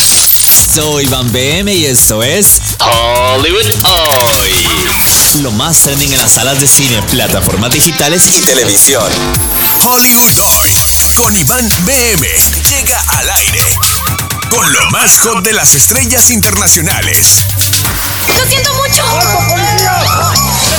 Soy 0.74 1.06
Van 1.06 1.32
BM 1.32 1.72
y 1.72 1.86
esto 1.86 2.24
es 2.24 2.60
Hollywood 2.80 3.68
Hoy. 3.84 5.09
Lo 5.38 5.52
más 5.52 5.84
trending 5.84 6.12
en 6.12 6.20
las 6.20 6.32
salas 6.32 6.60
de 6.60 6.68
cine, 6.68 7.02
plataformas 7.04 7.72
digitales 7.72 8.28
y 8.28 8.42
televisión. 8.42 9.04
Hollywood 9.86 10.40
Hoy 10.58 10.76
con 11.16 11.36
Iván 11.36 11.70
BM 11.86 12.28
llega 12.68 13.00
al 13.08 13.30
aire 13.30 13.62
con 14.50 14.74
lo 14.74 14.90
más 14.90 15.20
hot 15.20 15.44
de 15.44 15.54
las 15.54 15.76
estrellas 15.76 16.32
internacionales. 16.32 17.44
¡Lo 18.28 18.46
siento 18.46 18.74
mucho! 18.74 19.04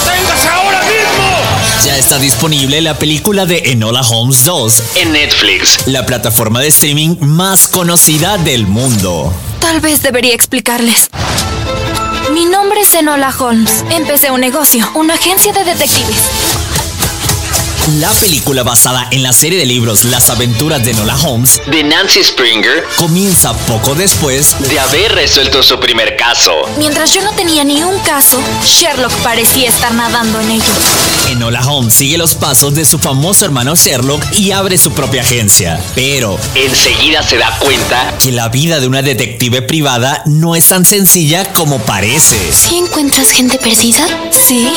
¡Deténgase 0.05 0.49
ahora 0.49 0.83
mismo! 0.83 1.85
Ya 1.87 1.97
está 1.97 2.19
disponible 2.19 2.81
la 2.81 2.99
película 2.99 3.47
de 3.47 3.63
Enola 3.67 4.03
Holmes 4.03 4.45
2 4.45 4.83
en 4.97 5.13
Netflix, 5.13 5.87
la 5.87 6.05
plataforma 6.05 6.61
de 6.61 6.69
streaming 6.69 7.17
más 7.21 7.69
conocida 7.69 8.37
del 8.37 8.67
mundo. 8.67 9.33
Tal 9.61 9.81
vez 9.81 10.03
debería 10.03 10.35
explicarles. 10.35 11.09
Mi 12.33 12.45
nombre 12.45 12.81
es 12.81 12.95
Enola 12.95 13.35
Holmes. 13.37 13.85
Empecé 13.91 14.31
un 14.31 14.41
negocio, 14.41 14.89
una 14.95 15.15
agencia 15.15 15.53
de 15.53 15.65
detectives. 15.65 16.60
La 17.87 18.11
película 18.13 18.63
basada 18.63 19.09
en 19.11 19.23
la 19.23 19.33
serie 19.33 19.59
de 19.59 19.65
libros 19.65 20.05
Las 20.05 20.29
aventuras 20.29 20.85
de 20.85 20.91
Enola 20.91 21.17
Holmes 21.17 21.63
de 21.67 21.83
Nancy 21.83 22.23
Springer 22.23 22.85
comienza 22.97 23.55
poco 23.67 23.95
después 23.95 24.55
de 24.69 24.79
haber 24.79 25.13
resuelto 25.13 25.63
su 25.63 25.81
primer 25.81 26.15
caso. 26.17 26.53
Mientras 26.79 27.15
yo 27.15 27.23
no 27.23 27.33
tenía 27.33 27.65
ni 27.65 27.83
un 27.83 27.99
caso, 28.01 28.41
Sherlock 28.65 29.13
parecía 29.23 29.69
estar 29.71 29.95
nadando 29.95 30.41
en 30.41 30.51
ello. 30.53 30.73
Enola 31.31 31.67
Holmes 31.67 31.95
sigue 31.95 32.19
los 32.19 32.35
pasos 32.35 32.75
de 32.75 32.85
su 32.85 32.99
famoso 32.99 33.45
hermano 33.45 33.75
Sherlock 33.75 34.23
y 34.37 34.51
abre 34.53 34.77
su 34.77 34.93
propia 34.93 35.23
agencia. 35.23 35.81
Pero 35.95 36.39
enseguida 36.55 37.23
se 37.23 37.39
da 37.39 37.59
cuenta 37.61 38.15
que 38.19 38.31
la 38.31 38.49
vida 38.51 38.81
de 38.81 38.89
una 38.89 39.01
detective 39.03 39.63
privada 39.63 40.23
no 40.27 40.55
es 40.55 40.69
tan 40.69 40.85
sencilla 40.85 41.51
como 41.53 41.79
parece. 41.79 42.37
¿Sí 42.53 42.77
encuentras 42.77 43.31
gente 43.31 43.59
perdida? 43.59 44.07
Sí, 44.31 44.69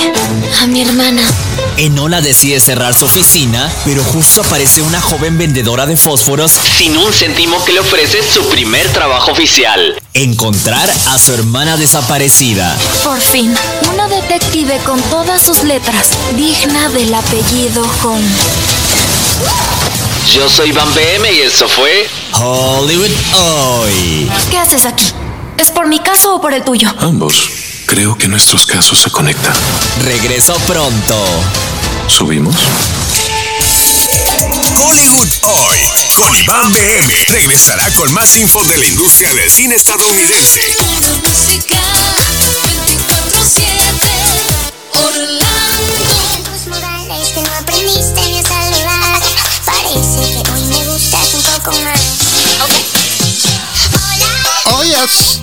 a 0.62 0.68
mi 0.68 0.82
hermana. 0.82 1.22
Enola 1.78 2.22
decide 2.22 2.60
cerrar 2.60 2.93
su 2.94 3.06
oficina, 3.06 3.72
pero 3.86 4.04
justo 4.04 4.41
aparece 4.41 4.82
una 4.82 5.02
joven 5.02 5.38
vendedora 5.38 5.86
de 5.86 5.98
fósforos 5.98 6.52
sin 6.52 6.96
un 6.96 7.12
céntimo 7.12 7.64
que 7.66 7.74
le 7.74 7.80
ofrece 7.80 8.20
su 8.24 8.48
primer 8.50 8.88
trabajo 8.94 9.32
oficial. 9.32 10.02
Encontrar 10.14 10.89
a 11.08 11.18
su 11.18 11.34
hermana 11.34 11.76
desaparecida. 11.78 12.78
Por 13.04 13.20
fin, 13.20 13.54
una 13.91 14.08
detective 14.08 14.78
con 14.86 15.02
todas 15.04 15.41
sus 15.41 15.64
letras, 15.64 16.10
digna 16.38 16.89
del 16.89 17.14
apellido 17.14 17.84
Holmes. 18.04 18.32
Yo 20.34 20.50
soy 20.50 20.72
Van 20.72 20.94
BM 20.94 21.32
y 21.32 21.41
eso 21.41 21.68
fue 21.68 22.08
Hollywood 22.34 23.12
Hoy. 23.34 24.32
¿Qué 24.52 24.58
haces 24.58 24.86
aquí? 24.86 25.06
¿Es 25.58 25.72
por 25.72 25.88
mi 25.88 26.00
caso 26.00 26.36
o 26.36 26.41
por 26.41 26.54
el 26.54 26.64
tuyo? 26.64 26.94
Ambos. 27.00 27.50
Creo 27.86 28.18
que 28.18 28.28
nuestros 28.28 28.66
casos 28.66 29.00
se 29.00 29.12
conectan. 29.12 29.54
Regreso 30.04 30.56
pronto. 30.68 31.16
¿Subimos? 32.08 32.56
Hollywood 34.78 35.28
Hoy 35.43 35.80
con 36.16 36.36
Iván 36.36 36.72
BM 36.72 37.26
regresará 37.28 37.89
con 37.91 38.14
más 38.14 38.36
info 38.38 38.64
de 38.66 38.78
la 38.78 38.86
industria 38.86 39.34
del 39.34 39.49
cine 39.49 39.76
estadounidense. 39.76 40.62
Música 41.24 41.76
24-7 42.64 43.64
Orlando 44.93 46.43
Tus 46.43 46.68
modales 46.68 47.30
que 47.30 47.41
no 47.41 47.54
aprendiste 47.56 48.22
ni 48.22 48.39
a 48.39 48.43
saludar. 48.43 49.22
Parece 49.66 50.43
que 50.43 50.51
hoy 50.51 50.66
me 50.66 50.86
gustas 50.86 51.34
un 51.34 51.41
poco 51.43 51.72
más. 51.82 52.01
Oh, 54.66 54.84
yes. 54.84 55.39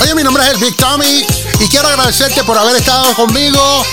Oye, 0.00 0.14
mi 0.14 0.22
nombre 0.22 0.44
es 0.44 0.50
el 0.50 0.58
Big 0.58 0.76
Tommy 0.76 1.26
y 1.60 1.68
quiero 1.68 1.88
agradecerte 1.88 2.44
por 2.44 2.58
haber 2.58 2.76
estado 2.76 3.14
conmigo 3.14 3.84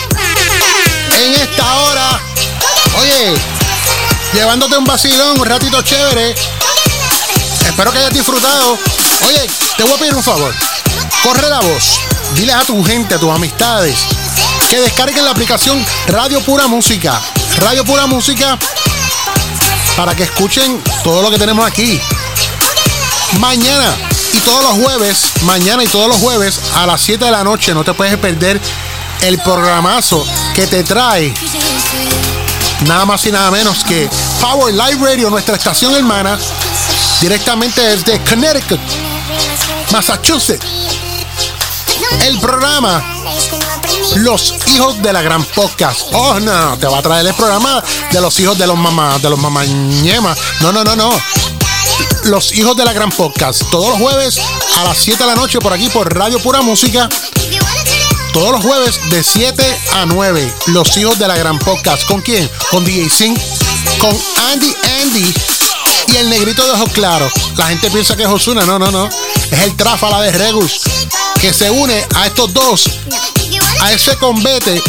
en 1.25 1.35
esta 1.35 1.75
hora. 1.81 2.21
Oye, 2.99 3.33
llevándote 4.33 4.77
un 4.77 4.85
vacilón, 4.85 5.39
un 5.39 5.45
ratito 5.45 5.81
chévere. 5.81 6.35
Espero 7.65 7.91
que 7.91 7.99
hayas 7.99 8.13
disfrutado. 8.13 8.77
Oye, 9.27 9.49
te 9.77 9.83
voy 9.83 9.93
a 9.93 9.97
pedir 9.97 10.15
un 10.15 10.23
favor. 10.23 10.53
Corre 11.23 11.49
la 11.49 11.59
voz. 11.59 11.99
Dile 12.35 12.53
a 12.53 12.63
tu 12.63 12.83
gente, 12.83 13.15
a 13.15 13.19
tus 13.19 13.33
amistades, 13.33 13.97
que 14.69 14.79
descarguen 14.79 15.25
la 15.25 15.31
aplicación 15.31 15.85
Radio 16.07 16.41
Pura 16.41 16.67
Música. 16.67 17.19
Radio 17.57 17.83
Pura 17.83 18.05
Música 18.05 18.57
para 19.97 20.15
que 20.15 20.23
escuchen 20.23 20.81
todo 21.03 21.21
lo 21.21 21.29
que 21.29 21.37
tenemos 21.37 21.65
aquí. 21.67 21.99
Mañana 23.39 23.93
y 24.33 24.37
todos 24.39 24.63
los 24.63 24.73
jueves, 24.73 25.25
mañana 25.41 25.83
y 25.83 25.87
todos 25.87 26.07
los 26.07 26.17
jueves 26.17 26.61
a 26.75 26.85
las 26.85 27.01
7 27.01 27.25
de 27.25 27.31
la 27.31 27.43
noche, 27.43 27.73
no 27.73 27.83
te 27.83 27.93
puedes 27.93 28.17
perder 28.17 28.61
el 29.21 29.39
programazo 29.39 30.25
que 30.55 30.67
te 30.67 30.83
trae 30.83 31.33
nada 32.87 33.05
más 33.05 33.25
y 33.25 33.31
nada 33.31 33.51
menos 33.51 33.83
que 33.83 34.09
Power 34.39 34.73
Live 34.73 34.97
Radio, 35.01 35.29
nuestra 35.29 35.55
estación 35.55 35.95
hermana, 35.95 36.37
directamente 37.21 37.81
desde 37.81 38.23
Connecticut, 38.23 38.79
Massachusetts. 39.91 40.65
El 42.25 42.39
programa 42.39 43.03
Los 44.15 44.55
Hijos 44.67 45.01
de 45.01 45.13
la 45.13 45.21
Gran 45.21 45.43
Podcast. 45.43 46.01
Oh, 46.13 46.39
no, 46.39 46.77
te 46.77 46.87
va 46.87 46.99
a 46.99 47.01
traer 47.01 47.27
el 47.27 47.33
programa 47.33 47.83
de 48.11 48.21
los 48.21 48.39
hijos 48.39 48.57
de 48.57 48.65
los 48.65 48.77
mamás, 48.77 49.21
de 49.21 49.29
los 49.29 49.39
mamañemas. 49.39 50.37
No, 50.61 50.71
no, 50.71 50.83
no, 50.83 50.95
no. 50.95 51.11
Los 52.23 52.51
Hijos 52.53 52.75
de 52.75 52.85
la 52.85 52.93
Gran 52.93 53.11
Podcast. 53.11 53.63
Todos 53.69 53.89
los 53.89 53.99
jueves 53.99 54.39
a 54.77 54.83
las 54.83 54.97
7 54.97 55.23
de 55.23 55.29
la 55.29 55.35
noche 55.35 55.59
por 55.59 55.73
aquí 55.73 55.89
por 55.89 56.13
Radio 56.13 56.39
Pura 56.39 56.61
Música. 56.61 57.09
Todos 58.33 58.51
los 58.51 58.63
jueves 58.63 58.99
de 59.09 59.23
7 59.23 59.79
a 59.93 60.05
9. 60.05 60.53
Los 60.67 60.95
Hijos 60.97 61.17
de 61.17 61.27
la 61.27 61.35
Gran 61.35 61.57
Podcast. 61.59 62.05
¿Con 62.05 62.21
quién? 62.21 62.49
Con 62.69 62.85
DJ 62.85 63.09
Sin. 63.09 63.35
Con 63.99 64.15
Andy 64.51 64.73
Andy. 65.01 65.33
Y 66.09 66.17
el 66.17 66.29
negrito 66.29 66.65
de 66.65 66.71
ojos 66.71 66.89
claros. 66.93 67.31
La 67.57 67.67
gente 67.67 67.89
piensa 67.89 68.15
que 68.15 68.23
es 68.23 68.29
Osuna. 68.29 68.65
No, 68.65 68.77
no, 68.77 68.91
no. 68.91 69.09
Es 69.51 69.59
el 69.59 69.75
tráfala 69.75 70.21
de 70.21 70.31
Regus. 70.31 70.81
Que 71.41 71.53
se 71.53 71.69
une 71.71 72.05
a 72.15 72.27
estos 72.27 72.53
dos. 72.53 72.83
A 73.81 73.91
ese 73.91 74.15
convete 74.17 74.81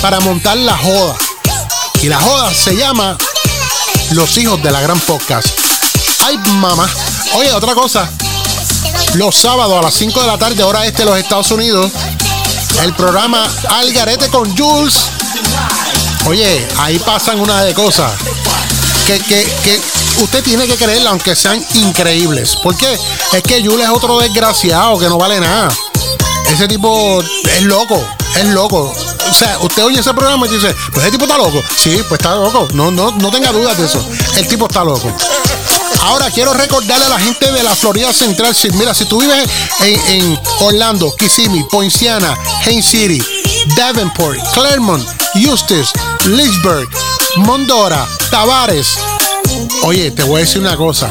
para 0.00 0.20
montar 0.20 0.56
la 0.56 0.76
joda. 0.76 1.16
Y 2.02 2.08
la 2.08 2.20
joda 2.20 2.52
se 2.54 2.76
llama 2.76 3.18
Los 4.10 4.36
Hijos 4.38 4.62
de 4.62 4.70
la 4.70 4.80
Gran 4.80 4.98
Podcast. 5.00 5.48
Ay, 6.20 6.38
mamá. 6.38 6.88
Oye, 7.34 7.52
otra 7.52 7.74
cosa. 7.74 8.10
Los 9.14 9.36
sábados 9.36 9.78
a 9.78 9.82
las 9.82 9.94
5 9.94 10.20
de 10.20 10.26
la 10.26 10.38
tarde, 10.38 10.62
hora 10.62 10.86
este 10.86 11.04
los 11.04 11.18
Estados 11.18 11.50
Unidos, 11.50 11.90
el 12.82 12.94
programa 12.94 13.48
Algarete 13.68 14.28
con 14.28 14.56
Jules. 14.56 15.10
Oye, 16.26 16.66
ahí 16.78 16.98
pasan 16.98 17.40
una 17.40 17.62
de 17.62 17.74
cosas 17.74 18.12
que, 19.06 19.18
que, 19.20 19.44
que 19.64 19.80
usted 20.22 20.42
tiene 20.42 20.66
que 20.66 20.76
creerla, 20.76 21.10
aunque 21.10 21.34
sean 21.34 21.64
increíbles. 21.74 22.56
¿Por 22.62 22.76
qué? 22.76 22.98
Es 23.32 23.42
que 23.42 23.64
Jules 23.64 23.86
es 23.86 23.90
otro 23.90 24.18
desgraciado 24.18 24.98
que 24.98 25.08
no 25.08 25.18
vale 25.18 25.40
nada. 25.40 25.68
Ese 26.48 26.66
tipo 26.66 27.22
es 27.22 27.62
loco, 27.62 28.02
es 28.36 28.44
loco. 28.46 28.92
O 29.30 29.34
sea, 29.34 29.58
usted 29.60 29.84
oye 29.84 30.00
ese 30.00 30.14
programa 30.14 30.46
y 30.46 30.50
dice, 30.50 30.74
pues 30.92 31.04
ese 31.04 31.12
tipo 31.12 31.24
está 31.24 31.36
loco. 31.36 31.62
Sí, 31.76 32.02
pues 32.08 32.18
está 32.20 32.34
loco. 32.34 32.68
No, 32.72 32.90
no, 32.90 33.12
no 33.12 33.30
tenga 33.30 33.52
dudas 33.52 33.76
de 33.76 33.86
eso. 33.86 34.04
El 34.36 34.48
tipo 34.48 34.66
está 34.66 34.84
loco. 34.84 35.12
Ahora 36.02 36.30
quiero 36.30 36.54
recordarle 36.54 37.06
a 37.06 37.10
la 37.10 37.18
gente 37.18 37.50
de 37.50 37.62
la 37.62 37.74
Florida 37.74 38.12
Central, 38.12 38.54
si, 38.54 38.70
mira, 38.70 38.94
si 38.94 39.04
tú 39.04 39.20
vives 39.20 39.48
en, 39.80 40.38
Orlando, 40.60 41.14
Kissimmee, 41.16 41.64
Poinciana, 41.70 42.36
Haines 42.64 42.86
City, 42.86 43.22
Davenport, 43.76 44.38
Claremont, 44.54 45.06
Eustis, 45.34 45.90
Lynchburg, 46.26 46.88
Mondora, 47.36 48.06
Tavares. 48.30 48.98
Oye, 49.82 50.10
te 50.10 50.22
voy 50.22 50.36
a 50.36 50.44
decir 50.44 50.60
una 50.60 50.76
cosa. 50.76 51.10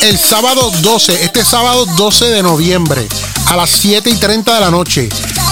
El 0.00 0.18
sábado 0.18 0.70
12, 0.80 1.24
este 1.24 1.44
sábado 1.44 1.86
12 1.96 2.26
de 2.26 2.42
noviembre, 2.42 3.08
a 3.46 3.56
las 3.56 3.70
7 3.70 4.10
y 4.10 4.16
30 4.16 4.54
de 4.54 4.60
la 4.60 4.70
noche, 4.70 5.08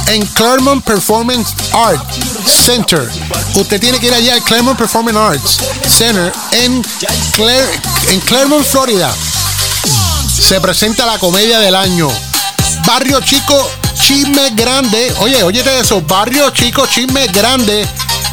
en 0.09 0.27
Claremont 0.27 0.85
Performance 0.85 1.55
Art 1.73 2.05
Center. 2.47 3.09
Usted 3.55 3.81
tiene 3.81 3.99
que 4.01 4.07
ir 4.07 4.15
allá 4.15 4.35
al 4.35 4.43
Claremont 4.43 4.79
Performance 4.79 5.19
Arts 5.19 5.59
Center 5.95 6.33
en, 6.53 6.83
Clare- 7.33 7.81
en 8.09 8.21
Claremont, 8.21 8.67
Florida. 8.67 9.15
Se 10.41 10.61
presenta 10.61 11.05
la 11.07 11.19
comedia 11.19 11.59
del 11.59 11.75
año. 11.75 12.09
Barrio 12.87 13.21
Chico 13.21 13.71
Chisme 14.01 14.51
Grande. 14.55 15.15
Oye, 15.21 15.43
óyete 15.43 15.79
eso. 15.79 16.01
Barrio 16.03 16.51
Chico 16.51 16.87
Chisme 16.87 17.27
Grande 17.29 17.87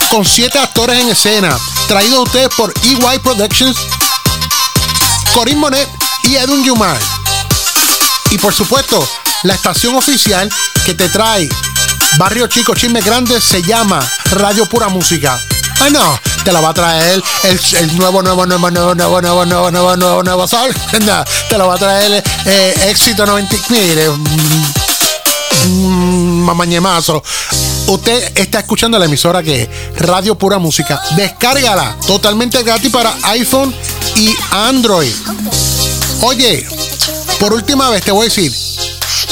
con 0.10 0.26
siete 0.26 0.58
actores 0.58 0.98
en 1.00 1.10
escena. 1.10 1.58
Traído 1.88 2.20
a 2.20 2.24
ustedes 2.24 2.50
por 2.56 2.74
EY 2.84 3.20
Productions, 3.20 3.76
Corín 5.34 5.60
Monet 5.60 5.88
y 6.24 6.36
Edwin 6.36 6.64
Yumar. 6.64 6.98
Y 8.32 8.38
por 8.38 8.54
supuesto, 8.54 9.06
la 9.44 9.54
estación 9.56 9.96
oficial 9.96 10.50
que 10.86 10.94
te 10.94 11.10
trae 11.10 11.50
Barrio 12.18 12.48
Chico 12.48 12.74
Chisme 12.74 13.02
Grande 13.02 13.40
se 13.40 13.62
llama 13.62 14.00
Radio 14.32 14.66
Pura 14.66 14.90
Música. 14.90 15.40
Ah, 15.80 15.90
no, 15.90 16.20
te 16.44 16.52
la 16.52 16.60
va 16.60 16.70
a 16.70 16.74
traer 16.74 17.22
el, 17.44 17.60
el 17.78 17.98
nuevo, 17.98 18.22
nuevo, 18.22 18.46
nuevo, 18.46 18.70
nuevo, 18.70 18.96
nuevo, 18.96 19.22
nuevo, 19.22 19.46
nuevo, 19.46 19.72
nuevo, 19.72 19.96
nuevo, 19.96 20.24
nuevo 20.24 20.48
sol. 20.48 20.74
No, 21.06 21.24
te 21.48 21.58
lo 21.58 21.68
va 21.68 21.76
a 21.76 21.78
traer 21.78 22.24
eh, 22.46 22.88
éxito 22.90 23.26
90. 23.26 23.56
Mire, 23.70 24.10
mm, 25.68 26.44
mamañemazo. 26.44 27.24
Usted 27.88 28.38
está 28.38 28.60
escuchando 28.60 29.00
la 29.00 29.06
emisora 29.06 29.42
que 29.42 29.64
es 29.64 29.70
Radio 30.00 30.38
Pura 30.38 30.58
Música. 30.58 31.02
Descárgala 31.16 31.96
totalmente 32.06 32.62
gratis 32.64 32.92
para 32.92 33.14
iPhone 33.24 33.74
y 34.16 34.36
Android. 34.52 35.14
Oye, 36.22 36.68
por 37.40 37.54
última 37.54 37.90
vez 37.90 38.04
te 38.04 38.12
voy 38.12 38.24
a 38.24 38.30
decir, 38.30 38.54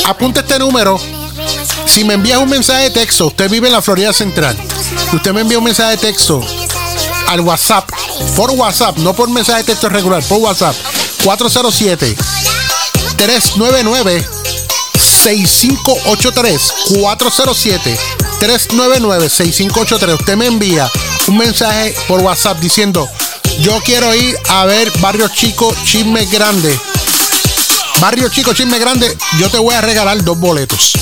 apunta 0.05 0.39
este 0.39 0.57
número. 0.59 1.16
Si 1.87 2.03
me 2.03 2.13
envías 2.13 2.39
un 2.39 2.49
mensaje 2.49 2.83
de 2.83 2.89
texto, 2.91 3.27
usted 3.27 3.49
vive 3.49 3.67
en 3.67 3.73
la 3.73 3.81
Florida 3.81 4.13
Central. 4.13 4.57
Usted 5.13 5.33
me 5.33 5.41
envía 5.41 5.57
un 5.57 5.63
mensaje 5.63 5.91
de 5.91 5.97
texto 5.97 6.41
al 7.27 7.41
WhatsApp, 7.41 7.89
por 8.35 8.51
WhatsApp, 8.51 8.97
no 8.97 9.13
por 9.13 9.29
mensaje 9.29 9.59
de 9.59 9.65
texto 9.65 9.89
regular, 9.89 10.23
por 10.23 10.39
WhatsApp, 10.39 10.75
407 11.23 12.15
399 13.17 14.27
6583 14.93 16.73
407 17.01 17.97
399 18.39 19.29
6583 19.29 20.19
Usted 20.19 20.35
me 20.35 20.45
envía 20.45 20.89
un 21.27 21.37
mensaje 21.37 21.95
por 22.07 22.21
WhatsApp 22.21 22.59
diciendo 22.59 23.09
yo 23.59 23.79
quiero 23.83 24.13
ir 24.13 24.37
a 24.49 24.65
ver 24.65 24.91
Barrio 24.99 25.27
Chico 25.29 25.73
Chisme 25.83 26.25
Grande. 26.25 26.77
Barrio 27.99 28.29
Chico 28.29 28.53
Chisme 28.53 28.77
Grande, 28.77 29.17
yo 29.39 29.49
te 29.49 29.57
voy 29.57 29.73
a 29.73 29.81
regalar 29.81 30.23
dos 30.23 30.37
boletos. 30.37 30.93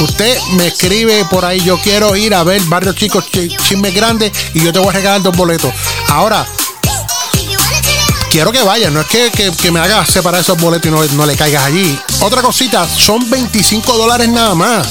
Usted 0.00 0.38
me 0.52 0.66
escribe 0.66 1.24
por 1.30 1.44
ahí, 1.44 1.60
yo 1.60 1.78
quiero 1.80 2.14
ir 2.16 2.34
a 2.34 2.44
ver 2.44 2.60
Barrio 2.64 2.92
Chico 2.92 3.20
Chi- 3.22 3.48
Chisme 3.48 3.90
Grande 3.92 4.30
y 4.54 4.62
yo 4.62 4.72
te 4.72 4.78
voy 4.78 4.90
a 4.90 4.92
regalar 4.92 5.22
dos 5.22 5.34
boletos. 5.34 5.72
Ahora, 6.08 6.46
quiero 8.30 8.52
que 8.52 8.62
vayas, 8.62 8.92
no 8.92 9.00
es 9.00 9.06
que, 9.06 9.30
que- 9.30 9.70
me 9.70 9.80
hagas 9.80 10.10
separar 10.10 10.42
esos 10.42 10.58
boletos 10.58 10.88
y 10.88 10.90
no, 10.90 11.02
no 11.16 11.24
le 11.26 11.34
caigas 11.34 11.64
allí. 11.64 11.98
Otra 12.20 12.42
cosita, 12.42 12.86
son 12.86 13.28
25 13.30 13.96
dólares 13.96 14.28
nada 14.28 14.54
más. 14.54 14.86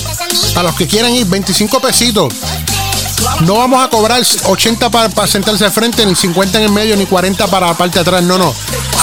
Para 0.55 0.69
los 0.69 0.75
que 0.75 0.87
quieran 0.87 1.13
ir, 1.13 1.25
25 1.27 1.79
pesitos. 1.79 2.33
No 3.41 3.55
vamos 3.55 3.83
a 3.83 3.89
cobrar 3.89 4.21
80 4.45 4.89
para, 4.89 5.27
sentarse 5.27 5.65
al 5.65 5.71
frente, 5.71 6.05
ni 6.05 6.15
50 6.15 6.57
en 6.59 6.65
el 6.65 6.71
medio, 6.71 6.95
ni 6.95 7.05
40 7.05 7.47
para 7.47 7.67
la 7.67 7.73
parte 7.77 7.95
de 7.95 8.01
atrás. 8.01 8.23
No, 8.23 8.37
no. 8.37 8.53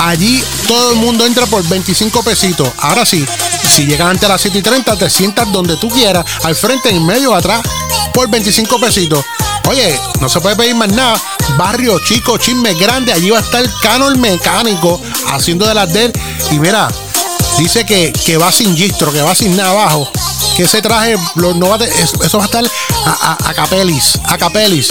Allí 0.02 0.42
todo 0.66 0.92
el 0.92 0.96
mundo 0.98 1.24
entra 1.26 1.46
por 1.46 1.62
25 1.68 2.22
pesitos. 2.24 2.68
Ahora 2.78 3.04
sí, 3.04 3.24
si 3.68 3.86
llegas 3.86 4.08
antes 4.08 4.22
de 4.22 4.28
las 4.28 4.40
7 4.40 4.58
y 4.58 4.62
30, 4.62 4.96
te 4.96 5.10
sientas 5.10 5.50
donde 5.52 5.76
tú 5.76 5.88
quieras, 5.88 6.24
al 6.44 6.54
frente, 6.56 6.90
en 6.90 7.04
medio, 7.04 7.34
atrás, 7.34 7.62
por 8.12 8.28
25 8.28 8.78
pesitos. 8.80 9.24
Oye, 9.68 9.98
no 10.20 10.28
se 10.28 10.40
puede 10.40 10.56
pedir 10.56 10.74
más 10.74 10.88
nada. 10.88 11.20
Barrio 11.56 11.98
chico, 12.00 12.36
chisme 12.38 12.74
grande. 12.74 13.12
Allí 13.12 13.30
va 13.30 13.38
a 13.38 13.42
estar 13.42 13.62
Cano 13.80 14.08
el 14.08 14.16
mecánico 14.16 15.00
haciendo 15.28 15.66
de 15.66 15.74
las 15.74 15.92
de 15.92 16.06
él. 16.06 16.12
Y 16.50 16.58
mira, 16.58 16.88
dice 17.58 17.86
que, 17.86 18.12
que 18.12 18.36
va 18.36 18.50
sin 18.50 18.76
gistro, 18.76 19.12
que 19.12 19.22
va 19.22 19.34
sin 19.34 19.56
nada 19.56 19.70
abajo. 19.70 20.10
Que 20.56 20.64
ese 20.64 20.82
traje 20.82 21.16
lo- 21.36 21.54
no 21.54 21.68
va 21.68 21.76
a 21.76 21.84
eso, 21.84 22.38
va 22.38 22.44
a 22.44 22.46
estar 22.46 22.64
a, 23.06 23.36
a, 23.38 23.48
a 23.50 23.54
capelis, 23.54 24.18
a 24.24 24.36
capelis. 24.36 24.88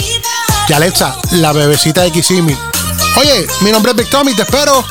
Y 0.70 0.74
Alexa, 0.74 1.18
la 1.32 1.52
bebecita 1.52 2.02
de 2.04 2.12
Kisimi. 2.12 2.58
Oye, 3.18 3.46
mi 3.60 3.72
nombre 3.72 3.92
es 3.92 3.98
Victor 3.98 4.28
y 4.30 4.34
te 4.36 4.44
espero 4.44 4.86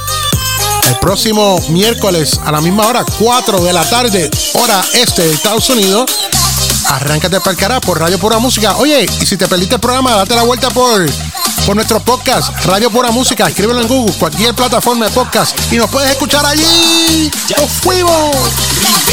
el 0.88 0.96
próximo 0.96 1.58
miércoles 1.68 2.40
a 2.44 2.52
la 2.52 2.60
misma 2.60 2.86
hora, 2.86 3.04
4 3.18 3.60
de 3.60 3.72
la 3.72 3.88
tarde, 3.88 4.30
hora 4.54 4.82
este 4.94 5.22
de 5.22 5.32
Estados 5.32 5.68
Unidos. 5.70 6.10
Arráncate 6.88 7.38
para 7.40 7.52
el 7.52 7.56
carajo 7.56 7.80
por 7.82 8.00
Radio 8.00 8.18
Pura 8.18 8.38
Música. 8.38 8.76
Oye, 8.76 9.04
y 9.04 9.26
si 9.26 9.36
te 9.36 9.46
perdiste 9.46 9.76
el 9.76 9.80
programa, 9.80 10.16
date 10.16 10.34
la 10.34 10.42
vuelta 10.42 10.70
por, 10.70 11.06
por 11.66 11.76
nuestro 11.76 12.00
podcast, 12.00 12.64
Radio 12.64 12.90
Pura 12.90 13.10
Música. 13.10 13.46
Escríbelo 13.46 13.80
en 13.80 13.88
Google, 13.88 14.14
cualquier 14.14 14.54
plataforma 14.54 15.06
de 15.06 15.12
podcast. 15.12 15.56
Y 15.72 15.76
nos 15.76 15.90
puedes 15.90 16.10
escuchar 16.10 16.44
allí. 16.44 17.30
¡Nos 17.56 17.70
fuimos! 17.70 18.36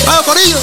¡Vamos, 0.06 0.24
Corillo! 0.24 0.58